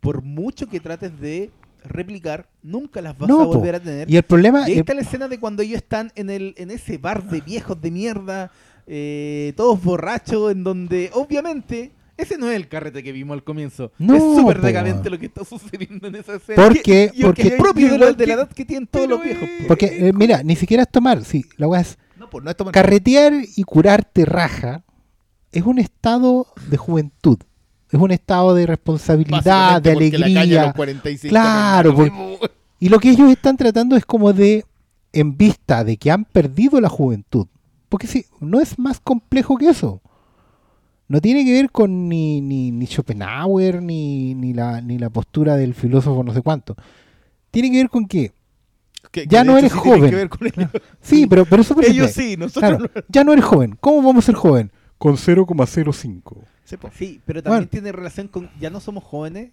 [0.00, 1.50] por mucho que trates de
[1.84, 4.10] replicar, nunca las vas No, a volver a tener.
[4.10, 6.54] Y el problema Y ahí es está la escena de cuando ellos están en el
[6.58, 8.50] en ese bar de viejos de mierda,
[8.86, 13.92] eh, todos borrachos, en donde obviamente ese no es el carrete que vimos al comienzo.
[13.98, 16.62] No, es súper decadente lo que está sucediendo en esa escena.
[16.68, 19.48] porque, y- y- porque, es propio de la, de edad que tienen todos los viejos.
[19.60, 19.68] po.
[19.68, 21.24] porque eh, mira, ni siquiera es tomar.
[21.24, 24.82] Sí, la weá es No, pues no es tomar- carretear y curarte raja
[25.50, 27.38] es un estado de juventud.
[27.90, 30.64] Es un estado de responsabilidad, de la alegría.
[30.66, 31.96] los 45 Claro,
[32.78, 34.64] Y lo que ellos están tratando es como de,
[35.12, 37.46] en vista de que han perdido la juventud.
[37.88, 40.00] Porque sí, no es más complejo que eso.
[41.08, 45.56] No tiene que ver con ni, ni, ni Schopenhauer, ni, ni, la, ni la postura
[45.56, 46.76] del filósofo no sé cuánto.
[47.50, 48.32] Tiene que ver con que,
[49.26, 50.08] ya no eres sí joven.
[50.10, 50.70] que ver con ellos.
[51.00, 53.02] sí, pero, pero eso Ellos sí, nosotros Claro, no.
[53.08, 53.76] ya no eres joven.
[53.80, 54.70] ¿Cómo vamos a ser joven?
[55.00, 56.44] Con 0,05.
[56.64, 56.90] Sí, po.
[56.94, 57.70] Sí, pero también Bueno.
[57.70, 59.50] tiene relación con, ya no somos jóvenes,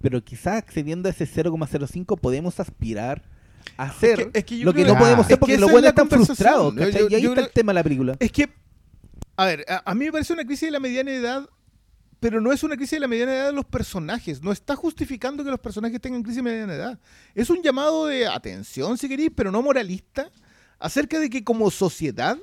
[0.00, 3.22] pero quizás accediendo a ese 0,05 podemos aspirar
[3.76, 5.40] a hacer que- es que yo lo que creo no que- podemos hacer es que
[5.40, 6.74] porque los es buenos están frustrados.
[6.74, 8.16] Y ahí yo está creo- el tema de la película.
[8.18, 8.48] Es que,
[9.36, 11.46] a ver, a, a mí me parece una crisis de la mediana edad,
[12.18, 14.42] pero no es una crisis de la mediana edad de los personajes.
[14.42, 16.98] No está justificando que los personajes tengan crisis de mediana edad.
[17.34, 20.30] Es un llamado de atención, si queréis, pero no moralista,
[20.78, 22.38] acerca de que como sociedad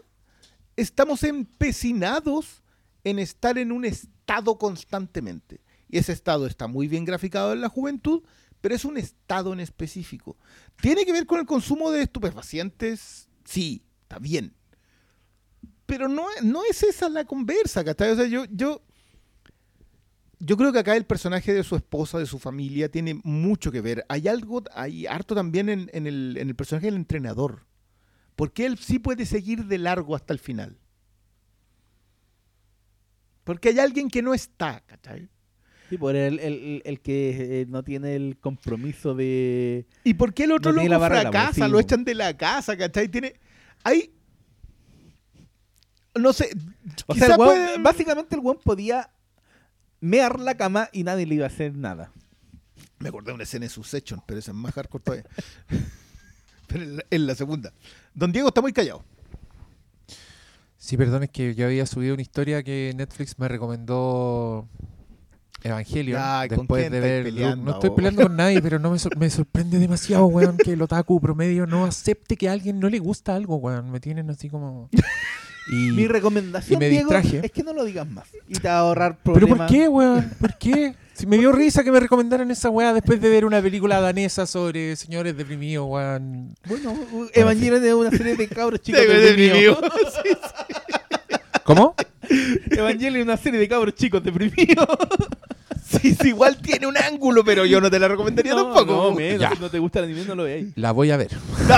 [0.75, 2.63] estamos empecinados
[3.03, 5.61] en estar en un estado constantemente.
[5.89, 8.23] Y ese estado está muy bien graficado en la juventud,
[8.61, 10.37] pero es un estado en específico.
[10.81, 13.27] ¿Tiene que ver con el consumo de estupefacientes?
[13.43, 14.53] Sí, está bien.
[15.85, 16.25] Pero no,
[16.69, 18.11] es esa la conversa, ¿cachai?
[18.11, 18.81] O sea, yo, yo,
[20.39, 23.81] yo creo que acá el personaje de su esposa, de su familia, tiene mucho que
[23.81, 24.05] ver.
[24.07, 27.65] Hay algo, hay harto también en el personaje del entrenador.
[28.35, 30.77] Porque él sí puede seguir de largo hasta el final.
[33.43, 35.29] Porque hay alguien que no está, ¿cachai?
[35.89, 39.85] Sí, por el, el- el que eh, no tiene el compromiso de...
[40.03, 41.65] ¿Y por qué el otro No loco barrera, fracasa?
[41.65, 43.09] sí, lo echan de la casa, ¿cachai?
[43.09, 43.35] Tiene.
[43.83, 44.11] Hay.
[46.15, 46.49] No sé.
[47.07, 49.11] O quizá sea, el weón- pueden- básicamente el weón podía
[49.99, 52.11] mear la cama y nadie le iba a hacer nada.
[52.99, 55.25] Me acordé de una escena de Succession, pero esa es más hardcore todavía.
[56.67, 57.73] pero en la, en la segunda.
[58.13, 59.03] Don Diego está muy callado.
[60.77, 64.67] Sí, perdón, es que yo había subido una historia que Netflix me recomendó
[65.63, 67.23] Evangelion Ay, ¿con después de ver.
[67.23, 70.73] peleando no estoy peleando con nadie, pero no me, sor- me sorprende demasiado, weón, que
[70.73, 73.89] el otaku promedio no acepte que a alguien no le gusta algo, weón.
[73.91, 74.89] Me tienen así como.
[75.71, 77.45] Y, Mi recomendación, y me Diego, distraje.
[77.45, 78.27] es que no lo digas más.
[78.49, 79.59] Y te va a ahorrar ¿Pero problemas.
[79.59, 80.29] por qué, weón?
[80.37, 80.93] ¿Por qué?
[81.13, 84.45] Si me dio risa que me recomendaran esa weá después de ver una película danesa
[84.47, 86.55] sobre señores deprimidos, weón.
[86.65, 86.95] Bueno,
[87.33, 89.79] Evangelion es una serie de cabros chicos deprimidos.
[89.79, 89.79] deprimió.
[91.63, 91.95] ¿Cómo?
[92.71, 94.87] Evangelion es una serie de cabros chicos deprimidos.
[96.01, 98.85] Sí, sí, igual tiene un ángulo, pero yo no te la recomendaría tampoco.
[98.85, 99.51] No, menos, Ya.
[99.51, 100.69] si no te gusta el anime, no lo veáis.
[100.75, 101.29] La voy a ver.
[101.67, 101.77] No,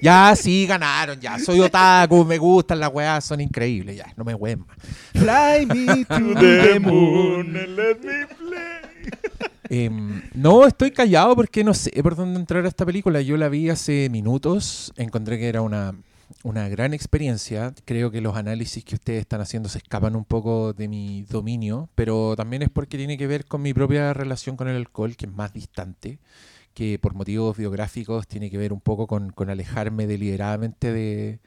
[0.00, 1.38] Ya, sí, ganaron, ya.
[1.38, 4.12] Soy otaku, me gustan las weas, son increíbles, ya.
[4.16, 4.76] No me ween más.
[5.12, 7.52] Fly me to the moon.
[7.52, 8.86] let me play.
[9.68, 13.20] Em, no, estoy callado porque no sé por dónde entrar a esta película.
[13.20, 15.94] Yo la vi hace minutos, encontré que era una,
[16.42, 17.74] una gran experiencia.
[17.84, 21.88] Creo que los análisis que ustedes están haciendo se escapan un poco de mi dominio,
[21.94, 25.26] pero también es porque tiene que ver con mi propia relación con el alcohol, que
[25.26, 26.18] es más distante,
[26.76, 31.40] que por motivos biográficos tiene que ver un poco con, con alejarme deliberadamente de,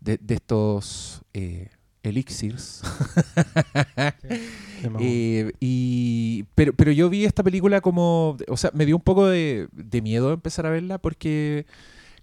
[0.00, 1.68] de, de estos eh,
[2.02, 2.82] elixirs.
[4.98, 9.28] Eh, y, pero, pero yo vi esta película como, o sea, me dio un poco
[9.28, 11.66] de, de miedo empezar a verla porque,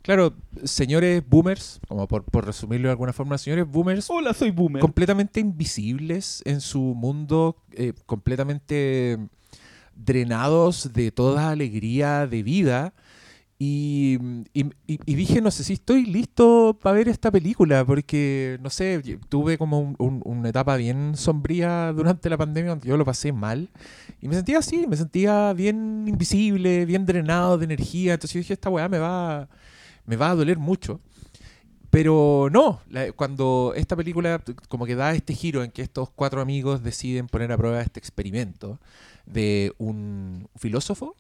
[0.02, 0.34] claro,
[0.66, 4.82] señores boomers, como por, por resumirlo de alguna forma, señores boomers Hola, soy Boomer.
[4.82, 9.18] completamente invisibles en su mundo, eh, completamente
[10.06, 12.94] drenados de toda alegría de vida.
[13.62, 14.18] Y,
[14.54, 19.02] y- y- dije, no sé si estoy listo para ver esta película, porque, no sé,
[19.28, 23.34] tuve como un- un- una etapa bien sombría durante la pandemia, donde yo lo pasé
[23.34, 23.70] mal.
[24.22, 28.14] Y me sentía así, me sentía bien invisible, bien drenado de energía.
[28.14, 29.50] Entonces yo dije, esta weá me va,
[30.06, 31.02] me va a doler mucho.
[31.90, 32.82] Pero no,
[33.16, 37.52] cuando esta película como que da este giro en que estos cuatro amigos deciden poner
[37.52, 38.80] a prueba este experimento
[39.30, 41.16] de un filósofo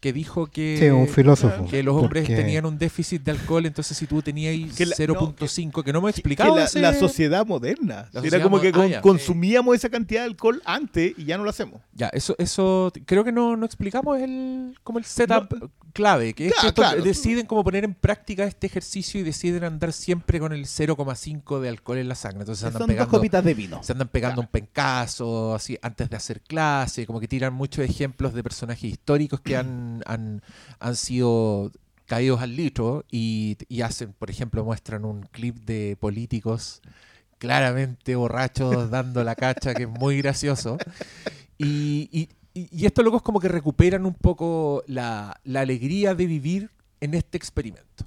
[0.00, 1.66] que dijo que, Sí, un filósofo.
[1.66, 4.94] que los hombres Porque- tenían un déficit de alcohol, entonces si tú tenías Que la-
[4.96, 7.94] 0.5, que no me Que explicaba la, ese- la sociedad moderna.
[8.12, 9.00] La Era sociedad como mo- que ah, ya.
[9.00, 11.80] consumíamos esa cantidad de alcohol antes y ya no lo hacemos.
[11.94, 16.52] Ya, eso, eso creo que no, no explicamos el, como el setup clave, que es
[16.52, 17.02] Claro, que estos claro.
[17.02, 21.70] deciden como poner en práctica este ejercicio y deciden andar siempre con el 0,5 de
[21.70, 22.40] alcohol en la sangre.
[22.42, 23.82] Entonces andan Son dos pegando, copitas de vino.
[23.82, 28.32] se andan pegando un pencazo así antes de hacer clase, como que tiran muchos ejemplos
[28.34, 30.42] de personajes históricos que han, han,
[30.80, 31.70] han sido
[32.06, 36.80] caídos al litro y, y hacen, por ejemplo, muestran un clip de políticos
[37.38, 40.78] claramente borrachos dando la cacha, que es muy gracioso.
[41.58, 46.70] Y, y, y- estos locos como que recuperan un poco la, la alegría de vivir
[47.00, 48.06] en este experimento.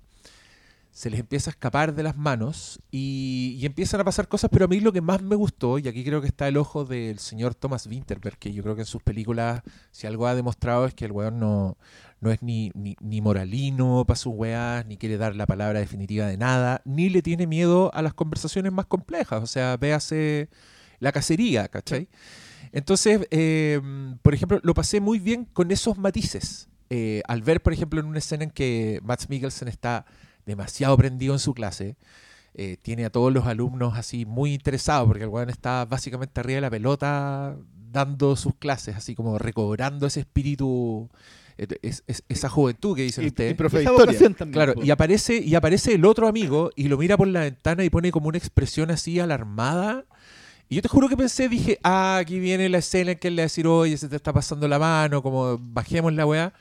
[0.91, 4.67] Se les empieza a escapar de las manos y, empiezan a pasar cosas, pero a
[4.67, 7.55] mí lo que más me gustó, y aquí creo que está el ojo del señor
[7.55, 9.61] Thomas Winterberg, que yo creo que en sus películas,
[9.91, 11.77] si algo ha demostrado es que el weón no,
[12.19, 16.37] no es ni, ni, moralino para sus weas, ni quiere dar la palabra definitiva de
[16.37, 19.41] nada, ni le tiene miedo a las conversaciones más complejas.
[19.41, 20.49] O sea, véase
[20.99, 22.09] la cacería, ¿cachai?
[22.71, 23.81] Entonces, eh,
[24.21, 26.69] por ejemplo, lo pasé muy bien con esos matices.
[26.89, 30.05] Eh, al ver, por ejemplo, en una escena en que Max Mikkelsen está
[30.45, 31.95] demasiado prendido en su clase,
[32.53, 36.55] eh, tiene a todos los alumnos así muy interesados, porque el weón está básicamente arriba
[36.55, 37.55] de la pelota
[37.91, 41.09] dando sus clases, así como recobrando ese espíritu,
[41.57, 43.51] eh, es- es- esa juventud que dicen Y, ustedes.
[44.51, 47.89] Claro, y aparece, y aparece el otro amigo y lo mira por la ventana y
[47.89, 50.05] pone como una expresión así alarmada.
[50.69, 53.35] Y yo te juro que pensé, dije, ah, aquí viene la escena en que él
[53.35, 56.53] le va a decir, oye, se te está pasando la mano, como bajemos la weá.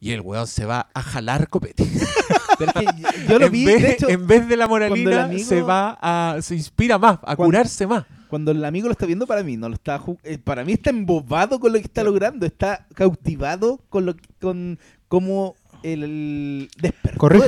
[0.00, 1.84] Y el weón se va a jalar copete.
[2.66, 5.24] Pero es que yo lo en, vi, vez, de hecho, en vez de la moralina,
[5.24, 6.40] amigo- se va a.
[6.42, 8.04] se inspira más, a Cuando- curarse más.
[8.28, 10.90] cuando el amigo lo está viendo para mí, no lo está eh, para mí está
[10.90, 14.78] embobado con lo que está logrando, está cautivado con lo que- con
[15.08, 16.08] cómo el, el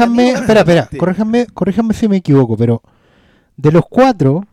[0.02, 0.98] amigo espera, espera, realmente.
[0.98, 2.82] corríjanme, corríjanme si me equivoco, pero
[3.56, 4.44] de los cuatro,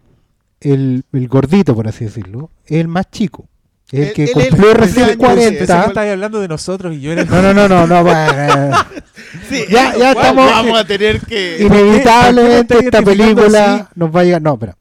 [0.60, 3.48] el, el gordito, por así decirlo, es el más chico.
[3.92, 5.86] Es el que cumplió recién cumple años, Pensé que 40.
[5.88, 7.26] estabas hablando de nosotros y yo era.
[7.26, 8.12] No, no, no, no, no,
[9.50, 11.58] Sí, Ya- ya estamos- Vamos a tener que.
[11.62, 13.84] inevitablemente ¿Por qué me esta estás película así?
[13.96, 14.42] nos va a llegar.
[14.42, 14.78] No, espera.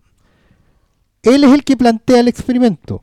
[1.22, 3.02] Él es el que plantea el experimento.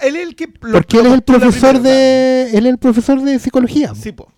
[0.00, 0.48] Él es el que.
[0.62, 2.50] lo- Porque él es el profesor de.
[2.54, 3.92] Él es el profesor de psicología.
[3.94, 4.30] Sí, po.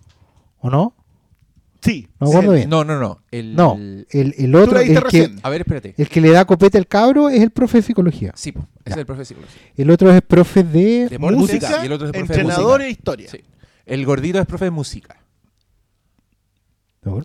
[0.60, 0.94] ¿O no?
[1.82, 2.08] Sí.
[2.20, 2.68] No me acuerdo bien.
[2.70, 3.22] No, no, no.
[3.30, 5.30] El, No, el, el otro, el que.
[5.42, 5.94] A ver, espérate.
[5.96, 8.32] el que le da copete al cabro es el profe de psicología.
[8.34, 8.52] Sí,
[8.84, 9.00] es Ya.
[9.00, 9.60] el profe de psicología.
[9.76, 11.16] El otro es profe de.
[11.18, 12.86] Música, y el otro es el profe de entrenador música.
[12.86, 13.30] e historia.
[13.30, 13.40] Sí.
[13.86, 15.16] El gordito es profe de música.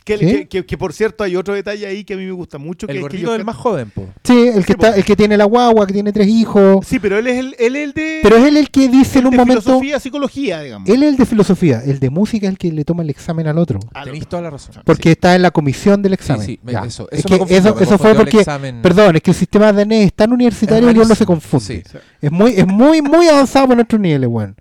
[0.05, 0.25] Que, ¿sí?
[0.25, 2.87] que- que- que, por cierto hay otro detalle ahí que a mí me gusta mucho.
[2.87, 4.07] Que El es que gordito yo- del más joven, po.
[4.23, 4.97] Sí, el que, Sí, está, po.
[4.97, 6.87] el que tiene la guagua, que tiene tres hijos.
[6.87, 9.19] Sí, pero él es el, él es el de, Pero es él el que dice
[9.19, 9.61] en el un de momento.
[9.63, 10.87] filosofía, psicología, digamos.
[10.89, 11.81] Él es el de filosofía.
[11.85, 13.79] El de música es el que le toma el examen al otro.
[13.93, 14.75] Ah, Tenéis toda la razón.
[14.85, 15.09] Porque Sí.
[15.09, 16.45] está en la comisión del examen.
[16.45, 16.85] Sí, Ya.
[16.85, 18.37] eso- es eso que me confundió, eso, me eso fue el porque.
[18.39, 18.81] examen.
[18.81, 21.83] Perdón, es que el sistema de ADN es tan universitario Es que uno se confunde.
[21.85, 21.97] Sí.
[22.21, 24.55] Es muy, es muy, muy avanzado por nuestros niveles, weón.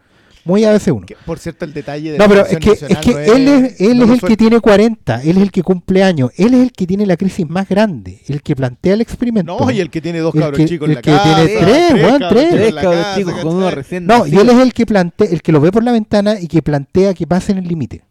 [0.47, 1.07] Muy ABC1.
[1.07, 3.81] que, por cierto, el detalle de No, la pero es que, es que él es,
[3.81, 6.53] él no es lo el que tiene 40, él es el que cumple años, él
[6.53, 9.57] es el que tiene la crisis más grande, el que plantea el experimento.
[9.59, 11.23] No, y el que tiene dos El cabros que- chicos en el la que casa.
[11.25, 12.51] tiene tres, tres.
[12.51, 14.43] Tres la cabros casa, chicos con uno recién No, y nacido.
[14.43, 17.15] él es el que plantea, el que lo ve por la ventana y que plantea
[17.15, 18.05] que pasen el límite.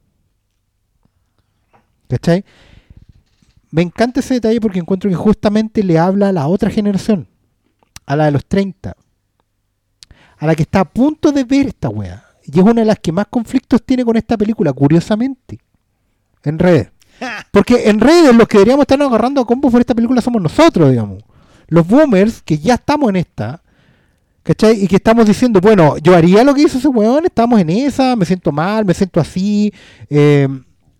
[2.09, 2.43] ¿Cachai?
[3.71, 7.27] Me encanta ese detalle porque encuentro que justamente le habla a la otra generación,
[8.05, 8.95] a la de los 30,
[10.43, 12.21] a la que está a punto de ver esta wea.
[12.43, 15.57] Y es una de las que más conflictos tiene con esta película, curiosamente,
[16.43, 16.89] en redes.
[17.51, 20.89] Porque en redes los que deberíamos estarnos agarrando a combos por esta película somos nosotros,
[20.89, 21.23] digamos.
[21.67, 23.61] Los boomers que ya estamos en esta,
[24.43, 24.83] ¿cachai?
[24.83, 28.17] Y que estamos diciendo, bueno, yo haría lo que hizo ese weón, estamos en esa,
[28.17, 29.73] me siento mal, me siento así,
[30.09, 30.49] eh,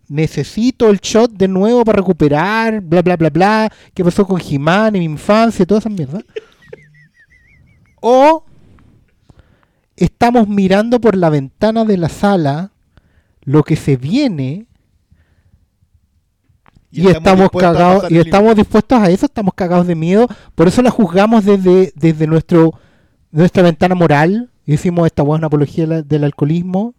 [0.07, 4.95] necesito el shot de nuevo para recuperar, bla, bla, bla, bla, qué pasó con He-Man
[4.95, 6.21] en mi infancia y toda esa mierda.
[8.05, 8.43] O
[9.95, 12.71] estamos mirando por la ventana de la sala
[13.41, 14.67] lo que se viene
[16.91, 20.91] y, estamos, cagados y estamos dispuestos a eso, estamos cagados de miedo, por eso la
[20.91, 22.75] juzgamos desde, desde nuestro
[23.33, 24.49] nuestra ventana moral.
[24.65, 26.95] Y decimos esta weá es una apología del alcoholismo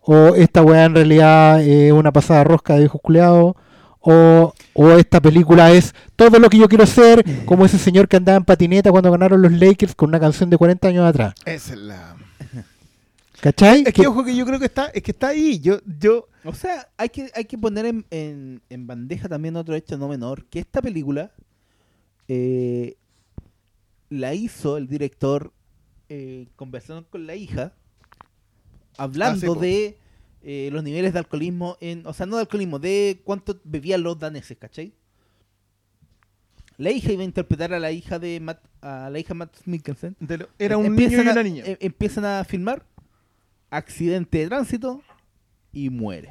[0.00, 3.56] o esta weá en realidad es una pasada rosca de culeados
[4.08, 8.16] o, o esta película es todo lo que yo quiero ser como ese señor que
[8.16, 11.72] andaba en patineta cuando ganaron los Lakers con una canción de 40 años atrás Esa
[11.74, 12.16] es la...
[13.40, 13.80] ¿cachai?
[13.80, 15.58] Es Que- que ojo que yo creo que está, es que está ahí.
[15.60, 19.74] Yo, yo, O sea, hay que, hay que poner en, en- en bandeja también otro
[19.74, 21.32] hecho no menor, que esta película
[22.28, 22.96] eh,
[24.08, 25.52] la hizo el director
[26.08, 27.72] eh, conversando con la hija,
[28.96, 29.98] hablando Ah, sí, de
[30.48, 34.16] eh, los niveles de alcoholismo, en, o sea, no de alcoholismo, de cuánto bebían los
[34.18, 34.92] daneses, ¿cachai?
[36.78, 39.56] La hija iba a interpretar a la hija de Matt, a la hija de Matt
[39.64, 40.14] Mikkelsen.
[40.20, 41.64] lo- era un Empiezan niño y a- una niña.
[41.66, 42.84] em- empiezan a filmar,
[43.70, 45.02] accidente de tránsito
[45.72, 46.30] y muere.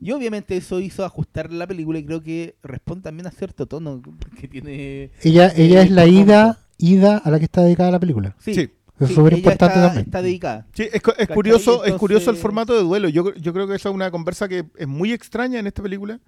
[0.00, 4.02] Y obviamente eso hizo ajustar la película y creo que responde también a cierto tono
[4.40, 5.10] que tiene...
[5.22, 8.54] ella ella eh, es la ida ida a la que está dedicada la película Sí,
[8.54, 8.70] Sí.
[9.00, 10.66] Es súper importante está, también está dedicada.
[10.72, 13.08] Sí, es, es curioso, es curioso el formato de duelo.
[13.08, 16.20] Yo, yo creo que esa es una conversa que es muy extraña en esta película.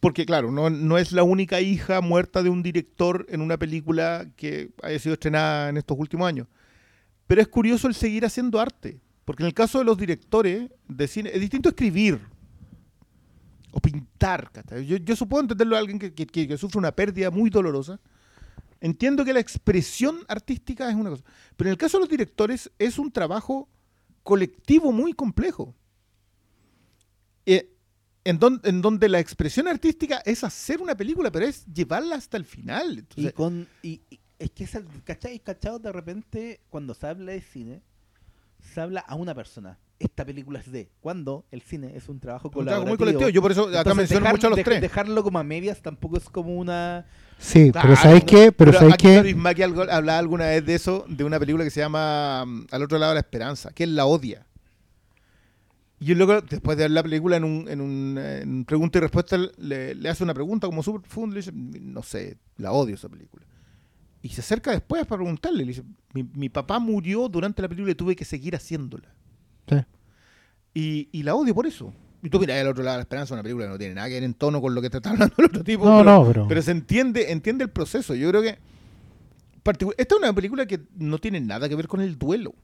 [0.00, 4.26] Porque, claro, no, no es la única hija muerta de un director en una película
[4.36, 6.46] que haya sido estrenada en estos últimos años.
[7.26, 9.00] Pero es curioso el seguir haciendo arte.
[9.24, 12.20] Porque en el caso de los directores de cine, es distinto escribir
[13.72, 14.50] o pintar.
[14.86, 17.98] Yo, yo supongo entenderlo a alguien que, que- que- que sufre una pérdida muy dolorosa.
[18.80, 21.24] Entiendo que la expresión artística es una cosa.
[21.56, 23.68] Pero en el caso de los directores es un trabajo
[24.22, 25.74] colectivo muy complejo.
[27.46, 27.72] Eh,
[28.24, 32.36] en, don- en donde la expresión artística es hacer una película, pero es llevarla hasta
[32.36, 33.06] el final.
[33.16, 35.38] Y con y, y- es que es el, ¿cachai?
[35.40, 35.78] ¿Cachado?
[35.78, 37.82] De repente, cuando se habla de cine,
[38.74, 39.78] se habla a una persona.
[39.98, 40.90] Esta película es de.
[41.00, 42.88] Cuando el cine es un trabajo colaborativo.
[42.88, 43.30] muy colectivo.
[43.30, 44.80] Yo por eso acá Entonces, menciono dejar- mucho a los de- tres.
[44.82, 47.06] Dejarlo como a medias tampoco es como una.
[47.38, 49.22] sí Claro, pero sabéis qué pero, sabéis aquí qué
[49.68, 52.98] Luis hablaba alguna vez de eso, de una película que se llama mm, Al otro
[52.98, 54.46] lado de la esperanza, que él la odia.
[55.98, 59.38] Y luego, después de ver la película, en un, en un, en pregunta y respuesta,
[59.56, 63.08] le, le hace una pregunta como súper profunda, le dice, no sé, la odio esa
[63.08, 63.46] película.
[64.20, 67.92] Y se acerca después para preguntarle, le dice, mi, mi papá murió durante la película
[67.92, 69.08] y tuve que seguir haciéndola.
[69.68, 69.76] Sí.
[70.74, 71.92] Y, y la odio por eso.
[72.22, 74.08] Y tú mira, El otro lado de la esperanza, una película que no tiene nada
[74.08, 75.84] que ver en tono con lo que te está hablando el otro tipo.
[75.88, 78.14] no pero- no pero, pero se entiende, entiende el proceso.
[78.14, 78.58] Yo creo que.
[79.98, 82.54] Esta es una película que no tiene nada que ver con el duelo.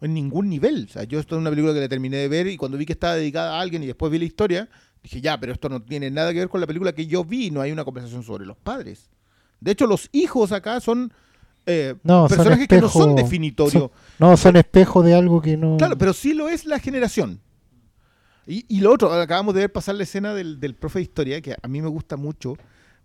[0.00, 0.86] En ningún nivel.
[0.88, 2.86] O sea, yo esto es una película que la terminé de ver y cuando vi
[2.86, 4.68] que estaba dedicada a alguien y después vi la historia,
[5.02, 7.50] dije, ya, pero esto no tiene nada que ver con la película que yo vi.
[7.50, 9.10] No hay una conversación sobre los padres.
[9.60, 11.12] De hecho, los hijos acá son
[11.68, 13.90] eh, No, son personajes que no son definitorios.
[14.18, 17.40] no son espejo de algo que no Claro, pero sí lo es la generación.
[18.46, 21.40] Y, y lo otro, acabamos de ver pasar la escena del, del profe de historia,
[21.40, 22.56] que a mí me gusta mucho,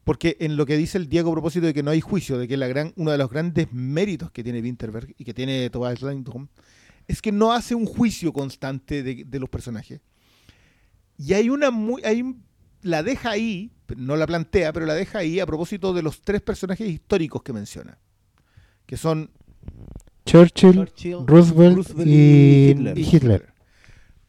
[0.06, 2.48] porque en lo que dice el Diego a propósito de que no hay juicio, de
[2.48, 6.02] que la gran, uno de los grandes méritos que tiene Winterberg y que tiene Tobias
[6.02, 6.50] Langdon,
[7.08, 10.00] es que no hace un juicio constante de, de los personajes.
[11.18, 12.24] Y hay una muy, hay
[12.84, 16.42] la deja ahí, no la plantea, pero la deja ahí a propósito de los tres
[16.42, 17.98] personajes históricos que menciona,
[18.86, 19.30] que son
[20.26, 22.98] Churchill, Churchill, Roosevelt, Roosevelt y y Hitler.
[22.98, 23.54] Hitler.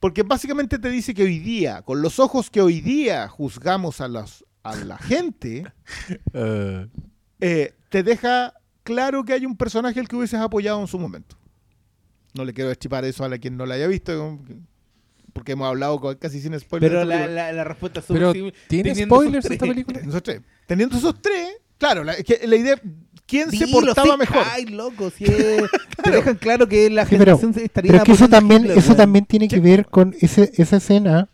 [0.00, 4.08] Porque básicamente te dice que hoy día, con los ojos que hoy día juzgamos a,
[4.08, 5.64] las, a la gente,
[6.32, 6.86] Eh,
[7.40, 11.36] eh, te deja claro que hay un personaje al que hubieses apoyado en su momento.
[12.34, 14.40] No le quiero destripar eso a la quien no la haya visto,
[15.32, 16.92] porque hemos hablado con- casi sin spoilers.
[16.92, 17.34] Pero la, película.
[17.46, 18.52] la, la respuesta es súper pero.
[18.68, 19.52] ¿tiene teniendo esos spoilers tres.
[19.54, 20.42] esta película?
[20.66, 21.48] Teniendo esos tres,
[21.78, 22.80] claro, la, es que la idea,
[23.36, 24.42] ¿quién se Dilo, portaba sí, mejor?
[24.52, 25.70] Ay, loco, si es-
[26.02, 28.62] te dejan claro que la Sí, pero- generación se estaría Pero es que eso también,
[28.62, 31.28] Hitler, eso también tiene que ver con ese, esa escena,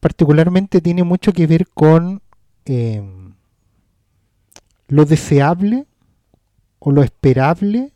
[0.00, 2.22] particularmente tiene mucho que ver con
[2.64, 3.02] eh,
[4.88, 5.86] lo deseable
[6.78, 7.92] o lo esperable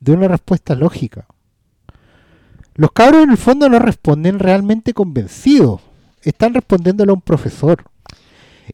[0.00, 1.26] de una respuesta lógica.
[2.74, 5.80] Los cabros en el fondo no responden realmente convencidos,
[6.22, 7.84] están respondiéndole a un profesor.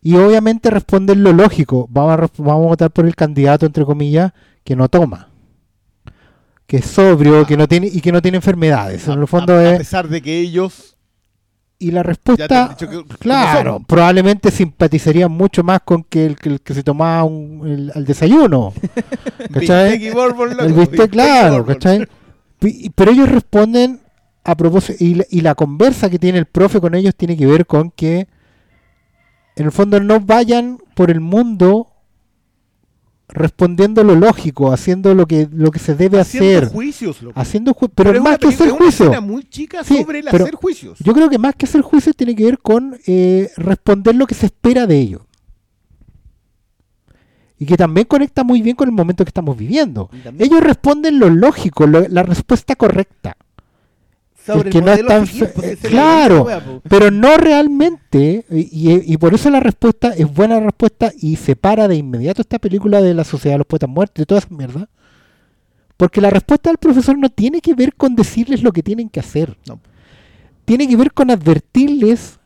[0.02, 4.32] Y obviamente responden lo lógico, vamos a, vamos a votar por el candidato, entre comillas,
[4.64, 5.28] que no toma.
[6.66, 9.06] Que es sobrio, que no tiene y que no tiene enfermedades.
[9.08, 10.96] En A- el fondo a, a es pesar de que ellos
[11.82, 16.74] y la respuesta, que- claro, probablemente simpatizarían mucho más con que el que, el que
[16.74, 18.72] se tomaba un- el- al desayuno.
[19.52, 20.04] ¿Cachai?
[20.06, 21.64] Y loco, El bistec claro.
[21.64, 22.06] ¿cachai?
[22.94, 24.00] Pero ellos responden
[24.44, 27.46] a propósito, y la, y la conversa que tiene el profe con ellos tiene que
[27.46, 28.28] ver con que
[29.56, 31.88] en el fondo no vayan por el mundo
[33.28, 37.38] respondiendo lo lógico, haciendo lo que, lo que se debe Haciendo hacer, juicios, loco.
[37.40, 39.04] haciendo ju- pero, más que hacer es una juicio.
[39.06, 40.98] escena muy chica Sí, sobre el hacer juicios.
[40.98, 44.34] Yo creo que más que hacer juicio tiene que ver con eh, responder lo que
[44.34, 45.22] se espera de ellos.
[47.56, 50.10] Y que también conecta muy bien con el momento que estamos viviendo.
[50.38, 53.36] Ellos responden lo lógico, lo- la respuesta correcta.
[54.44, 55.24] Sobre el que no es la
[55.88, 56.42] claro.
[56.42, 56.80] wea.
[56.88, 58.58] Pero no realmente, y,
[58.90, 63.00] y- y por eso la respuesta es buena respuesta y separa de inmediato esta película
[63.00, 64.88] de la sociedad de los poetas muertos y de toda esa mierda.
[65.96, 69.20] Porque la respuesta del profesor no tiene que ver con decirles lo que tienen que
[69.20, 69.56] hacer.
[69.68, 69.78] No.
[70.64, 72.39] Tiene que ver con advertirles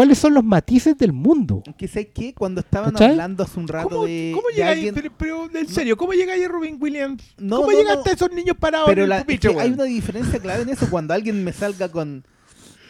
[0.00, 1.62] cuáles son los matices del mundo.
[1.76, 3.10] Que sé que cuando estaban ¿Cachai?
[3.10, 5.02] hablando hace un rato ¿Cómo, de, cómo de llega alguien- ahí?
[5.18, 7.22] Pero, pero, en serio, ¿cómo llega ahí Robin Williams?
[7.36, 7.98] No, ¿Cómo no, llega no.
[7.98, 10.70] hasta esos niños parados Pero en la- el es que hay una diferencia clave en
[10.70, 10.88] eso.
[10.88, 12.24] Cuando alguien me salga con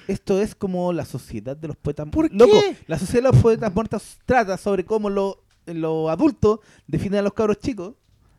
[0.06, 2.38] esto es como la sociedad de los poetas ¿Por muertos.
[2.48, 2.76] Loco, qué?
[2.86, 7.32] la sociedad de los poetas muertos trata sobre cómo los los adultos definen a los
[7.34, 7.94] cabros chicos.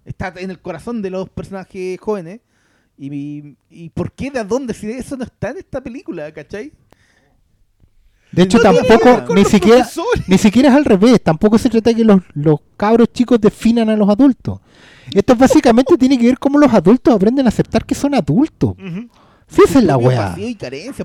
[0.06, 2.40] Está en el corazón de los personajes jóvenes.
[2.98, 6.72] Y, y por qué, de dónde, si eso no está en esta película, ¿cachai?
[8.32, 10.28] De hecho, No tampoco, ni siquiera, profesores.
[10.28, 11.22] ni siquiera es al revés.
[11.22, 14.60] Tampoco se trata de que los, los cabros chicos definan a los adultos.
[15.14, 18.72] Esto básicamente tiene que ver cómo los adultos aprenden a aceptar que son adultos.
[18.72, 19.10] Ujú.
[19.50, 20.34] Sí, esa es la weá.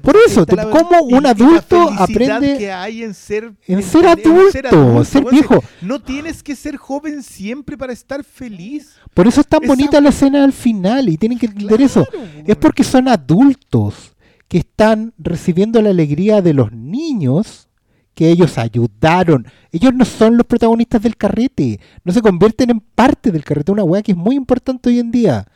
[0.00, 4.28] Por eso, la- cómo un adulto aprende que hay en ser, en ser tener-
[4.62, 5.64] adulto, ser viejo.
[5.82, 8.92] No tienes que ser joven siempre para estar feliz.
[9.14, 12.06] Por eso es tan Esa- bonita la escena al final y tienen que entender eso.
[12.46, 14.12] Es porque son adultos
[14.48, 17.68] que están recibiendo la alegría de los niños
[18.14, 19.46] que ellos ayudaron.
[19.72, 23.84] Ellos no son los protagonistas del carrete, no se convierten en parte del carrete, una
[23.84, 25.46] weá que es muy importante hoy en día.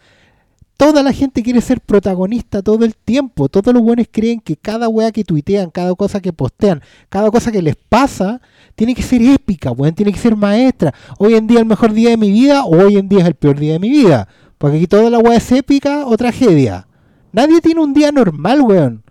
[0.77, 3.51] Toda la gente quiere ser protagonista todo el tiempo.
[3.51, 6.81] Todos los buenos creen que cada weá que tuitean, cada cosa que postean,
[7.11, 8.41] cada cosa que les pasa,
[8.77, 10.95] tiene que ser épica, weón, tiene que ser maestra.
[11.19, 13.27] Hoy en día es el mejor día de mi vida o hoy en día es
[13.27, 14.27] el peor día de mi vida.
[14.57, 16.87] Porque aquí toda la weá es épica o tragedia.
[17.33, 19.03] Nadie tiene un día normal, weón.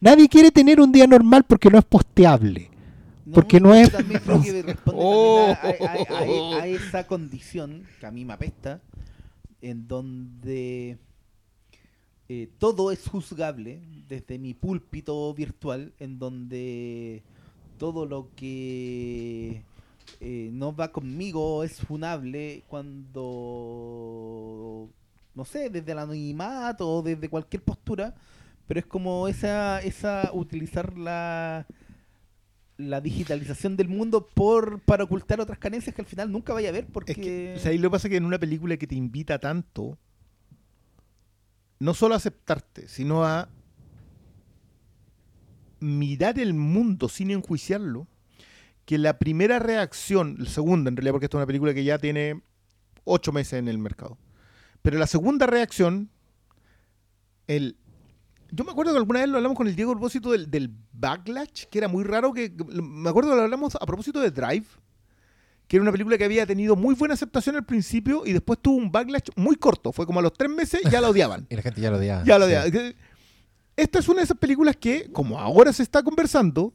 [0.00, 2.70] Nadie quiere tener un día normal porque no es posteable.
[3.32, 5.54] porque no es- también creo que responde Oh.
[5.62, 8.82] también a, a- a- a- a esa condición que a mí me apesta,
[9.62, 10.98] en donde
[12.28, 17.22] eh, todo es juzgable desde mi púlpito virtual, en donde
[17.78, 19.62] todo lo que
[20.20, 23.22] eh, no va conmigo es funable cuando,
[25.34, 28.14] no sé, desde el anonimato o desde cualquier postura,
[28.66, 31.66] pero es como esa, esa utilizar la,
[32.76, 36.72] la digitalización del mundo por para ocultar otras carencias que al final nunca vaya a
[36.72, 38.76] ver porque Es que, o sea, ahí lo que pasa es que en una película
[38.76, 39.98] que te invita tanto,
[41.78, 43.48] no solo a aceptarte, sino a
[45.80, 48.06] mirar el mundo sin enjuiciarlo,
[48.84, 51.98] que la primera reacción, la segunda en realidad, porque esta es una película que ya
[51.98, 52.42] tiene
[53.04, 54.16] ocho meses en el mercado,
[54.82, 56.10] pero la segunda reacción,
[57.46, 57.76] el...
[58.50, 60.70] Yo me acuerdo que alguna vez lo hablamos con el Diego a propósito del, del
[60.92, 64.66] backlash, que era muy raro, que me acuerdo que lo hablamos a propósito de Drive,
[65.66, 68.76] que era una película que había tenido muy buena aceptación al principio y después tuvo
[68.76, 69.90] un backlash muy corto.
[69.90, 71.46] Fue como a los tres meses ya la odiaban.
[71.50, 72.24] Y la gente ya lo odiaba.
[72.24, 72.52] ya la sí.
[72.52, 72.94] odiaban.
[73.74, 76.74] Esta es una de esas películas que, como ahora se está conversando,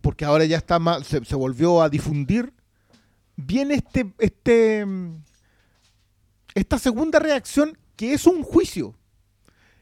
[0.00, 2.52] porque ahora ya está más, se, se volvió a difundir,
[3.36, 4.84] viene este, este,
[6.54, 8.94] esta segunda reacción que es un juicio.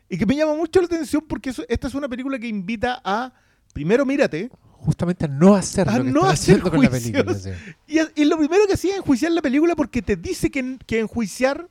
[0.08, 3.00] Y que me llama mucho la atención porque eso- esta es una película que invita
[3.04, 3.32] a,
[3.72, 4.50] primero mírate,
[4.82, 7.12] Justamente a no hacer A lo que no hacer haciendo con la juicios.
[7.12, 7.38] película.
[7.38, 7.50] sí.
[7.86, 10.78] y, es- y lo primero que hacía es enjuiciar la película porque te dice que,
[10.86, 11.68] que enjuiciar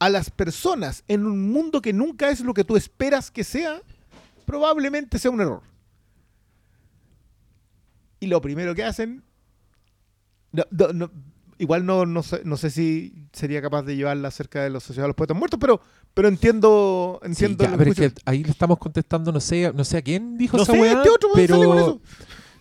[0.00, 3.80] a las personas en un mundo que nunca es lo que tú esperas que sea,
[4.44, 5.62] probablemente sea un error.
[8.20, 9.22] Y lo primero que hacen,
[10.52, 11.10] no- no- no-
[11.58, 15.04] igual no, no, sé, no sé si sería capaz de llevarla cerca de los sociedades
[15.04, 15.80] de los poetas muertos, pero,
[16.14, 18.22] pero entiendo, Sí, entiendo ya, el pero es que juicio.
[18.26, 20.92] ahí le estamos contestando, no sé, no sé a quién dijo No esa sé, weá,
[20.92, 22.00] este otro weón sale con pero, eso.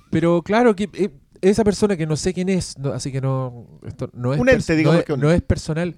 [0.10, 1.10] pero claro que eh,
[1.41, 4.49] esa persona que no sé quién es, no- así que no, esto no es, Un
[4.49, 5.95] ente, no digamos es- que un- no es personal.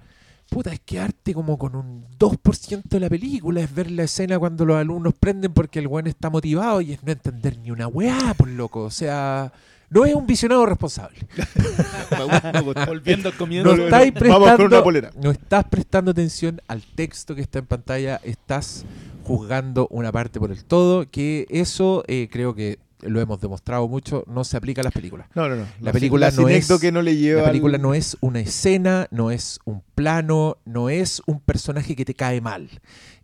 [0.48, 4.64] Puta, es quedarte como con un 2% de la película, es ver la escena cuando
[4.64, 8.32] los alumnos prenden porque el weón está motivado y es no entender ni una weá,
[8.34, 8.82] por loco.
[8.84, 9.52] O sea,
[9.90, 11.18] no es un visionado responsable.
[12.52, 12.84] Me gusta.
[12.86, 13.76] Volviendo al comienzo.
[13.76, 14.18] No, estáis no.
[14.20, 18.84] Prestando, estás prestando atención al texto que está en pantalla, estás
[19.24, 24.24] juzgando una parte por el todo, que eso eh, creo que lo hemos demostrado mucho,
[24.26, 25.28] no se aplica a las películas.
[25.34, 25.66] No, no, no.
[25.80, 29.06] La película no es- que no le lleva La película al- no es una escena,
[29.10, 32.68] no es un plano, no es un personaje que te cae mal.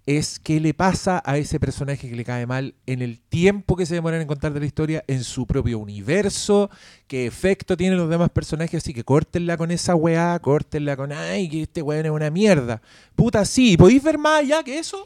[0.04, 3.86] Es qué le pasa a ese personaje que le cae mal en el tiempo que
[3.86, 6.70] se demoran en contar de la historia, en su propio universo,
[7.06, 11.48] qué efecto tienen los demás personajes, así que córtenla con esa weá, córtenla con, ay,
[11.48, 12.82] que este weón es una mierda.
[13.14, 15.04] Puta, sí, ¿podéis ver más allá que eso?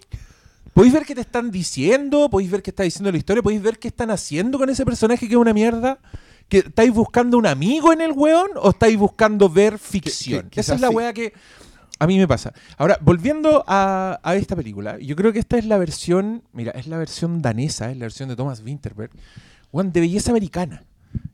[0.73, 2.29] ¿Podéis ver qué te están diciendo?
[2.31, 3.43] ¿Podéis ver qué está diciendo la historia?
[3.43, 5.99] ¿Podéis ver qué están haciendo con ese personaje que es una mierda?
[6.49, 10.49] ¿Que ¿Estáis buscando un amigo en el weón o estáis buscando ver ficción?
[10.49, 10.95] que Esa es la sí.
[10.95, 11.33] weá que
[11.99, 12.53] a mí me pasa.
[12.77, 16.87] Ahora, volviendo a, a esta película, yo creo que esta es la versión, mira, es
[16.87, 19.11] la versión danesa, es la versión de Thomas Winterberg,
[19.73, 20.85] weón, de belleza americana.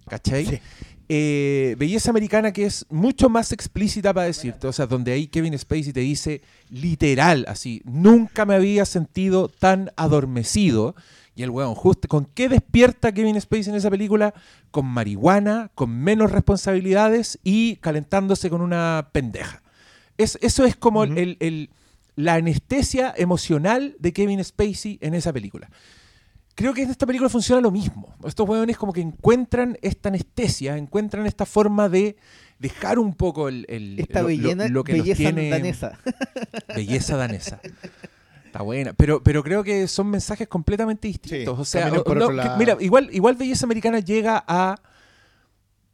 [0.08, 0.46] ¿Cachai?
[0.46, 0.60] Sí.
[1.08, 5.58] Eh, belleza americana que es mucho más explícita para decirte, o sea, donde ahí Kevin
[5.58, 10.94] Spacey te dice literal, así, nunca me había sentido tan adormecido.
[11.34, 14.34] Y el weón, justo, ¿con qué despierta Kevin Spacey en esa película?
[14.70, 19.61] Con marihuana, con menos responsabilidades y calentándose con una pendeja.
[20.22, 21.12] Es, eso es como Ujú.
[21.14, 21.70] el- el-
[22.16, 25.70] la anestesia emocional de Kevin Spacey en esa película.
[26.54, 28.14] Creo que en esta película funciona lo mismo.
[28.26, 32.16] Estos hueones como que encuentran esta anestesia, encuentran esta forma de
[32.58, 35.98] dejar un poco el, el- Esta lo, lo- bellena- lo que belleza tiene danesa.
[36.76, 37.60] belleza danesa.
[38.44, 41.56] Está buena, pero, pero creo que son mensajes completamente distintos.
[41.56, 44.74] Sí, o sea, no, que- mira, igual, igual belleza americana llega a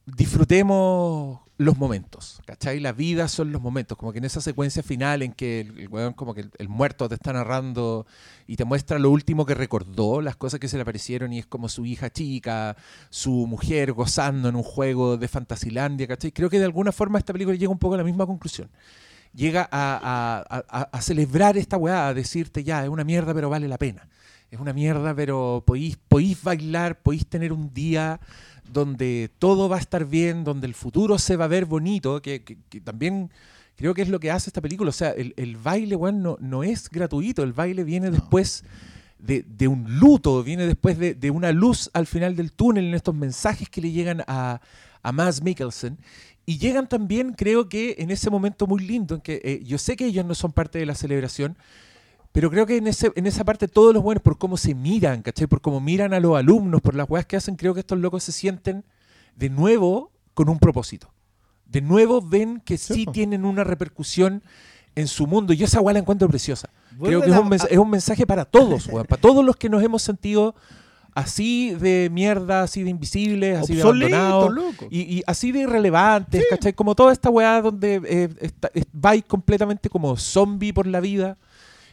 [0.06, 2.78] disfrutemos los momentos, ¿cachai?
[2.78, 6.12] La vida son los momentos, como que en esa secuencia final en que el, weón
[6.12, 8.06] como que el, muerto te está narrando
[8.46, 11.46] y te muestra lo último que recordó, las cosas que se le aparecieron y es
[11.46, 12.76] como su hija chica,
[13.10, 16.30] su mujer gozando en un juego de Fantasilandia, ¿cachai?
[16.30, 18.70] Creo que de alguna forma esta película llega un poco a la misma conclusión.
[19.34, 23.78] Llega a, a- celebrar esta weá, a decirte ya, es una mierda pero vale la
[23.78, 24.08] pena.
[24.50, 28.20] Es una mierda pero podéis, podéis bailar, podéis tener un día
[28.72, 32.42] donde todo va a estar bien, donde el futuro se va a ver bonito, que,
[32.42, 33.30] que- que también
[33.76, 34.90] creo que es lo que hace esta película.
[34.90, 38.64] O sea, el, el baile, weón, no, no es gratuito, el baile viene después
[39.18, 42.94] de, de un luto, viene después de, de una luz al final del túnel, en
[42.94, 44.60] estos mensajes que le llegan a,
[45.02, 45.98] a Mads Mikkelsen.
[46.46, 49.96] Y llegan también, creo que en ese momento muy lindo, en que eh, yo sé
[49.96, 51.56] que ellos no son parte de la celebración,
[52.32, 55.22] pero creo que en, ese, en esa parte todos los buenos, por cómo se miran,
[55.22, 55.46] ¿cachai?
[55.46, 58.22] Por cómo miran a los alumnos, por las weas que hacen, creo que estos locos
[58.22, 58.84] se sienten
[59.36, 61.12] de nuevo con un propósito.
[61.66, 64.42] De nuevo ven que sí, Sí, tienen una repercusión
[64.94, 65.52] en su mundo.
[65.52, 66.70] Y esa wea la encuentro preciosa.
[67.08, 69.56] Creo que es un, mens- a- es un mensaje para todos, weón, para todos los
[69.56, 70.54] que nos hemos sentido
[71.14, 74.44] así de mierda, así de invisibles, así de abandonados.
[74.90, 76.72] Y, y así de irrelevantes, ¿cachai?
[76.72, 81.36] Como toda esta weá donde eh, está- es- vais completamente como zombie por la vida.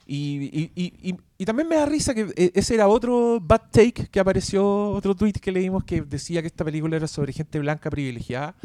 [0.07, 4.07] Y, y- y- y- también me da risa que eh, ese era otro bad take
[4.11, 7.89] que apareció, otro tweet que leímos que decía que esta película era sobre gente blanca
[7.89, 8.55] privilegiada.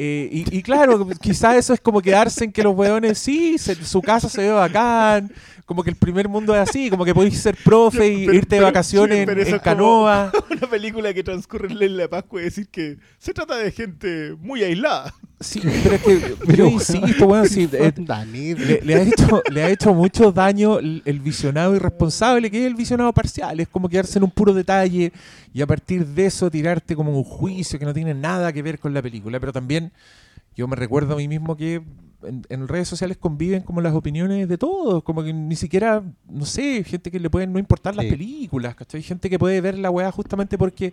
[0.00, 3.74] Eh, y, y claro, quizás eso es como quedarse en que los weones, sí, se-
[3.74, 5.32] su casa se ve bacán,
[5.66, 8.54] como que el primer mundo es así, como que podéis ser profe y Pero- irte
[8.54, 10.30] de pero- vacaciones sí, en, en canoa.
[10.50, 14.62] Una película que transcurre en la Pascua y decir que se trata de gente muy
[14.62, 15.12] aislada.
[15.40, 18.58] Sí, pero es que yo insisto, bueno, sí, eh, Danir.
[18.58, 22.66] le, le ha hecho, le ha hecho mucho daño el, el visionado irresponsable, que es
[22.66, 23.58] el visionado parcial.
[23.60, 25.12] Es como quedarse en un puro detalle
[25.54, 28.78] y a partir de eso tirarte como un juicio que no tiene nada que ver
[28.80, 29.38] con la película.
[29.38, 29.87] Pero también
[30.56, 31.82] yo me recuerdo a mí mismo que
[32.24, 36.44] en, en redes sociales conviven como las opiniones de todos, como que ni siquiera, no
[36.44, 38.10] sé, gente que le pueden no importar las Sí.
[38.10, 39.02] películas, ¿cachai?
[39.02, 40.92] Gente que puede ver la weá justamente porque,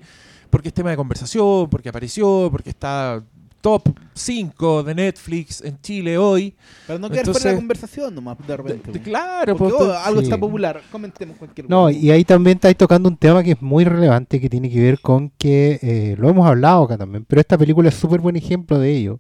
[0.52, 3.24] porque es tema de conversación, porque apareció, porque está
[3.62, 6.56] top, 5 de Netflix en Chile hoy.
[6.88, 8.92] Para no quedar fuera de la conversación nomás, de repente.
[8.94, 10.26] de- claro, Porque, pues, oh, algo sí.
[10.28, 13.84] está popular, comentemos cualquier No, y ahí también estáis tocando un tema que es muy
[13.84, 17.58] relevante, que tiene que ver con que, eh, lo hemos hablado acá también, pero esta
[17.58, 19.20] película es súper buen ejemplo de ello.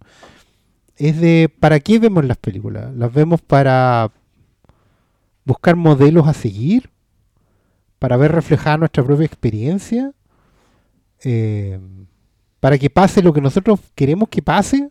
[0.98, 2.94] Es de, ¿para qué vemos las películas?
[2.96, 4.12] ¿Las vemos para
[5.44, 6.90] buscar modelos a seguir?
[8.00, 10.14] ¿Para ver reflejada nuestra propia experiencia?
[11.24, 11.80] Eh,
[12.66, 14.90] ¿Para que pase lo que nosotros queremos que pase?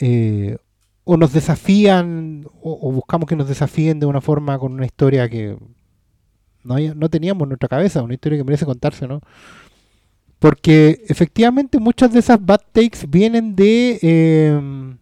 [0.00, 0.58] Eh,
[1.04, 5.56] ¿O nos desafían, o, buscamos que nos desafíen de una forma con una historia que
[6.64, 9.20] no, teníamos en nuestra cabeza, una historia que merece contarse, ¿no?
[10.40, 14.96] Porque efectivamente muchas de esas bad takes vienen de, eh,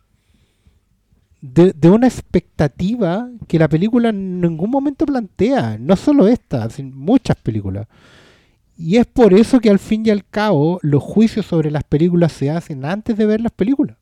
[1.41, 6.95] de, de una expectativa que la película en ningún momento plantea, no solo esta, sino
[6.95, 7.87] muchas películas.
[8.81, 12.33] Y es por eso que al fin y al cabo los juicios sobre las películas
[12.33, 13.97] se hacen antes de ver las películas.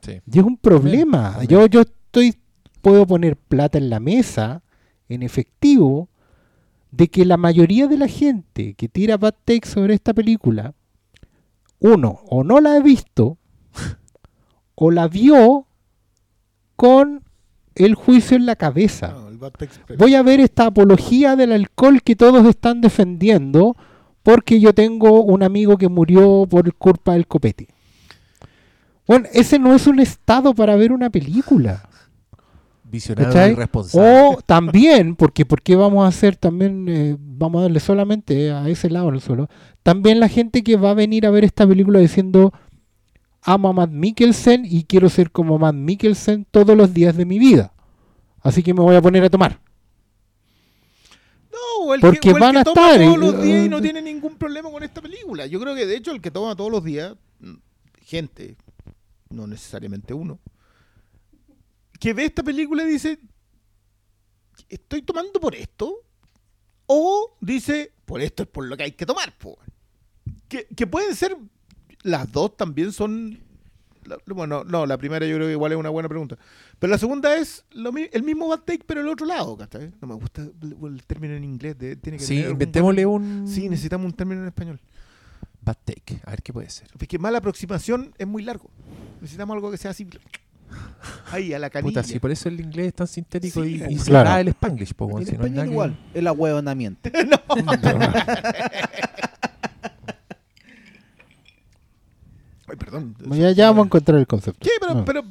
[0.00, 0.20] Sí.
[0.30, 1.44] Y es un problema.
[1.44, 2.34] Yo, yo estoy,
[2.80, 4.64] puedo poner plata en la mesa,
[5.08, 6.08] en efectivo,
[6.90, 10.74] de que la mayoría de la gente que tira bad takes sobre esta película,
[11.78, 13.38] uno, o no la ha visto,
[14.74, 15.68] o la vio
[16.74, 17.22] con
[17.76, 19.12] el juicio en la cabeza.
[19.12, 19.31] No,
[19.98, 23.76] Voy a ver esta apología del alcohol que todos están defendiendo
[24.22, 27.68] porque yo tengo un amigo que murió por culpa del copete.
[29.06, 31.88] Bueno, ese no es un estado para ver una película.
[32.84, 33.52] Visionario ¿cachai?
[33.52, 34.36] irresponsable.
[34.36, 38.68] O también, porque ¿por qué vamos a hacer también, eh, vamos a darle solamente a
[38.68, 39.48] ese lado el suelo?
[39.82, 42.52] También la gente que va a venir a ver esta película diciendo,
[43.42, 47.38] amo a Matt Mikkelsen y quiero ser como Matt Mikkelsen todos los días de mi
[47.38, 47.72] vida.
[48.42, 49.60] Así que me voy a poner a tomar.
[51.52, 53.68] No, el Porque que, o el van que a toma estar, todos los días y
[53.68, 55.46] no eh, tiene ningún problema con esta película.
[55.46, 57.54] Yo creo que de hecho el que toma todos los días, mm,
[58.02, 58.56] gente,
[59.30, 60.38] no necesariamente uno,
[62.00, 63.18] que ve esta película y dice,
[64.68, 66.02] ¿estoy tomando por esto?
[66.86, 69.36] O dice, por esto es por lo que hay que tomar.
[69.38, 69.56] po".
[70.48, 71.36] Que, que pueden ser,
[72.02, 73.38] las dos también son...
[74.04, 76.36] la- Bueno, no, la primera yo creo que igual es una buena pregunta.
[76.78, 79.92] Pero la segunda es lo el mismo bad take, pero el otro lado, ¿cachai?
[80.00, 81.78] No me gusta el, el término en inglés.
[81.78, 84.80] de- tiene que Sí, tener inventémosle un Sí, necesitamos un término en español.
[85.60, 86.20] bad take.
[86.24, 86.88] A ver qué puede ser.
[86.98, 88.70] Es que mala aproximación es muy largo.
[89.20, 90.08] Necesitamos algo que sea así.
[91.30, 92.00] Ahí, a la canilla.
[92.00, 94.30] Puta, sí, por eso el inglés es tan sintético Sí, y, y se claro.
[94.30, 97.10] da el spanglish, po, weón, si no nada que- igual, el ahueonamiento.
[102.72, 103.14] Ay, perdón.
[103.30, 104.66] Ya, ya vamos a encontrar el concepto.
[104.66, 105.04] Sí, pero, No.
[105.04, 105.22] pero,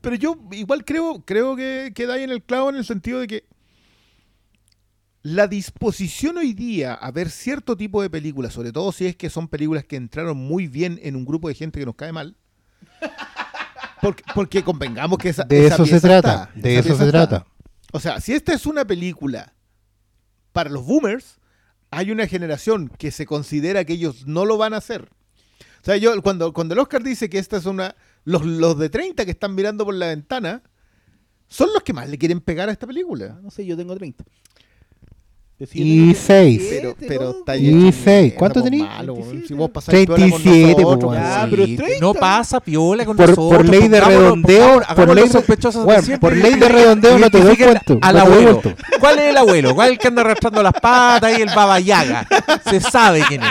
[0.00, 3.28] pero yo igual creo, creo que queda ahí en el clavo en el sentido de
[3.28, 3.44] que
[5.22, 9.30] la disposición hoy día a ver cierto tipo de películas, sobre todo si es que
[9.30, 12.36] son películas que entraron muy bien en un grupo de gente que nos cae mal.
[14.00, 16.50] Porque, porque convengamos que esa, de esa eso se trata.
[16.54, 17.28] está, de eso se está.
[17.28, 17.46] trata.
[17.92, 19.54] O sea, si esta es una película
[20.52, 21.40] para los boomers,
[21.90, 25.08] hay una generación que se considera que ellos no lo van a hacer.
[25.80, 27.94] O sea, yo cuando, cuando el Oscar dice que esta es una.
[28.24, 30.62] Los, los de 30 que están mirando por la ventana
[31.46, 33.34] son los que más le quieren pegar a esta película.
[33.36, 34.22] Ah, No sé, yo tengo 30.
[35.60, 36.62] Yo sí, yo Y tengo seis.
[36.70, 38.22] Pero, 27, pero está Y ahí hecho seis.
[38.22, 38.82] mierda, ¿Cuánto pues, tení?
[38.82, 39.28] malo, weón.
[39.30, 39.48] 27.
[39.48, 41.50] Si vos pasáis piola con 37, nosotros, pues, weón.
[41.50, 42.00] pero Sí, 30.
[42.00, 43.56] no pasa piola con Por, nosotros.
[43.58, 47.56] por ley de redondeo, por ley, sospechosos bueno, por ley de redondeo no te doy
[47.56, 47.98] cuento.
[48.02, 48.60] Al abuelo.
[48.60, 48.82] cuento.
[49.00, 49.74] ¿Cuál es el abuelo?
[49.74, 52.24] ¿Cuál es el que anda arrastrando las patas y el baba yaga?
[52.70, 53.48] Se sabe quién es.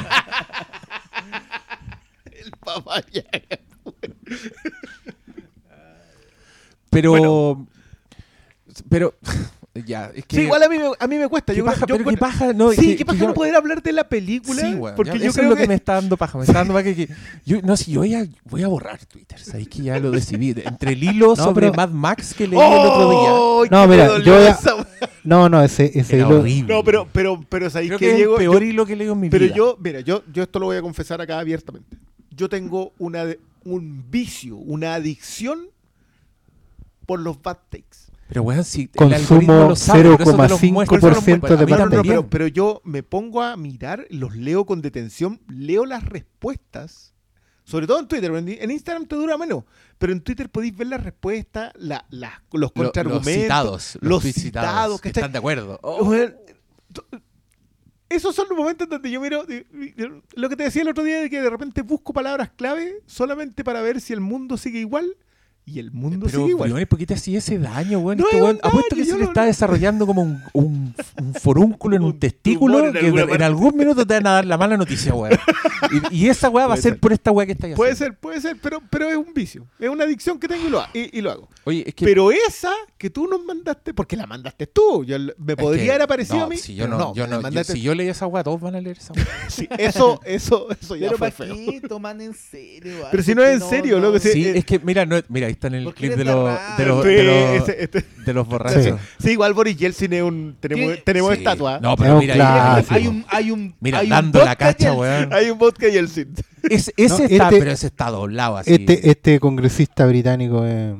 [2.75, 3.23] El papá ya.
[6.89, 7.67] Pero.
[8.89, 9.13] Pero.
[9.85, 10.37] Ya, es que.
[10.37, 11.53] Sí, igual a mí, me, a mí me cuesta.
[11.53, 11.81] ¿Qué Yo, paja?
[11.81, 13.91] yo pero qué paja, no, sí, que- qué que paja yo- no poder hablar de
[13.91, 14.59] la película.
[14.59, 14.95] Sí, weón.
[14.95, 16.35] porque ya, yo eso creo es lo que, que me está dando paja.
[16.39, 17.13] Me está dando paja que, que-
[17.45, 19.37] yo, no sé, yo voy a, voy a borrar Twitter.
[19.39, 20.55] Sabéis que ya lo decidí.
[20.65, 23.29] Entre el hilo No, sobre pero- Mad Max que leí el otro día.
[23.33, 23.65] ¡Oh!
[23.69, 24.87] No, que mira, yo voy a- esa weá.
[25.23, 26.73] No, no, ese, ese hilo- horrible.
[26.73, 28.33] No, pero, pero, pero ¿sabéis que es Diego?
[28.33, 29.53] el peor Yo- hilo que leo en mi pero vida.
[29.55, 31.95] yo, mira, yo, yo esto lo voy a confesar acá abiertamente.
[32.37, 33.25] Yo tengo una,
[33.65, 35.67] un vicio, una adicción
[37.05, 37.97] por los bad takes.
[38.29, 41.11] Pero weón, si el Consumo algoritmo lo sabe, por eso te los 0,5% muestra, por
[41.13, 45.39] eso de Bad No, pero, pero yo me pongo a mirar, los leo con detención,
[45.47, 47.13] leo las respuestas,
[47.63, 49.63] sobre todo en Twitter, en Instagram te dura menos,
[49.97, 54.23] pero en Twitter podéis ver las respuestas, la, la- los Lo- contraargumentos, los citados, los
[54.23, 55.79] citados, que están de acuerdo.
[55.81, 56.03] Oh.
[56.03, 56.35] Weón,
[58.09, 61.03] Esos son los momentos donde yo miro de- de- lo que te decía el otro
[61.03, 64.79] día de que de repente busco palabras clave solamente para ver si el mundo sigue
[64.79, 65.15] igual
[65.69, 66.71] y el mundo Pero, sigue igual.
[66.71, 68.17] weón, ¿por qué te hacía ese daño, weón?
[68.19, 70.95] No Este es weón- un apuesto que se le no- está desarrollando como un, un,
[71.21, 74.45] un forúnculo en un, Un testículo en que en algún minuto te van a dar
[74.45, 75.37] la mala noticia, weón.
[76.11, 76.99] Y, y esa weá va a Puede ser ser.
[77.01, 78.13] por esta weá que estáis Puede haciendo.
[78.13, 79.67] ser, puede ser, pero, pero es un vicio.
[79.77, 81.49] Es una adicción que tengo y lo, ha- y, y lo hago.
[81.65, 82.05] Oye, es que.
[82.05, 85.89] Pero esa que tú nos mandaste, porque la mandaste tú, yo, me es podría que-
[85.91, 86.55] haber aparecido no, a mí.
[86.57, 88.97] Si yo pero no, yo yo- si yo leí esa weá, todos van a leer
[88.97, 89.25] esa weá.
[89.49, 91.55] sí, eso, eso, eso ya Pero fue ¿para feo.
[91.55, 92.93] qué toman en serio?
[93.11, 95.17] Pero si algo no es en serio, loco, si- Sí, eh, es que, mira, no,
[95.29, 97.23] mira, ahí está en el ¿Por qué clip de los, tan de los, Sí, de
[97.23, 98.83] los, ese- este- de los borrachos.
[98.83, 98.91] Sí.
[99.19, 100.55] sí, igual Boris Yeltsin es un.
[100.59, 101.01] Tenemos, ¿Qué?
[101.01, 101.37] tenemos Sí.
[101.39, 101.79] estatua.
[101.79, 102.75] No, Es pero un mira.
[102.89, 105.33] Hay un, hay un, mira, hay un dando la vodka cacha, weón.
[105.33, 106.33] Hay un vodka Yeltsin.
[106.69, 108.73] Ese, ese No, está, este- pero ese está doblado así.
[108.73, 110.63] Este, este congresista británico.
[110.65, 110.95] eh,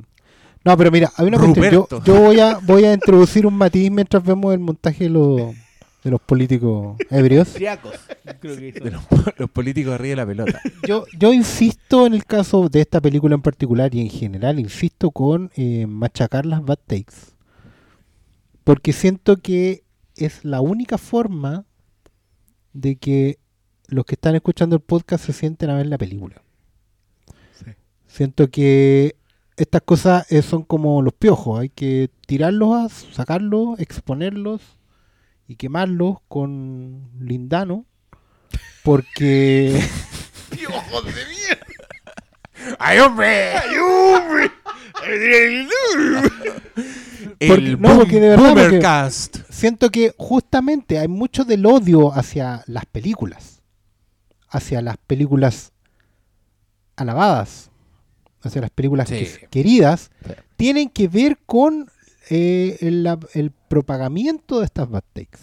[0.64, 1.72] No, pero mira, hay una cuestión.
[1.72, 5.42] Yo, yo voy, a, voy a introducir un matiz mientras vemos el montaje de los,
[6.08, 7.54] de los políticos ebrios.
[7.54, 7.94] Triacos.
[8.40, 9.04] Creo que de los,
[9.38, 10.62] los políticos arriba de la pelota.
[10.88, 15.12] Yo, yo insisto en el caso de esta película en particular y en general, insisto
[15.12, 17.36] con eh, machacar las bad takes.
[18.64, 19.84] Porque siento que
[20.16, 21.66] es la única forma
[22.74, 23.40] de que
[23.88, 26.42] los que están escuchando el podcast se sienten a ver la película.
[28.08, 29.16] Siento que
[29.58, 34.77] estas cosas eh, son como los piojos, hay que tirarlos, a- sacarlos, exponerlos
[35.48, 37.86] y quemarlos con lindano.
[38.84, 39.82] Porque...
[40.52, 42.76] ¡Piojos de mierda!
[42.80, 43.58] ¡Ay, hombre!
[43.58, 44.52] ¡Ay, hombre!
[47.40, 52.12] El Porque- no, boom- porque de verdad, porque- siento que justamente hay mucho del odio
[52.14, 53.62] hacia las películas,
[54.50, 55.72] hacia las películas
[56.96, 57.70] alabadas,
[58.42, 59.16] hacia las películas Sí.
[59.20, 60.32] que- queridas, Sí.
[60.56, 61.90] tienen que ver con
[62.30, 65.40] eh, el, el propagamiento de estas bad takes.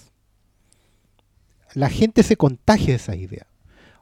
[1.74, 3.46] La gente se contagia de esas ideas.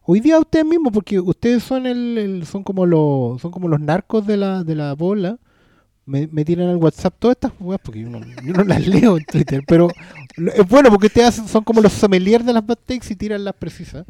[0.04, 3.80] Hoy día ustedes mismos, porque ustedes son el, el- son como los son como los
[3.80, 5.38] narcos de la de la bola,
[6.04, 9.16] me, me tiran al WhatsApp todas estas weas porque yo no, yo no las leo
[9.16, 9.88] en Twitter, pero
[10.54, 13.54] es bueno porque ustedes son como los sommeliers de las bad takes y tiran las
[13.54, 14.04] precisas.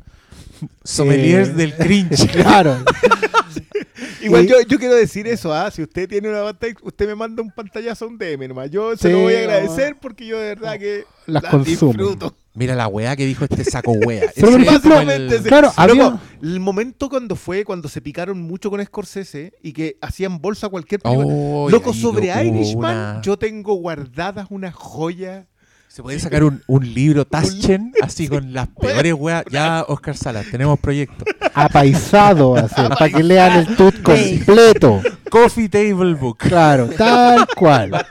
[0.84, 2.26] Sommeliers Eh, del cringe.
[2.32, 2.76] Claro.
[4.22, 5.70] Igual Y- yo, yo quiero decir eso, ¿ah?
[5.70, 8.70] Si usted tiene una take, usted me manda un pantallazo a un DM nomás.
[8.70, 11.92] Yo se Sí, lo voy a agradecer porque yo de verdad que Las consumo.
[11.92, 12.36] disfruto.
[12.54, 13.92] Mira la weá que dijo este saco.
[14.00, 18.70] Pero, por ejemplo, como el- claro, Loco, el momento cuando fue, cuando se picaron mucho
[18.70, 21.26] con Scorsese y que hacían bolsa cualquier película.
[21.28, 25.46] Oh, Loco, sobre Irishman, una- yo tengo guardadas unas joyas.
[25.92, 29.44] Se puede sacar un, un libro Taschen así con las peores weas.
[29.50, 31.22] Ya, Oscar Salas, tenemos proyecto.
[31.52, 35.02] apaisado hacer, para que lean el tut completo.
[35.30, 36.38] Coffee Table Book.
[36.38, 38.06] Claro, tal cual.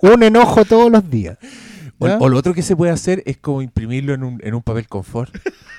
[0.00, 1.36] Un enojo todos los días.
[1.98, 4.88] O, lo otro que se puede hacer es como imprimirlo en un, en un papel
[4.88, 5.34] confort.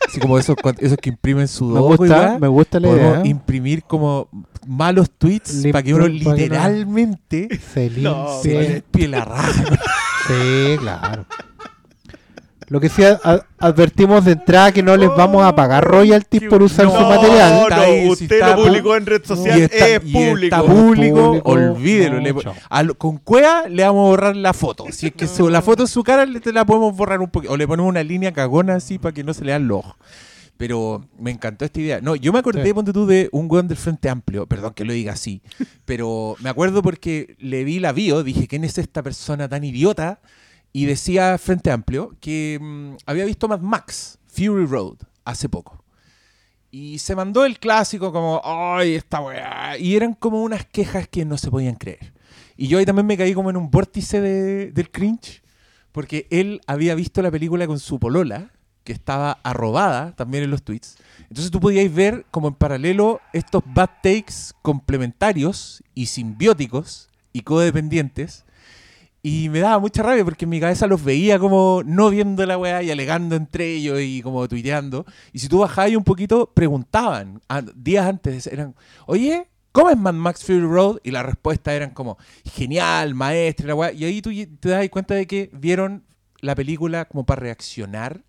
[0.08, 3.26] Así como esos, esos que imprimen su Me gusta, me gusta la Podemos idea.
[3.26, 4.30] imprimir como
[4.68, 8.70] malos tweets para que uno literalmente Se No, se limpie.
[8.76, 9.64] limpie la raja.
[10.28, 11.26] Sí, claro.
[12.68, 13.04] Lo que sí
[13.60, 17.72] advertimos de entrada que no les vamos a pagar royalties por usar No, su material.
[17.72, 20.56] Ahí, si usted lo publicó en red social, y está, es y público.
[20.56, 22.20] está público, Público, olvídelo.
[22.20, 22.34] le-
[22.70, 24.86] a con cueva le vamos a borrar la foto.
[24.92, 27.30] Si es que su- la foto en su cara le te la podemos borrar un
[27.30, 27.54] poquito.
[27.54, 29.96] O le ponemos una línea cagona así para que no se le dan los ojos.
[30.58, 32.00] Pero me encantó esta idea.
[32.02, 32.74] No, yo me acordé, Sí.
[32.74, 34.48] ponte tú, de un weón del Frente Amplio.
[34.48, 35.42] Perdón que lo diga así.
[35.84, 40.22] Pero me acuerdo porque le vi la bio, dije, ¿quién es esta persona tan idiota?
[40.72, 44.96] Y decía Frente Amplio que mm, había visto Mad Max, Fury Road,
[45.26, 45.84] hace poco.
[46.72, 49.78] Y se mandó el clásico como, ay, esta weá.
[49.78, 52.14] Y eran como unas quejas que no se podían creer.
[52.58, 55.42] Y yo ahí también me caí como en un vórtice de- del cringe,
[55.92, 58.52] porque él había visto la película con su polola,
[58.86, 60.96] que estaba arrobada también en los tweets.
[61.24, 68.46] Entonces tú podíais ver como en paralelo estos bad takes complementarios y simbióticos y codependientes.
[69.24, 72.60] Y me daba mucha rabia porque en mi cabeza los veía como no viendo la
[72.60, 75.04] weá y alegando entre ellos y como tuiteando.
[75.34, 78.76] Y si tú bajabas un poquito, preguntaban a- días antes, eran,
[79.08, 81.00] oye, ¿cómo es Mad Max Fury Road?
[81.04, 82.20] Y la respuesta eran como,
[82.54, 83.92] genial, maestra, la weá.
[83.92, 84.30] Y ahí tú
[84.60, 86.04] te das cuenta de que vieron
[86.42, 88.22] la película como para reaccionar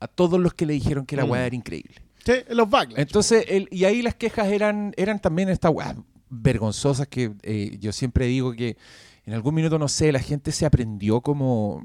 [0.00, 1.46] a todos los que le dijeron que la weá Mm.
[1.46, 1.94] era increíble.
[2.24, 3.00] Sí, los backlash.
[3.00, 5.96] Entonces, el- y ahí las quejas eran, eran también estas weas
[6.30, 8.76] vergonzosas que eh, yo siempre digo que
[9.24, 11.82] en algún minuto, no sé, la gente se aprendió como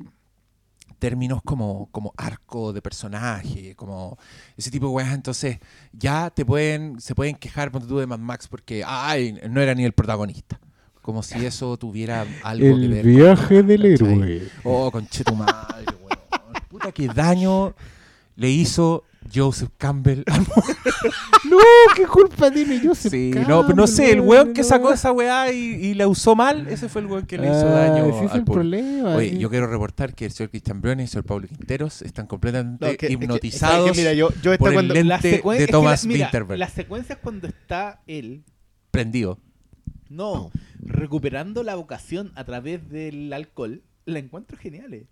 [1.00, 4.18] términos como, como arco de personaje, como
[4.56, 5.60] ese tipo de weas, entonces
[5.92, 9.76] ya te pueden, se pueden quejar ponte tú de Mad Max porque ay, no era
[9.76, 10.60] ni el protagonista.
[11.02, 13.06] Como si eso tuviera algo que El ver.
[13.06, 14.14] viaje del ¿cachai?
[14.14, 14.42] héroe.
[14.64, 16.54] Oh, conchetumadre, weón.
[16.70, 17.74] Puta, qué daño
[18.36, 19.04] le hizo
[19.34, 20.24] Joseph Campbell.
[21.50, 21.58] No,
[21.96, 25.12] ¿qué culpa tiene Joseph sí, Campbell, no, pero no sé, el weón que sacó esa
[25.12, 28.06] weá y, y la usó mal, ese fue el weón que le hizo Ah, daño
[28.08, 28.54] ese es al el público.
[28.54, 29.16] problema.
[29.16, 32.26] Oye, yo quiero reportar que el señor Christian Briones y el señor Pablo Quinteros están
[32.28, 35.28] completamente No, que- es que- hipnotizados es que mira, yo, yo por el cuando, lente
[35.28, 36.60] de es que Thomas la- mira, Winterberg.
[36.60, 38.44] Las secuencias cuando está él,
[38.90, 39.38] Prendido.
[40.10, 40.50] no,
[40.80, 45.06] recuperando la vocación a través del alcohol, la encuentro genial.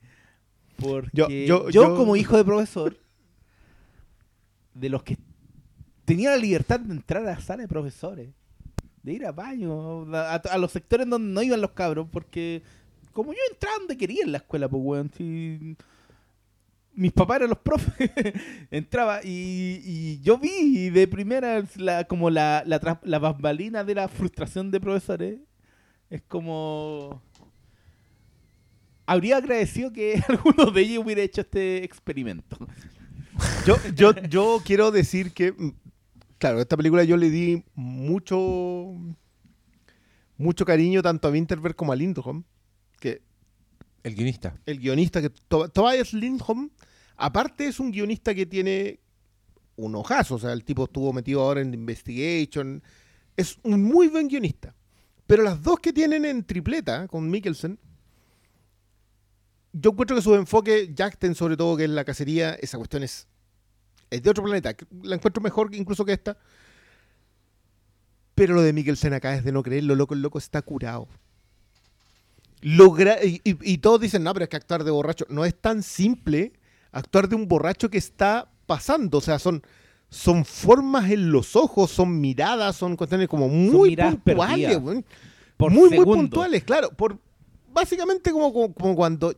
[0.77, 2.97] Porque Yo- yo, yo- yo- como hijo de profesor,
[4.73, 5.17] de los que
[6.05, 8.29] tenía la libertad de entrar a la sala de profesores,
[9.03, 12.61] de ir a baño, a, los sectores donde no iban los cabros, porque
[13.11, 15.75] como yo entraba donde quería en la escuela, pues weón, si
[16.93, 18.11] mis papás eran los profes,
[18.71, 24.71] entraba y, yo vi de primera la, como la, la, la bambalina de la frustración
[24.71, 25.39] de profesores.
[26.09, 27.21] Es como...
[29.05, 32.57] Habría agradecido que alguno de ellos hubiera hecho este experimento.
[33.65, 35.69] Yo, yo, yo quiero decir que, mm,
[36.37, 38.93] claro, esta película yo le di mucho,
[40.37, 42.43] mucho cariño tanto a Winterberg como a Lindholm,
[42.99, 43.21] que
[44.03, 44.55] El guionista.
[44.65, 46.69] el guionista que To- Tobias Lindholm,
[47.17, 48.99] aparte es un guionista que tiene
[49.75, 52.83] un ojazo, o sea, el tipo estuvo metido ahora en Investigation,
[53.37, 54.75] es un muy buen guionista.
[55.25, 57.79] Pero las dos que tienen en tripleta con Mikkelsen,
[59.73, 63.27] yo encuentro que su enfoque, Jackten sobre todo, que es la cacería, esa cuestión es,
[64.11, 64.75] es de otro planeta.
[65.01, 66.37] La encuentro mejor incluso que esta.
[68.35, 71.07] Pero lo de Mikkelsen acá es de no creer, lo loco, el loco está curado.
[72.61, 75.25] Logra, y, y- y todos dicen, no, pero es que actuar de borracho.
[75.29, 76.53] No es tan simple
[76.91, 79.17] actuar de un borracho que está pasando.
[79.17, 79.63] O sea, son,
[80.09, 84.77] son formas en los ojos, son miradas, son cuestiones como muy puntuales.
[85.57, 86.89] Por muy, muy puntuales, claro.
[86.91, 87.17] Por,
[87.73, 89.33] básicamente como, como, como cuando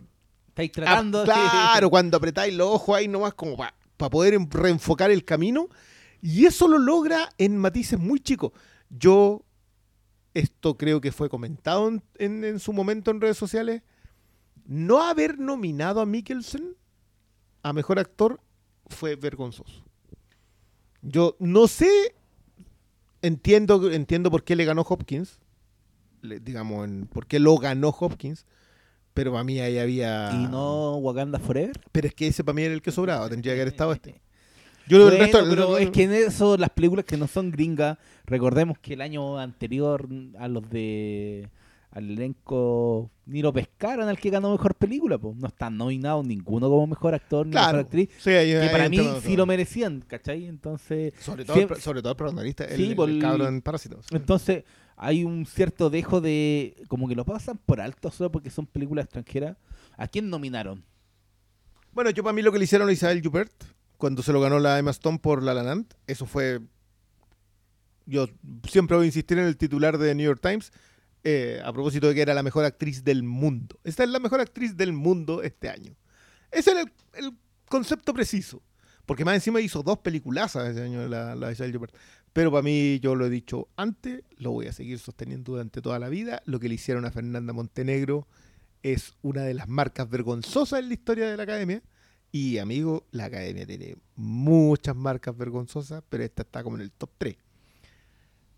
[0.50, 1.24] Estáis tratando Ah,
[1.72, 3.74] claro, cuando apretáis los ojos ahí nomás como para
[4.10, 5.70] poder en- reenfocar el camino.
[6.22, 8.52] Y eso lo logra en matices muy chicos.
[8.90, 9.44] Yo,
[10.34, 13.82] esto creo que fue comentado en, su momento en redes sociales.
[14.66, 16.76] No haber nominado a Mikkelsen
[17.62, 18.40] a mejor actor
[18.88, 19.84] fue vergonzoso.
[21.02, 22.16] Yo no sé,
[23.22, 25.40] entiendo, entiendo por qué le ganó Hopkins.
[26.22, 28.46] digamos, en, por qué lo ganó Hopkins.
[29.14, 30.32] Pero para mí ahí había.
[30.34, 31.80] Y no Wakanda Forever.
[31.92, 34.22] Pero es que ese para mí era el que sobraba, tendría que haber estado este.
[34.88, 37.98] Yo el Bueno, resto- pero es que en eso, las películas que no son gringas,
[38.26, 40.08] recordemos que el año anterior
[40.40, 41.50] a los de
[41.92, 46.68] al elenco ni lo pescaron al que ganó mejor película, pues no están nominados ninguno
[46.68, 47.68] como mejor actor ni Claro.
[47.68, 50.48] mejor actriz, Sí, que para mí sí lo merecían, ¿cachai?
[50.48, 54.08] Entonces, Sobre todo, siempre- sobre todo el protagonista, el, Sí, el cabro en Parásitos.
[54.12, 54.64] entonces
[54.96, 59.06] hay un cierto dejo de como que lo pasan por alto solo porque son películas
[59.06, 59.58] extranjeras.
[59.98, 60.84] ¿A quién nominaron?
[61.92, 63.52] Bueno, yo para mí lo que le hicieron a Isabel Jupert
[63.98, 66.60] cuando se lo ganó la Emma Stone por La La Land, eso fue.
[68.06, 68.28] Yo
[68.68, 70.74] siempre voy a insistir en el titular de New York Times
[71.24, 73.80] eh, a propósito de que era la mejor actriz del mundo.
[73.86, 75.96] Esta es la mejor actriz del mundo este año.
[76.52, 76.84] Ese era
[77.14, 77.34] el,
[77.70, 78.62] concepto preciso.
[79.06, 81.96] Porque más encima hizo dos peliculazas ese año la, Isabel Jupert.
[82.34, 86.00] Pero para mí, yo lo he dicho antes, lo voy a seguir sosteniendo durante toda
[86.00, 86.42] la vida.
[86.46, 88.28] Lo que le hicieron a Fernanda Montenegro
[88.82, 91.84] es una de las marcas vergonzosas en la historia de la academia.
[92.32, 97.12] Y amigo, la academia tiene muchas marcas vergonzosas, pero esta está como en el top
[97.20, 97.38] 3.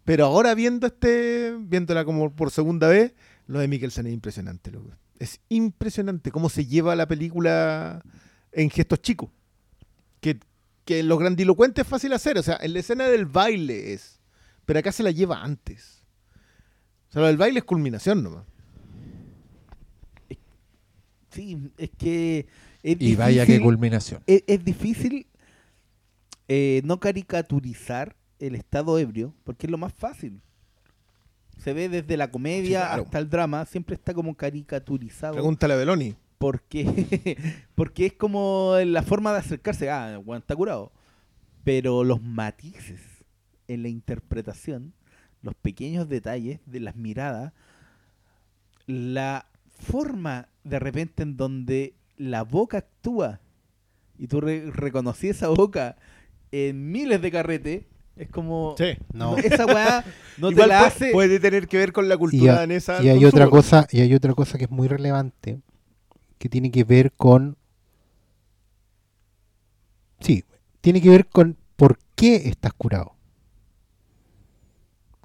[0.06, 3.14] Pero ahora viendo este, viéndola como por segunda vez,
[3.47, 4.91] lo de Mikkelsen es impresionante, loco.
[5.19, 8.02] Es impresionante cómo se lleva la película
[8.53, 9.30] en gestos chicos.
[10.22, 10.39] Que,
[10.86, 12.38] que lo grandilocuente es fácil hacer.
[12.38, 14.22] O sea, en la escena del baile es.
[14.66, 16.03] Pero acá se la lleva antes.
[17.10, 18.45] O sea, lo del baile es culminación nomás.
[21.30, 22.48] Sí, es que
[22.82, 24.22] es Y vaya que culminación.
[24.26, 25.28] es, es difícil
[26.48, 30.41] eh, no caricaturizar el estado ebrio, porque es lo más fácil.
[31.57, 33.03] Se ve desde la comedia Sí, claro.
[33.03, 35.34] hasta el drama, siempre está como caricaturizado.
[35.34, 36.16] Pregúntale a Beloni.
[36.38, 37.38] Porque,
[37.76, 39.90] porque es como la forma de acercarse.
[39.90, 40.91] Ah, bueno, está curado.
[41.64, 43.02] Pero los matices
[43.68, 44.94] en la interpretación,
[45.41, 47.53] los pequeños detalles de las miradas,
[48.88, 49.48] la
[49.80, 53.40] forma de repente en donde la boca actúa
[54.18, 55.98] y tú re- reconocí esa boca
[56.52, 57.84] en miles de carretes,
[58.16, 58.76] es como
[59.14, 59.36] No.
[59.38, 60.06] esa weá
[60.38, 61.12] no Igual te la hace.
[61.12, 63.03] puede tener que ver con la Y, cultura ha- danesa.
[63.03, 65.60] y hay otra cosa, y hay otra cosa que es muy relevante,
[66.49, 67.57] tiene que ver con
[70.19, 70.43] sí,
[70.81, 73.15] tiene que ver con por qué estás curado.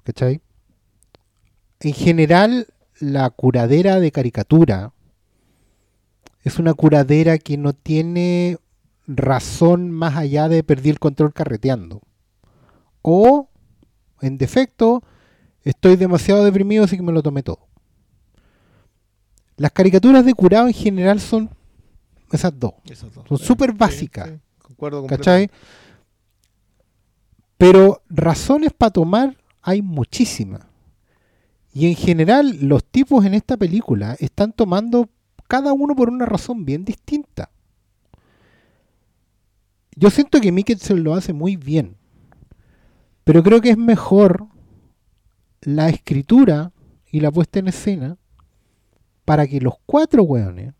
[0.03, 0.41] ¿Cachai?
[1.79, 2.67] En general,
[2.99, 4.93] la curadera de caricatura
[6.43, 8.57] es una curadera que no tiene
[9.07, 12.01] razón más allá de perdí el control carreteando.
[13.01, 13.49] O,
[14.21, 15.03] en defecto,
[15.63, 17.70] estoy demasiado deprimido así que me lo tomé todo.
[19.61, 21.47] Las caricaturas de curado en general son
[22.31, 22.73] esas dos.
[22.89, 23.27] Esos dos.
[23.27, 24.29] Son Sí, súper sí, básicas.
[24.29, 25.51] sí, Concuerdo ¿Cachai?
[27.59, 30.61] Pero razones para tomar hay muchísimas.
[31.71, 35.09] Y en general los tipos en esta película están tomando
[35.47, 37.51] cada uno por una razón bien distinta.
[39.95, 41.97] Yo siento que Mikkelsen lo hace muy bien.
[43.23, 44.47] Pero creo que es mejor
[45.61, 46.71] la escritura
[47.11, 48.17] y la puesta en escena
[49.31, 50.73] para que los cuatro hueones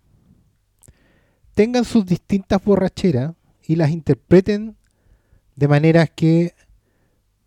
[1.54, 3.34] tengan sus distintas borracheras
[3.66, 4.76] y las interpreten
[5.56, 6.54] de maneras que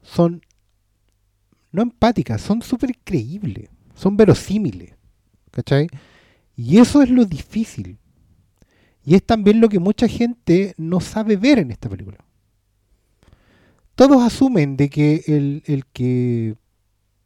[0.01, 0.40] son
[1.72, 4.94] no empáticas, son súper creíbles, son verosímiles.
[5.51, 5.89] ¿Cachai?
[6.56, 7.98] Y eso es lo difícil.
[9.05, 12.16] Y es también lo que mucha gente no sabe ver en esta película.
[13.94, 16.56] Todos asumen de que el, el que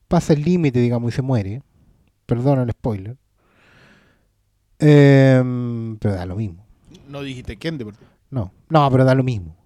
[0.08, 1.62] pasa el límite, digamos, y se muere,
[2.26, 3.16] perdona el spoiler,
[4.78, 6.64] em, pero da lo mismo.
[7.08, 7.94] No dijiste quién de por
[8.30, 9.56] No, no, pero da lo mismo.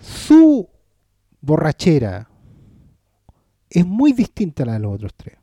[0.00, 0.68] Su
[1.40, 2.28] borrachera
[3.70, 5.36] es muy distinta a la de los otros tres.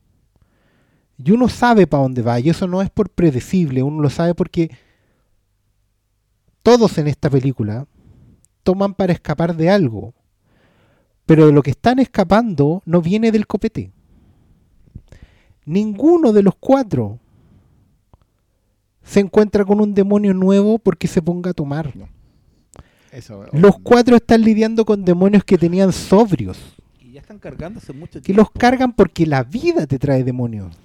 [1.18, 4.36] Y uno sabe para dónde va, y eso no es por predecible, uno lo sabe
[4.36, 4.70] porque
[6.62, 7.88] todos en esta película
[8.64, 10.14] toman para escapar de algo,
[11.26, 13.92] pero de lo que están escapando no viene del copete.
[15.66, 17.20] Ninguno de los cuatro
[19.06, 21.94] se encuentra con un demonio nuevo porque se ponga a tomar.
[23.12, 26.58] Eso, Los cuatro están lidiando con demonios que tenían sobrios,
[27.00, 30.76] Y ya están cargando hace mucho que los cargan porque la vida te trae demonios.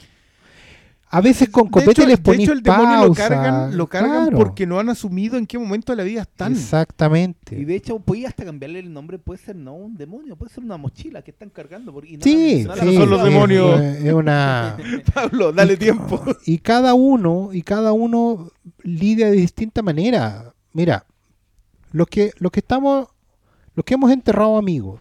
[1.13, 3.89] A veces con De copete hecho, les de ponéis hecho, el demonio lo cargan, lo
[3.89, 6.53] cargan Claro, porque no han asumido en qué momento de la vida están.
[6.53, 7.59] Exactamente.
[7.59, 9.19] Y de hecho, podía hasta cambiarle el nombre.
[9.19, 11.93] Puede ser no un demonio, puede ser una mochila que están cargando.
[11.93, 13.81] Por, y no Sí, son los demonios.
[13.81, 14.77] Es, es una
[15.15, 16.23] Pablo, dale tiempo.
[16.47, 18.53] y cada uno y cada uno
[18.85, 20.55] lidia de distinta manera.
[20.73, 21.07] Mira,
[21.91, 23.09] los que los que estamos
[23.75, 25.01] los que hemos enterrado amigos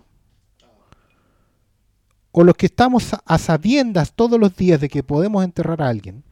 [2.32, 6.24] o los que estamos a, sabiendas todos los días de que podemos enterrar a alguien.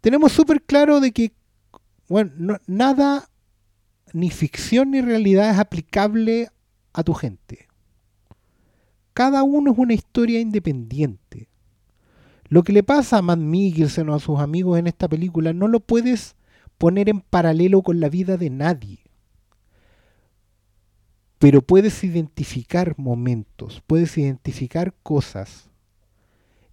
[0.00, 1.32] Tenemos súper claro de que
[2.08, 3.28] bueno, no- nada
[4.12, 6.48] ni ficción ni realidad es aplicable
[6.92, 7.66] a tu gente.
[9.12, 11.48] Cada uno es una historia independiente.
[12.48, 15.66] Lo que le pasa a Matt Mikkelsen o a sus amigos en esta película no
[15.68, 16.36] lo puedes
[16.78, 19.00] poner en paralelo con la vida de nadie.
[21.38, 25.68] Pero puedes identificar momentos, puedes identificar cosas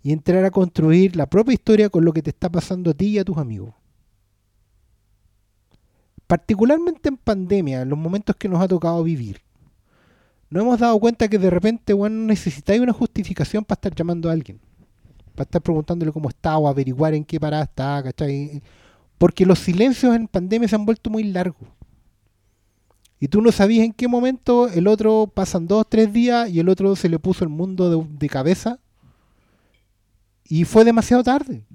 [0.02, 3.08] y entrar a construir la propia historia con lo que te está pasando a ti
[3.08, 3.74] y a tus amigos.
[6.28, 9.42] Particularmente en pandemia, en los momentos que nos ha tocado vivir.
[10.50, 14.34] Nos hemos dado cuenta que de repente, bueno, necesitáis una justificación para estar llamando a
[14.34, 14.60] alguien
[15.34, 18.62] para estar preguntándole cómo está o averiguar en qué parada está, ¿cachai?
[19.18, 21.68] Porque los silencios en pandemia se han vuelto muy largos.
[23.20, 26.70] Y tú no sabías en qué momento el otro pasan dos, tres días y el
[26.70, 28.80] otro se le puso el mundo de, cabeza
[30.44, 31.66] y fue demasiado tarde.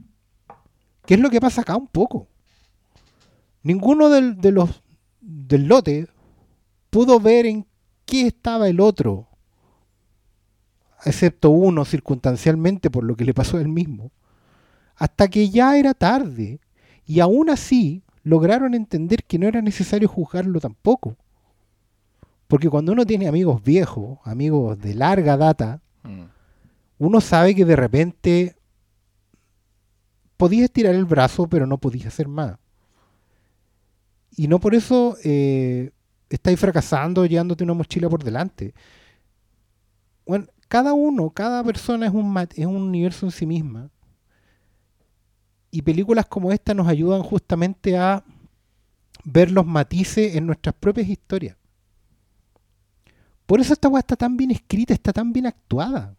[1.07, 2.29] ¿Qué es lo que pasa acá un poco?
[3.63, 4.83] Ninguno del, de los
[5.21, 6.07] del lote
[6.91, 7.67] pudo ver en
[8.05, 9.29] qué estaba el otro
[11.05, 14.11] excepto uno circunstancialmente por lo que le pasó a él mismo,
[14.97, 16.61] hasta que ya era tarde
[17.07, 21.17] y aún así lograron entender que no era necesario juzgarlo tampoco.
[22.49, 25.83] Porque cuando uno tiene amigos viejos, amigos de larga data,
[26.97, 28.57] uno sabe que de repente
[30.39, 32.57] podías estirar el brazo, pero no podías hacer más.
[34.35, 35.91] Y no por eso eh,
[36.31, 38.73] estáis fracasando llevándote una mochila por delante.
[40.27, 43.91] Bueno, cada uno, cada persona es un, es un universo en sí misma.
[45.71, 48.25] Y películas como esta nos ayudan justamente a
[49.25, 51.58] ver los matices en nuestras propias historias.
[53.49, 56.15] Por eso esta weá está tan bien escrita, está tan bien actuada.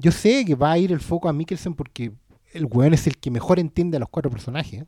[0.00, 2.10] Yo sé que va a ir el foco a Mikkelsen porque
[2.52, 4.84] el weón es el que mejor entiende a los cuatro personajes.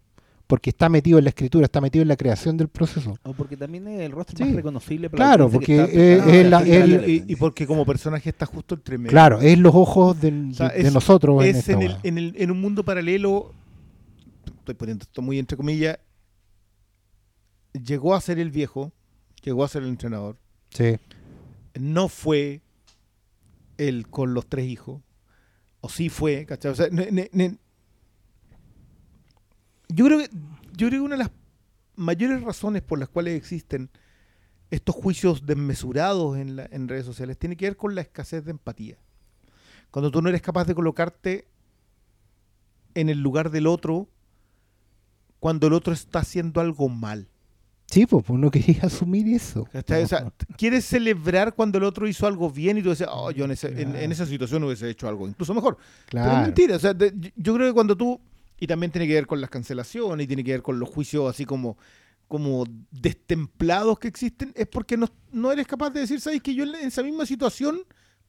[0.48, 3.16] Porque está metido en la escritura, está metido en la creación del proceso.
[3.22, 4.44] O porque también es el rostro Sí.
[4.44, 5.08] más reconocible.
[5.08, 8.74] para la Claro, porque es- es la- el- y, y porque como personaje está justo
[8.74, 9.10] entre medio.
[9.10, 11.82] Claro, es los ojos del- O sea, de, de es- nosotros en es esta en,
[11.82, 13.52] el, en, el- en un mundo paralelo,
[14.58, 15.98] estoy poniendo esto muy entre comillas,
[17.72, 18.92] llegó a ser el viejo,
[19.42, 20.36] llegó a ser el entrenador,
[20.74, 20.98] Sí.
[21.74, 22.60] no fue
[23.78, 25.00] el con los tres hijos,
[25.80, 26.72] o sí fue, ¿cachai?
[26.72, 26.88] O sea,
[29.88, 30.28] yo creo que
[30.76, 31.30] yo creo que una de las
[31.96, 33.90] mayores razones por las cuales existen
[34.70, 38.50] estos juicios desmesurados en, la- en redes sociales tiene que ver con la escasez de
[38.50, 38.98] empatía.
[39.90, 41.46] Cuando tú no eres capaz de colocarte
[42.94, 44.08] en el lugar del otro
[45.38, 47.28] cuando el otro está haciendo algo mal.
[47.86, 49.68] Sí, pues uno quería asumir eso.
[49.72, 53.44] O sea, quieres celebrar cuando el otro hizo algo bien y tú dices, oh, yo
[53.44, 55.76] en, ese- en- en esa situación hubiese hecho algo incluso mejor.
[56.10, 56.42] Pero es claro.
[56.46, 56.76] mentira.
[56.76, 58.20] O sea, de- yo creo que cuando tú.
[58.58, 61.28] Y también tiene que ver con las cancelaciones y tiene que ver con los juicios
[61.28, 61.76] así como,
[62.28, 64.52] como destemplados que existen.
[64.54, 66.40] Es porque no, no eres capaz de decir, ¿sabes?
[66.40, 67.80] Que yo en esa misma situación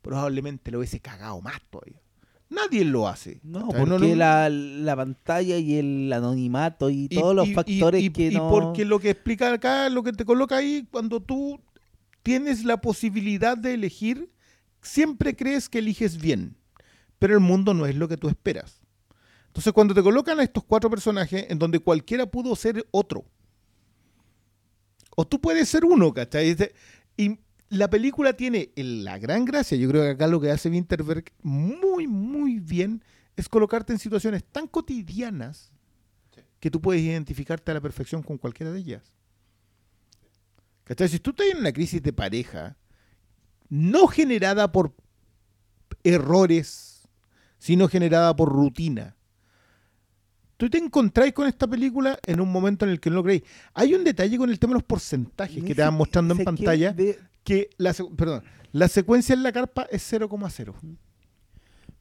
[0.02, 2.02] probablemente lo hubiese cagado más todavía.
[2.50, 3.40] Nadie lo hace.
[3.44, 7.54] No, porque no- La, la pantalla y el anonimato y, y- todos los y- y-
[7.56, 8.50] factores y- que y no...
[8.50, 11.60] porque lo que explica acá, lo que te coloca ahí, cuando tú
[12.24, 14.30] tienes la posibilidad de elegir,
[14.82, 16.56] siempre crees que eliges bien,
[17.20, 18.82] pero el mundo no es lo que tú esperas.
[19.48, 23.26] Entonces, cuando te colocan a estos cuatro personajes, en donde cualquiera pudo ser otro,
[25.16, 26.56] o tú puedes ser uno, ¿cachai?
[27.18, 27.40] Y
[27.70, 32.08] la película tiene la gran gracia, yo creo que acá lo que hace Winterberg muy,
[32.08, 33.04] muy bien,
[33.36, 35.72] es colocarte en situaciones tan cotidianas
[36.60, 39.12] que tú puedes identificarte a la perfección con cualquiera de ellas.
[40.84, 41.10] ¿Cachai?
[41.10, 42.78] Si tú estás en una crisis de pareja,
[43.70, 44.94] no generada por
[46.04, 47.08] errores,
[47.58, 49.16] sino generada por rutina,
[50.58, 53.44] tú te encontráis con esta película en un momento en el que no lo creéis.
[53.74, 56.94] Hay un detalle con el tema de los porcentajes que te van mostrando en pantalla,
[56.94, 58.44] de- que la, perdón,
[58.74, 60.74] la secuencia en la carpa es 0,0.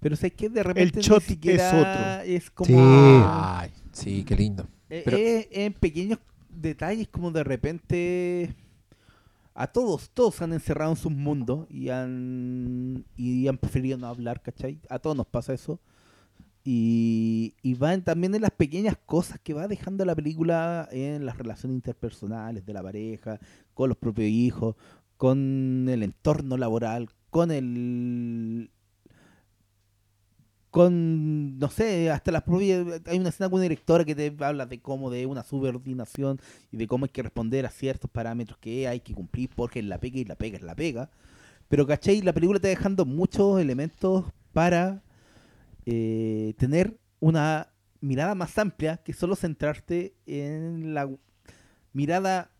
[0.01, 2.67] pero sé que de repente shot ni siquiera es como...
[2.67, 2.75] Sí.
[2.77, 4.67] Ay, sí, qué lindo.
[4.91, 6.19] Eh, Pero- eh, en pequeños
[6.51, 8.55] detalles como de repente
[9.55, 14.43] a todos, todos han encerrado en sus mundos y han y han preferido no hablar,
[14.43, 14.81] ¿cachai?
[14.91, 15.79] A todos nos pasa eso.
[16.67, 21.37] Y, y van también en las pequeñas cosas que va dejando la película en las
[21.37, 23.39] relaciones interpersonales de la pareja,
[23.75, 24.75] con los propios hijos,
[25.25, 28.71] con el entorno laboral, con el
[30.69, 33.01] con, no sé, hasta las propias...
[33.07, 36.41] Hay una escena con una directora que te habla de cómo de una subordinación
[36.71, 39.87] y de cómo hay que responder a ciertos parámetros que hay que cumplir porque es
[39.87, 41.11] la pega y la pega es la pega.
[41.69, 42.21] Pero, ¿cachai?
[42.21, 45.03] La película está dejando muchos elementos para
[45.87, 47.71] eh, tener una
[48.03, 51.09] mirada más amplia que solo centrarte en la
[51.95, 52.51] mirada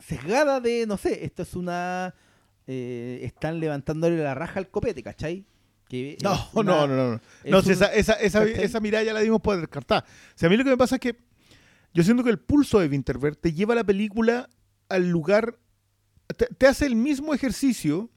[0.00, 2.14] sesgada de, no sé, esto es una...
[2.66, 5.44] eh, están levantándole la raja al copete, ¿cachai?
[5.88, 7.20] Que No, no, no, no, no.
[7.44, 8.64] es No, si un- esa, esa, esa, ¿cachai?
[8.64, 10.04] esa mirada ya la dimos por descartada.
[10.08, 11.16] O sea, a mí lo que me pasa es que
[11.92, 14.48] yo siento que el pulso de Winterberg te lleva la película
[14.88, 15.58] al lugar,
[16.36, 18.08] te, te hace el mismo ejercicio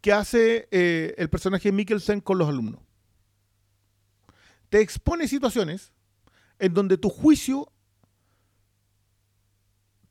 [0.00, 2.80] que hace eh, el personaje Mikkelsen con los alumnos.
[4.68, 5.92] Te expone situaciones
[6.58, 7.70] en donde tu juicio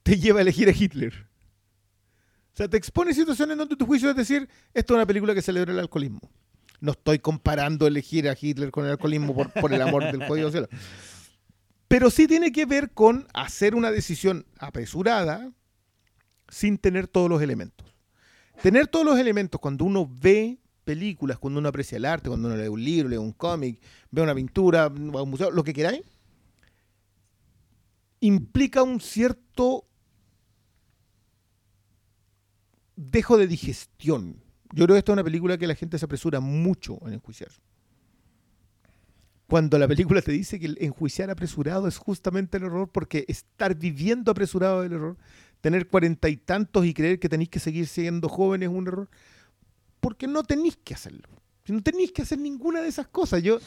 [0.05, 1.27] te lleva a elegir a Hitler.
[2.53, 5.41] O sea, te expone situaciones donde tu juicio es decir, esto es una película que
[5.41, 6.21] celebra el alcoholismo.
[6.79, 10.67] No estoy comparando elegir a Hitler con el alcoholismo por, el amor del código cielo.
[11.87, 15.51] Pero sí tiene que ver con hacer una decisión apresurada
[16.49, 17.87] sin tener todos los elementos.
[18.61, 22.57] Tener todos los elementos cuando uno ve películas, cuando uno aprecia el arte, cuando uno
[22.57, 25.73] lee un libro, lee un cómic, ve una pintura, va a un museo, lo que
[25.73, 26.01] queráis,
[28.19, 29.87] implica un cierto
[32.95, 34.41] dejo de digestión.
[34.73, 37.49] Yo creo que esta es una película que la gente se apresura mucho en enjuiciar.
[39.47, 43.75] Cuando la película te dice que el enjuiciar apresurado es justamente el error, porque estar
[43.75, 45.17] viviendo apresurado es el error,
[45.61, 49.09] tener cuarenta y tantos y creer que tenéis que seguir siendo jóvenes es un error,
[49.99, 51.27] porque no tenéis que hacerlo.
[51.67, 53.41] No tenéis que hacer ninguna de esas cosas.
[53.43, 53.59] Yo,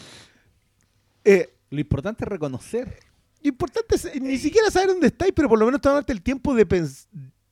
[1.24, 2.98] eh, Lo importante es reconocer.
[3.42, 6.54] lo importante es ni siquiera saber dónde estáis, pero por lo menos tomarte el tiempo
[6.54, 7.06] de, pens-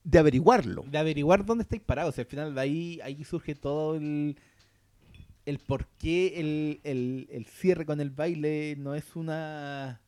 [0.09, 0.83] de averiguarlo.
[0.83, 2.13] de averiguar dónde estáis parados.
[2.13, 4.37] O sea, al final de ahí, ahí surge todo el,
[5.45, 9.99] el por qué el, el, el cierre con el baile no es una...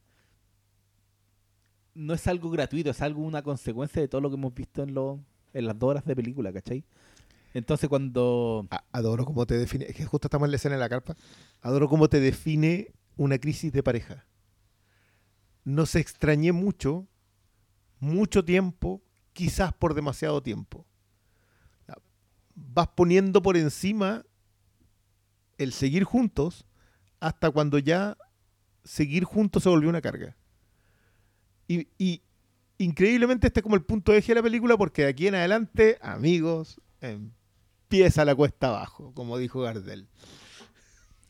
[1.96, 4.94] No es algo gratuito, es algo una consecuencia de todo lo que hemos visto en,
[4.94, 5.20] lo,
[5.54, 6.86] en las dos horas de película, ¿cachai?
[7.54, 8.68] Entonces cuando...
[8.72, 11.18] A- Adoro cómo te define, es que justo estamos en la escena de la carpa,
[11.62, 14.26] adoro cómo te define una crisis de pareja.
[15.66, 17.06] Nos extrañé mucho,
[18.00, 19.02] mucho tiempo,
[19.40, 20.86] quizás por demasiado tiempo.
[22.54, 24.26] Vas poniendo por encima
[25.58, 26.66] el seguir juntos
[27.22, 28.18] hasta cuando ya
[28.84, 30.36] seguir juntos se volvió una carga.
[31.70, 32.22] Y,
[32.78, 35.98] increíblemente este es como el punto eje de la película porque de aquí en adelante,
[36.02, 40.10] amigos, empieza la cuesta abajo, como dijo Gardel.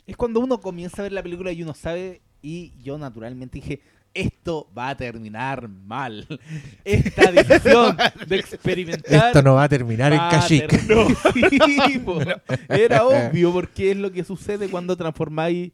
[0.08, 3.82] Es cuando uno comienza a ver la película y uno sabe Y yo naturalmente dije,
[4.14, 6.26] esto va a terminar mal.
[6.84, 7.96] Esta decisión
[8.28, 9.28] de experimentar...
[9.28, 10.72] Esto no va a terminar en va a Kashyyyk.
[12.70, 15.72] Era obvio, porque es lo que sucede cuando transformáis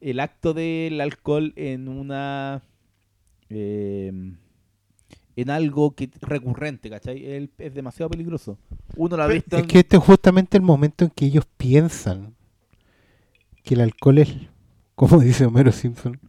[0.00, 2.62] el acto del alcohol en una...
[3.50, 4.12] eh,
[5.36, 7.24] en algo que recurrente, ¿cachai?
[7.26, 8.56] El- es demasiado peligroso.
[8.96, 9.56] Uno lo ha visto...
[9.56, 12.34] Es en- que este es justamente el momento en que ellos piensan
[13.64, 14.32] que el alcohol es,
[14.94, 16.20] como dice Homero Simpson,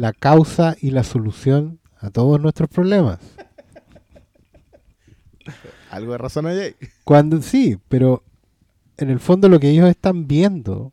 [0.00, 3.18] la causa y la solución a todos nuestros problemas.
[5.90, 6.74] Algo de razón hay.
[7.04, 8.24] Cuando sí, pero
[8.96, 10.90] en el fondo lo que ellos están viendo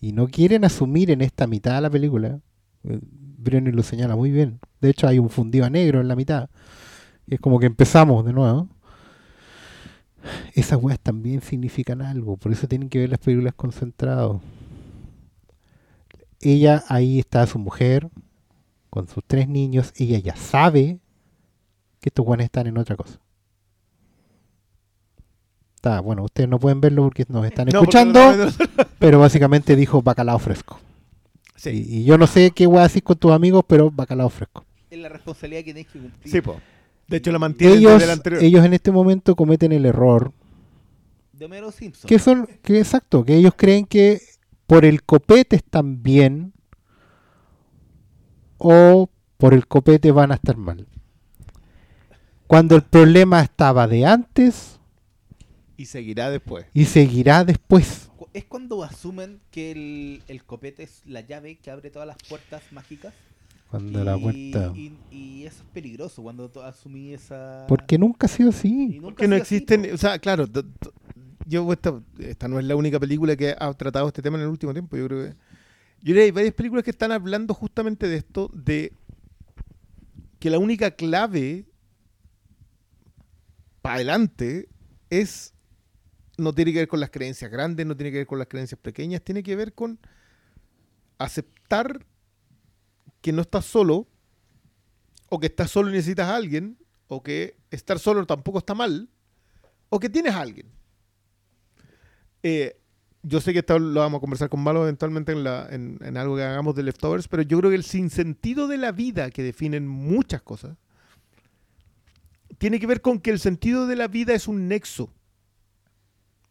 [0.00, 2.40] y no quieren asumir en esta mitad de la película,
[2.84, 4.58] eh, Brenner lo señala muy bien.
[4.80, 6.48] De hecho, hay un fundido a negro en la mitad.
[7.26, 8.70] Y es como que empezamos de nuevo.
[10.54, 14.40] Esas weas también significan algo, por eso tienen que ver las películas concentrados.
[16.40, 18.08] Ella, ahí está su mujer,
[18.90, 20.98] con sus tres niños, ella ya sabe
[22.00, 23.20] que estos guanes están en otra cosa.
[25.76, 28.52] Está, bueno, ustedes no pueden verlo porque nos están No, escuchando, no- no-
[28.98, 30.78] pero básicamente dijo bacalao fresco.
[31.56, 34.28] Sí, Y, y yo no sé qué voy a decir con tus amigos, pero bacalao
[34.28, 34.64] fresco.
[34.90, 36.32] Es la responsabilidad que tenéis que cumplir.
[36.32, 36.60] sí, po.
[37.08, 38.42] De hecho, la mantienen Ellos, desde el anterior.
[38.42, 40.32] ellos en este momento cometen el error
[41.32, 42.08] De Homero Simpson.
[42.08, 44.20] que son que exacto que ellos creen que
[44.68, 46.52] por el copete están bien
[48.60, 50.86] o por el copete van a estar mal.
[52.46, 54.80] Cuando el problema estaba de antes
[55.76, 56.66] Y seguirá después.
[56.74, 58.10] y seguirá después.
[58.32, 62.62] Es cuando asumen que el, el copete es la llave que abre todas las puertas
[62.70, 63.14] mágicas.
[63.70, 64.72] cuando y, la puerta.
[64.76, 67.64] Y, y eso es peligroso cuando asumí esa...
[67.68, 69.00] porque nunca ha sido así.
[69.00, 70.46] Nunca Porque no así, existen, o sea, claro,
[71.46, 74.48] yo esta, esta no es la única película que ha tratado este tema en el
[74.48, 75.36] último tiempo, yo creo que
[76.04, 78.92] que hay varias películas que están hablando justamente de esto, de
[80.38, 81.66] que la única clave
[83.82, 84.68] para adelante
[85.10, 85.54] es
[86.38, 88.80] no tiene que ver con las creencias grandes, no tiene que ver con las creencias
[88.80, 89.98] pequeñas, tiene que ver con
[91.18, 92.06] aceptar
[93.20, 94.08] que no estás solo,
[95.28, 96.78] o que estás solo y necesitas a alguien,
[97.08, 99.10] o que estar solo tampoco está mal,
[99.90, 100.66] o que tienes a alguien.
[102.42, 102.79] Eh,
[103.22, 106.16] yo sé que esto lo vamos a conversar con Malo eventualmente en, la, en, en
[106.16, 109.42] algo que hagamos de Leftovers, pero yo creo que el sinsentido de la vida que
[109.42, 110.76] definen muchas cosas
[112.58, 115.12] tiene que ver con que el sentido de la vida es un nexo.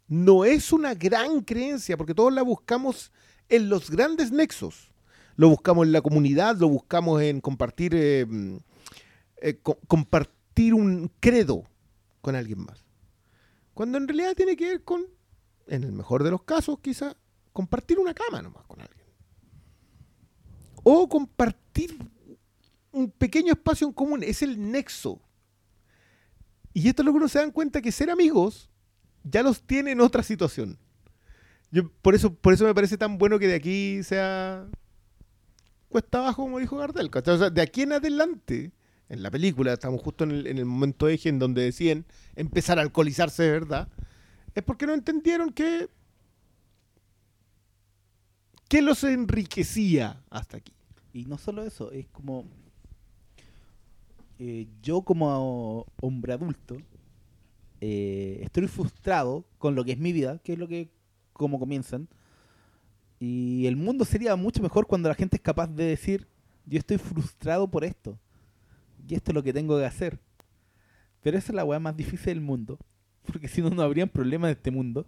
[0.07, 3.11] No es una gran creencia, porque todos la buscamos
[3.47, 4.91] en los grandes nexos.
[5.35, 8.55] Lo buscamos en la comunidad, lo buscamos en compartir, eh, mm,
[9.41, 11.63] eh, co- compartir un credo
[12.21, 12.83] con alguien más.
[13.75, 15.05] Cuando en realidad tiene que ver con,
[15.69, 17.15] en el mejor de los casos, quizá,
[17.53, 19.05] compartir una cama nomás con alguien.
[20.83, 21.97] O compartir
[22.91, 24.23] un pequeño espacio en común.
[24.23, 25.21] Es el nexo.
[26.73, 28.69] Y esto es lo que uno se dan cuenta que ser amigos
[29.23, 30.77] ya los tiene en otra situación.
[31.71, 34.67] Yo, por, eso, por eso me parece tan bueno que de aquí sea
[35.87, 37.09] cuesta abajo, como dijo Gardel.
[37.53, 38.71] de aquí en adelante,
[39.09, 42.05] en la película, estamos justo en el, en el momento eje en donde deciden
[42.35, 43.89] empezar a alcoholizarse de verdad,
[44.60, 45.90] es porque no entendieron que,
[48.68, 50.73] que los enriquecía hasta aquí.
[51.14, 52.45] Y no solo eso, es como...
[54.40, 56.77] eh, yo como hombre adulto
[57.81, 60.90] eh, estoy frustrado con lo que es mi vida, que es lo que
[61.34, 62.07] como comienzan.
[63.19, 66.27] Y el mundo sería mucho mejor cuando la gente es capaz de decir,
[66.65, 68.18] yo estoy frustrado por esto.
[69.07, 70.19] Y esto es lo que tengo que hacer.
[71.22, 72.77] Pero esa es la weá más difícil del mundo.
[73.31, 75.06] Porque si no, no habrían problemas en este mundo.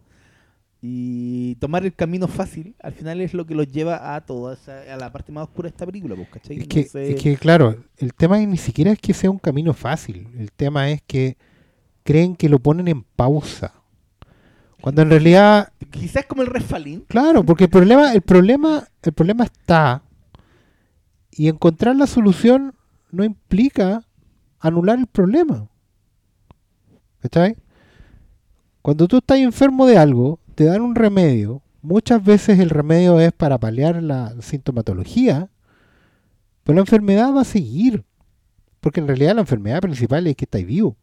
[0.83, 4.57] Y tomar el camino fácil, al final es lo que los lleva a toda
[4.91, 6.57] a la parte más oscura de esta película, pues, ¿cachai?
[6.57, 10.27] Es que, es que, claro, el tema ni siquiera es que sea un camino fácil.
[10.39, 11.37] El tema es que
[12.03, 13.75] creen que lo ponen en pausa.
[14.81, 17.05] Cuando en realidad, quizás como el refalín.
[17.07, 20.01] claro, porque el problema, el problema, el problema está.
[21.29, 22.73] Y encontrar la solución
[23.11, 24.03] no implica
[24.59, 25.69] anular el problema.
[27.19, 27.55] ¿Cachai?
[28.81, 31.61] Cuando tú estás enfermo de algo, te dan un remedio.
[31.81, 35.49] Muchas veces el remedio es para paliar la sintomatología,
[36.63, 38.03] pero la enfermedad va a seguir.
[38.79, 40.95] Porque en realidad la enfermedad principal es que estáis vivo.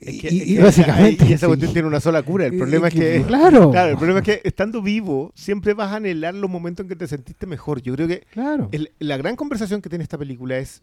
[0.00, 1.24] Es que- y, básicamente.
[1.26, 1.46] y esa sí.
[1.46, 2.46] cuestión tiene una sola cura.
[2.46, 3.22] El problema es que.
[3.26, 6.88] Claro, Claro, el problema es que estando vivo, siempre vas a anhelar los momentos en
[6.88, 7.80] que te sentiste mejor.
[7.82, 8.68] Yo creo que claro.
[8.72, 10.82] el- la gran conversación que tiene esta película es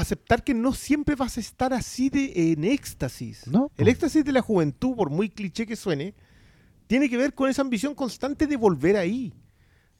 [0.00, 3.46] aceptar que no siempre vas a estar así de en éxtasis.
[3.46, 3.90] No, El po.
[3.90, 6.14] éxtasis de la juventud, por muy cliché que suene,
[6.86, 9.32] tiene que ver con esa ambición constante de volver ahí.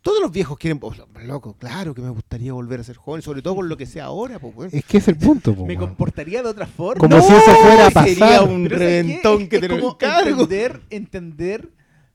[0.02, 0.94] Todos los viejos quieren, oh,
[1.26, 4.06] loco, claro que me gustaría volver a ser joven, sobre todo con lo que sea
[4.06, 4.70] ahora, pues, weón.
[4.72, 5.88] Es que es el punto, po, Me weón.
[5.90, 7.00] comportaría de otra forma.
[7.00, 8.48] Como No, si eso fuera a sería pasar.
[8.48, 9.98] un Pero reventón Es- que es te lo como.
[10.00, 11.68] Entender, entender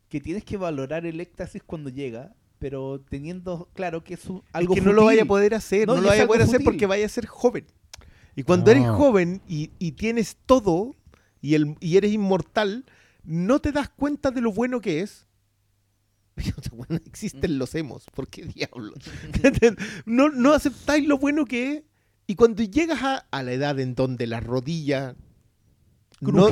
[0.09, 2.33] que tienes que valorar el éxtasis cuando llega,
[2.65, 5.93] pero teniendo claro que es un- algo que no lo vaya a poder hacer, No,
[5.93, 6.65] no, y lo es vaya a poder hacer fútil.
[6.65, 7.67] porque vaya a ser joven.
[8.35, 8.95] Y cuando eres No.
[8.97, 10.95] joven y, y tienes todo
[11.41, 12.85] y, el, y eres inmortal,
[13.23, 15.27] no te das cuenta de lo bueno que es.
[16.71, 18.95] Bueno, existen los hemos, ¿por qué diablos?
[20.07, 21.83] no, no aceptáis lo bueno que es.
[22.25, 25.15] Y cuando llegas a, a la edad en donde las rodillas
[26.19, 26.49] no,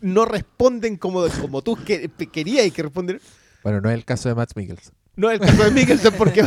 [0.00, 3.20] no responden como, como tú que, querías que responder,
[3.64, 4.94] Bueno, no es el caso de Matt Mikkelsen.
[5.18, 6.42] No es el caso de Mikkelsen porque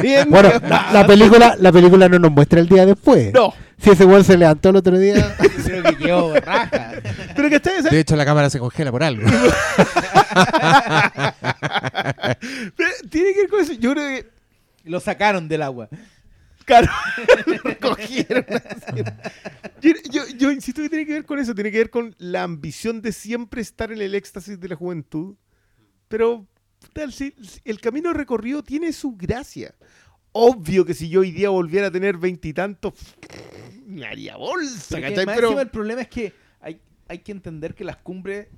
[0.00, 3.32] bien, Bueno, la, la película, la película no nos muestra el día después.
[3.34, 3.52] no.
[3.82, 5.34] Si ese weón se levantó el otro día.
[5.64, 6.92] Creo que quedó raja.
[7.34, 7.58] Pero que
[7.90, 9.22] De hecho, la cámara se congela por algo.
[12.76, 13.72] Pero Tiene que ver con eso.
[13.72, 14.28] Yo creo que.
[14.84, 15.88] Lo sacaron del agua.
[16.66, 16.88] Claro,
[17.98, 18.26] así.
[19.80, 21.54] Yo, yo- yo insisto que tiene que ver con eso.
[21.54, 25.36] Tiene que ver con la ambición de siempre estar en el éxtasis de la juventud.
[26.08, 26.46] Pero
[27.64, 29.74] el camino recorrido tiene su gracia.
[30.32, 32.94] Obvio que si yo hoy día volviera a tener veintitantos,
[33.86, 35.26] me haría bolsa, Pero que ¿cachai?
[35.26, 38.48] más Pero encima el problema es que hay, hay que entender que las cumbres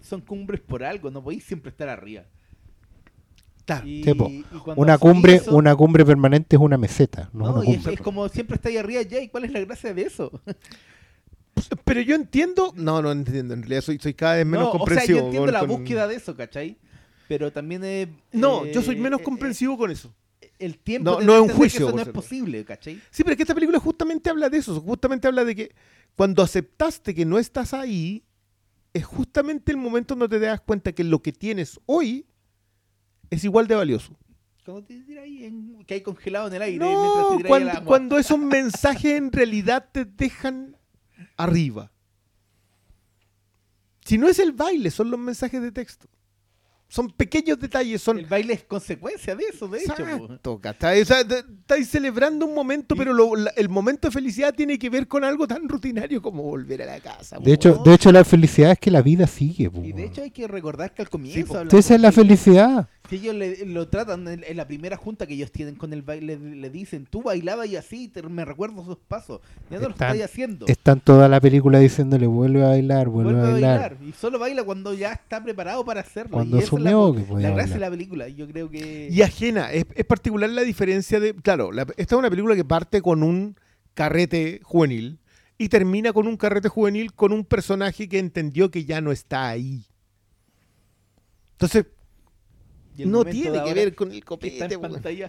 [0.00, 2.24] son cumbres por algo, no podéis siempre estar arriba.
[3.84, 4.44] Y- y
[4.74, 8.28] Una cumbre, eso- una cumbre permanente es una meseta, no, No, una y es, como
[8.28, 10.32] siempre estáis arriba ya, ¿y cuál es la gracia de eso?
[11.84, 12.72] Pero yo entiendo.
[12.74, 13.54] No, no entiendo.
[13.54, 15.18] En realidad soy, soy cada vez menos No, o sea, comprensivo.
[15.20, 16.78] yo entiendo con- la con- búsqueda de eso, ¿cachai?
[17.30, 18.08] Pero también es...
[18.32, 20.12] No, eh, yo soy menos eh, comprensivo con eso.
[20.40, 22.96] eh, El tiempo No, no es un juicio, eso no es posible, ¿cachai?
[23.12, 24.80] Sí, pero es que esta película justamente habla de eso.
[24.80, 25.74] Justamente habla de que
[26.16, 28.24] cuando aceptaste que no estás ahí,
[28.92, 32.26] es justamente el momento donde te das cuenta que lo que tienes hoy
[33.30, 34.16] es igual de valioso.
[34.64, 37.84] Cuando te ahí en- que hay congelado en el aire mientras No, te cuando, agua.
[37.84, 40.76] cuando esos mensajes en realidad te dejan
[41.36, 41.92] arriba.
[44.04, 46.08] Si no es el baile, son los mensajes de texto.
[46.92, 49.92] Son pequeños detalles, son El baile es consecuencia de eso, de hecho.
[49.92, 51.00] Exacto, ¿cachai?
[51.00, 54.76] O sea, de- estáis celebrando un momento, pero lo- la- el momento de felicidad tiene
[54.76, 57.36] que ver con algo tan rutinario como volver a la casa.
[57.38, 57.50] De po.
[57.50, 59.70] hecho, de hecho, la felicidad es que la vida sigue.
[59.70, 61.58] po, Y de hecho hay que recordar que al comienzo Sí, po.
[61.58, 62.88] hablamos Esa es la que- felicidad.
[63.08, 66.02] que ellos le- lo tratan en, en la primera junta que ellos tienen con el
[66.02, 69.40] baile, le dicen, tú bailabas y así, te- me recuerdo sus pasos,
[69.70, 70.66] ya no lo Están- estás haciendo.
[70.66, 73.96] Está en toda la película diciéndole vuelve a bailar, vuelve, Vuelve a bailar.
[74.04, 76.32] Y solo baila cuando ya está preparado para hacerlo.
[76.32, 78.28] Cuando y la, que podía la gracia de la película.
[78.28, 79.08] y Yo creo que...
[79.10, 81.34] Y ajena, es, es particular la diferencia de.
[81.34, 83.56] Claro, la- esta es una película que parte con un
[83.94, 85.18] carrete juvenil
[85.58, 89.48] y termina con un carrete juvenil con un personaje que entendió que ya no está
[89.48, 89.84] ahí.
[91.52, 91.86] Entonces,
[92.96, 94.78] no tiene que ver con el copete.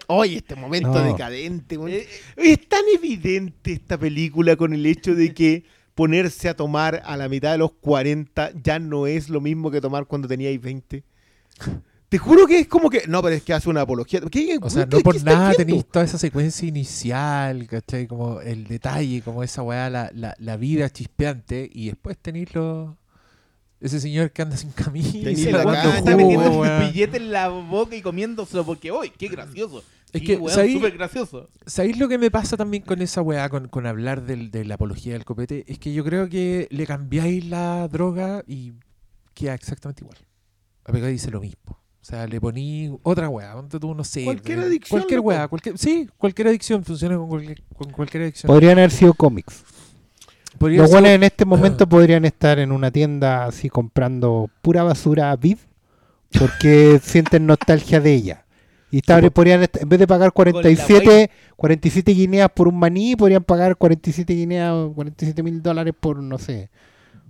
[0.08, 1.04] Oye, este momento No.
[1.04, 1.78] decadente.
[1.78, 1.92] weón.
[1.92, 2.08] Eh,
[2.38, 5.64] Es tan evidente esta película con el hecho de que
[5.96, 9.82] ponerse a tomar a la mitad de los 40 ya no es lo mismo que
[9.82, 11.04] tomar cuando teníais 20.
[12.10, 13.04] Te juro que es como que.
[13.08, 14.20] No, pero es que hace una apología.
[14.30, 18.06] ¿Qué- O sea, qué- no qué por nada tenéis toda esa secuencia inicial, ¿cachai?
[18.08, 22.98] Como el detalle, como esa weá, la, la, la vida chispeante, y después tenéis lo-
[23.80, 25.10] ese señor que anda sin camisa,
[25.98, 29.82] está metiendo el billete en la boca y comiéndoselo porque, ¡uy, qué gracioso!
[30.12, 30.74] Es que, weón, ¿sabéis?
[30.74, 31.50] súper gracioso.
[31.66, 34.76] ¿Sabéis lo que me pasa también con esa weá, con, con hablar del- de la
[34.76, 35.64] apología del copete?
[35.68, 38.74] Es que yo creo que le cambiáis la droga y
[39.34, 40.18] queda exactamente igual.
[40.92, 41.78] La pega dice lo mismo.
[42.02, 44.26] O sea, le poní otra weá, ponte tú, no sé.
[44.26, 45.30] Cualquier eh, adicción, Cualquier loco.
[45.30, 48.48] weá, cualquier, sí, cualquier adicción funciona con cualquier, con cualquier adicción.
[48.48, 49.64] Podrían haber sido cómics.
[50.58, 54.84] Podría Los ser- buenos en este momento podrían estar en una tienda así comprando pura
[54.84, 55.58] basura vid
[56.38, 58.46] porque sienten nostalgia de ella.
[58.90, 63.78] Y esta- podrían en vez de pagar 47, 47 guineas por un maní, podrían pagar
[63.78, 66.70] 47 guineas, 47 mil dólares por, no sé.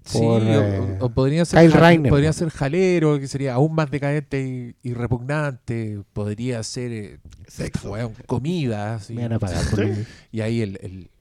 [0.04, 3.76] Sí, por, o- eh, o, podría ser, Kyle Reiner, podría ser jalero, que sería aún
[3.76, 4.42] más decadente
[4.84, 6.02] y, y repugnante.
[6.14, 7.92] Podría ser eh, Sexo.
[7.92, 8.96] weón, comida.
[8.96, 9.14] así.
[9.14, 9.86] Me van a pagar por
[10.32, 11.12] Y ahí el, el-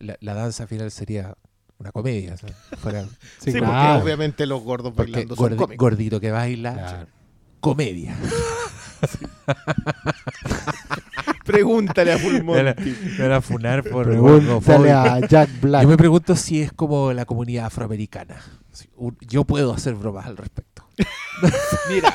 [0.00, 1.36] la, la danza final sería
[1.78, 2.34] una comedia.
[2.34, 3.04] o sea, fuera-
[3.38, 3.66] Sí, Sí, claro.
[3.94, 5.76] porque obviamente los gordos porque bailando son gordi- cómicos.
[5.84, 7.06] gordito que baila, Claro.
[7.60, 8.16] comedia.
[11.52, 12.94] Pregúntale a Full Me van a- Monty.
[13.18, 15.82] me van a funar por Pregúntale a Jack Black.
[15.82, 18.40] Yo me pregunto si es como la comunidad afroamericana.
[18.72, 20.84] Si un- Yo puedo hacer bromas al respecto.
[21.90, 22.14] Mira,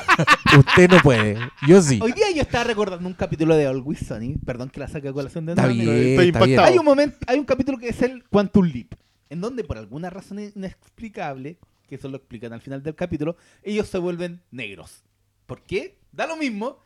[0.58, 1.38] Usted no puede.
[1.66, 1.98] Yo sí.
[2.02, 5.12] hoy día yo estaba recordando un capítulo de Always Sunny, perdón que la saque a
[5.12, 6.50] colación de Está nuevo, bien, Estoy está bien.
[6.50, 6.66] impactado.
[6.72, 8.92] Hay un momento, hay un capítulo que es el Quantum Leap,
[9.30, 11.58] en donde por alguna razón inexplicable,
[11.88, 15.02] que eso lo explican al final del capítulo, ellos se vuelven negros.
[15.46, 15.96] ¿Por qué?
[16.12, 16.78] Da lo mismo,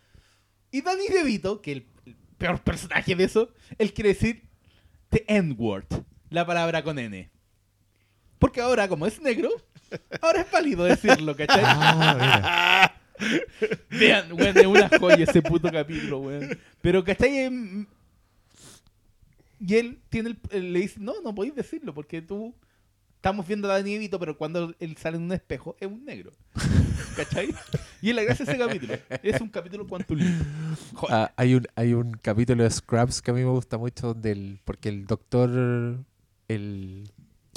[0.71, 1.87] Y Danny DeVito, que el
[2.39, 4.43] peor personaje de eso, él quiere decir
[5.11, 5.87] the N-word,
[6.31, 7.29] la palabra con N.
[8.39, 9.51] Porque ahora, como es negro,
[10.23, 11.63] ahora es válido decirlo, ¿cachai?
[11.65, 12.95] Ah.
[13.91, 16.57] Vean, weón, es una joya ese puto capítulo, weón.
[16.81, 17.39] Pero, ¿cachai?
[17.39, 17.87] Em,
[19.59, 22.55] Y él tiene el, le dice, no, no podéis decirlo, porque tú
[23.19, 26.31] estamos viendo a Danny DeVito, pero cuando él sale en un espejo es un negro.
[27.17, 27.53] ¿Cachai?
[28.01, 28.95] Y es la gracia de ese capítulo.
[29.25, 29.87] Es un capítulo.
[30.95, 31.17] Joder.
[31.17, 34.31] Ah, hay, un, hay un capítulo de Scrubs que a mí me gusta mucho donde
[34.31, 35.51] el, porque el doctor
[36.47, 37.11] el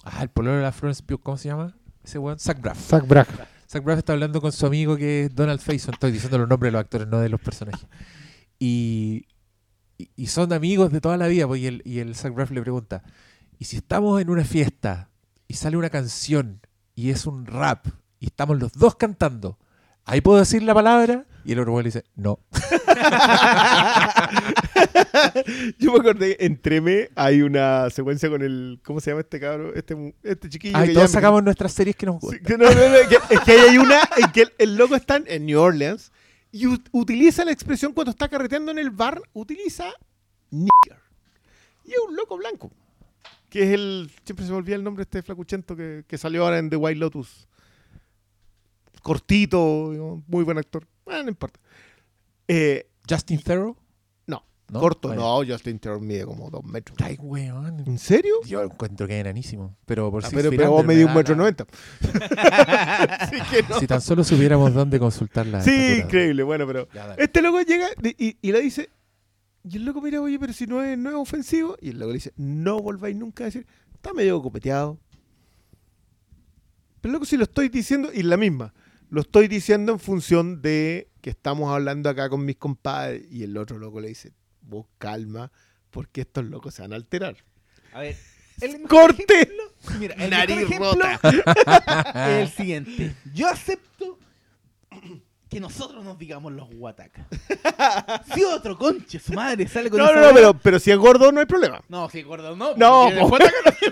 [0.04, 1.78] ah, el pololo de la Florence Pugh, ¿cómo se llama?
[2.04, 2.80] Ese weón, Zach Braff.
[2.80, 3.30] Zach Braff.
[3.70, 5.94] Zach Braff está hablando con su amigo que es Donald Faison.
[5.94, 7.86] Estoy diciendo los nombres de los actores, no de los personajes.
[8.58, 9.28] Y,
[10.00, 11.48] y, y son amigos de toda la vida.
[11.48, 13.04] pues, y, el, y el Zach Braff le pregunta:
[13.60, 15.11] ¿Y si estamos en una fiesta
[15.52, 16.62] y sale una canción
[16.96, 17.86] y es un rap
[18.22, 19.60] y estamos los dos cantando?
[20.06, 21.26] ¿Ahí puedo decir la palabra?
[21.44, 22.40] Y el le dice: No.
[25.78, 28.80] Yo me acordé, en Treme hay una secuencia con el.
[28.86, 29.76] ¿Cómo se llama este cabro?
[29.76, 30.78] Este, este chiquillo.
[30.78, 32.42] Ahí todos sacamos nuestras series que nos gustan.
[32.44, 35.22] que no, no, no, que- es que hay una en que el, el loco está
[35.26, 36.14] en New Orleans
[36.54, 39.90] y utiliza la expresión cuando está carreteando en el bar, utiliza
[40.50, 41.02] nigger.
[41.84, 42.72] Y es un loco blanco.
[43.52, 44.10] Que es el.
[44.24, 46.78] Siempre se me olvida el nombre de este flacuchento que, que salió ahora en The
[46.78, 47.48] White Lotus.
[49.04, 50.88] Cortito, muy buen actor.
[51.04, 51.60] Bueno, no importa.
[52.48, 53.76] Eh, Justin Theroux.
[54.28, 54.80] no, ¿No?
[54.80, 56.98] corto, no, Justin Theroux mide como dos metros.
[57.02, 57.84] Ay, weón.
[57.88, 58.36] ¿En serio?
[58.46, 59.76] Yo encuentro que es enanísimo.
[59.86, 61.66] Pero por Ah, si pero, pero vos medís un metro noventa.
[63.70, 63.80] No.
[63.80, 65.62] Si tan solo supiéramos dónde consultar la.
[65.62, 66.44] Sí, increíble.
[66.44, 67.88] Bueno, pero Ya, este loco llega
[68.18, 68.90] y, y le dice,
[69.64, 72.10] y el loco mira, oye, pero si no es, no es ofensivo, y el loco
[72.12, 75.00] le dice, no volváis nunca a decir, está medio copeteado.
[77.02, 78.74] Pero loco, si lo estoy diciendo, y la misma,
[79.10, 83.58] lo estoy diciendo en función de que estamos hablando acá con mis compadres, y el
[83.58, 85.52] otro loco le dice, vos calma,
[85.90, 87.38] porque estos locos se van a alterar.
[87.94, 88.16] A ver.
[88.62, 89.24] El ¡Corte!
[89.28, 91.20] ejemplo- mira, el Nariz ejemplo rota.
[92.14, 93.16] es el siguiente.
[93.34, 94.20] Yo acepto
[95.52, 97.28] que nosotros nos digamos los guatacas.
[98.34, 100.98] Si otro conche, su madre sale con No, esa no, no, pero, pero si es
[100.98, 101.82] gordo no hay problema.
[101.90, 102.74] No, si gordo no.
[102.78, 103.46] No, porque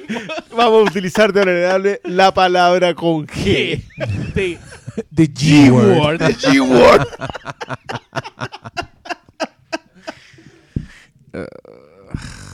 [0.10, 0.19] no
[0.57, 3.84] Vamos a utilizar de manera heredable la palabra con G.
[4.34, 4.57] Sí.
[5.14, 6.22] The G-word.
[6.22, 6.38] G-word.
[6.40, 7.07] G-word.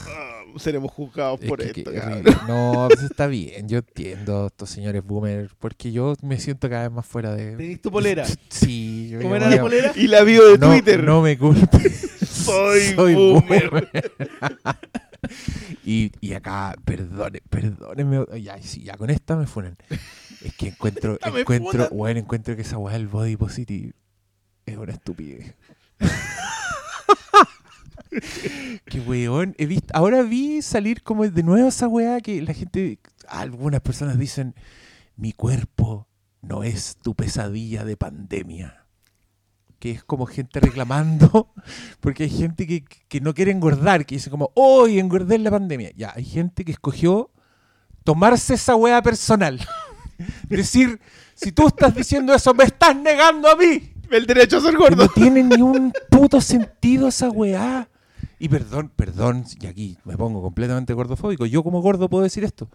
[0.08, 1.90] Ah, Seremos juzgados Es por que- esto.
[1.90, 2.12] que cabrón.
[2.20, 2.36] horrible.
[2.48, 3.68] No, pues está bien.
[3.68, 5.50] Yo entiendo a estos señores boomer.
[5.58, 7.56] Porque yo me siento cada vez más fuera de.
[7.56, 8.24] ¿Tenís tu polera?
[8.48, 8.95] Sí.
[9.08, 9.92] Yo ¿Cómo ya era voy la a- polera?
[9.96, 11.02] Y la bio de No, Twitter.
[11.04, 12.10] no me culpes.
[12.26, 13.90] Soy boomer.
[15.84, 18.24] y, y acá, perdone, perdónenme.
[18.42, 19.76] Ya, sí, ya con esta me funan.
[20.42, 23.92] Es que encuentro, encuentro, bueno, encuentro que esa weá del body positive
[24.66, 25.54] es una estupidez.
[28.86, 32.98] que weón, he visto, ahora vi salir como de nuevo esa weá que la gente,
[33.28, 34.54] algunas personas dicen,
[35.16, 36.08] mi cuerpo
[36.42, 38.85] no es tu pesadilla de pandemia.
[39.86, 41.52] Que es como gente reclamando,
[42.00, 45.52] porque hay gente que, que no quiere engordar, que dice como, hoy engordé en la
[45.52, 45.92] pandemia.
[45.94, 47.30] Ya, hay gente que escogió
[48.02, 49.64] tomarse esa weá personal.
[50.48, 51.00] Decir,
[51.36, 53.92] si tú estás diciendo eso, me estás negando a mí.
[54.10, 55.04] El derecho a ser gordo.
[55.04, 57.88] no tiene ni un puto sentido esa weá.
[58.40, 61.46] Y perdón, perdón, y aquí me pongo completamente gordofóbico.
[61.46, 62.68] Yo como gordo puedo decir esto.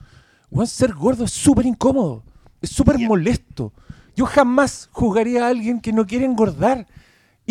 [0.49, 2.23] Weón, ser gordo es súper incómodo.
[2.61, 3.73] Es súper molesto.
[4.15, 6.87] Yo jamás juzgaría a alguien que no quiere engordar.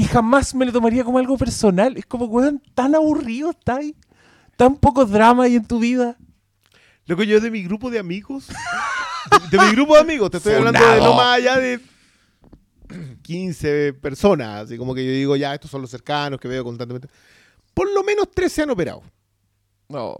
[0.00, 1.94] Y jamás me lo tomaría como algo personal.
[1.96, 3.94] Es como, weón, tan aburrido está ahí.
[4.56, 6.16] Tan poco drama hay en tu vida.
[7.04, 8.48] Loco, yo de mi grupo de amigos.
[9.50, 11.80] De, de mi grupo de amigos, te estoy hablando de no más allá de
[13.22, 14.64] 15 personas.
[14.64, 17.08] Así como que yo digo, ya, estos son los cercanos que veo constantemente.
[17.74, 19.02] Por lo menos 3 se han operado.
[19.88, 20.16] No.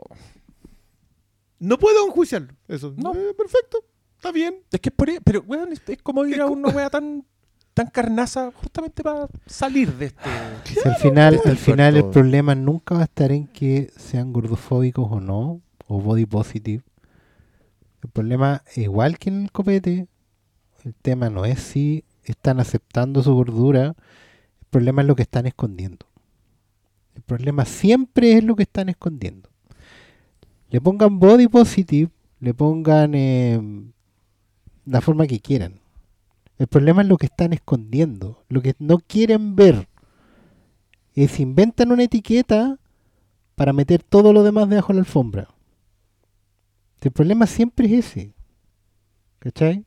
[1.59, 2.53] No puedo enjuiciarlo.
[2.69, 2.93] Eso.
[2.97, 3.15] No.
[3.15, 3.85] Eh, perfecto.
[4.17, 4.63] Está bien.
[4.71, 6.91] Es que es por ahí- pero weón, es, es como ir Es a una wea
[6.91, 7.25] tan,
[7.81, 10.29] tan carnaza justamente para salir de este.
[10.65, 15.11] Si al final, al final el problema nunca va a estar en que sean gordofóbicos
[15.11, 16.83] o no, o body positive.
[18.03, 20.09] El problema, igual que en el copete,
[20.85, 25.47] el tema no es si están aceptando su gordura, el problema es lo que están
[25.47, 26.05] escondiendo.
[27.15, 29.49] El problema siempre es lo que están escondiendo.
[30.69, 33.59] Le pongan body positive, le pongan eh,
[34.85, 35.80] la forma que quieran.
[36.61, 39.89] El problema es lo que están escondiendo, lo que no quieren ver.
[41.15, 42.79] Se inventan una etiqueta
[43.55, 45.49] para meter todo lo demás debajo de la alfombra.
[47.01, 48.35] El problema siempre es ese.
[49.39, 49.87] ¿Cachai?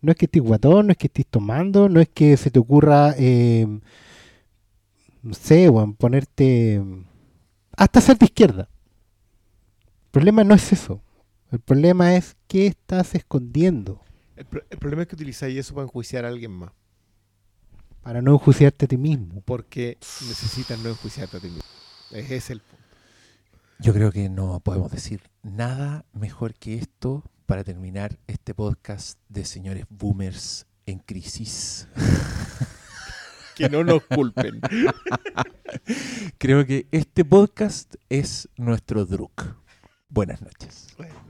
[0.00, 2.60] No es que estés guatón, no es que estés tomando, no es que se te
[2.60, 3.66] ocurra, eh,
[5.22, 6.82] no sé, weón, ponerte
[7.76, 8.70] hasta ser de izquierda.
[9.86, 11.02] El problema no es eso.
[11.52, 14.05] El problema es qué estás escondiendo
[14.36, 16.70] El, pro- el problema es que utilizáis eso para enjuiciar a alguien más.
[18.02, 19.40] para no enjuiciarte a ti mismo.
[19.44, 21.62] Porque necesitas no enjuiciarte a ti mismo.
[22.10, 22.84] Ese es el punto.
[23.78, 29.44] Yo creo que no podemos decir nada mejor que esto para terminar este podcast de
[29.44, 31.86] señores boomers en crisis.
[33.54, 34.60] Que no nos culpen.
[36.38, 39.42] Creo que este podcast es nuestro Druk.
[40.08, 40.88] Buenas noches.
[40.96, 41.25] Buenas noches.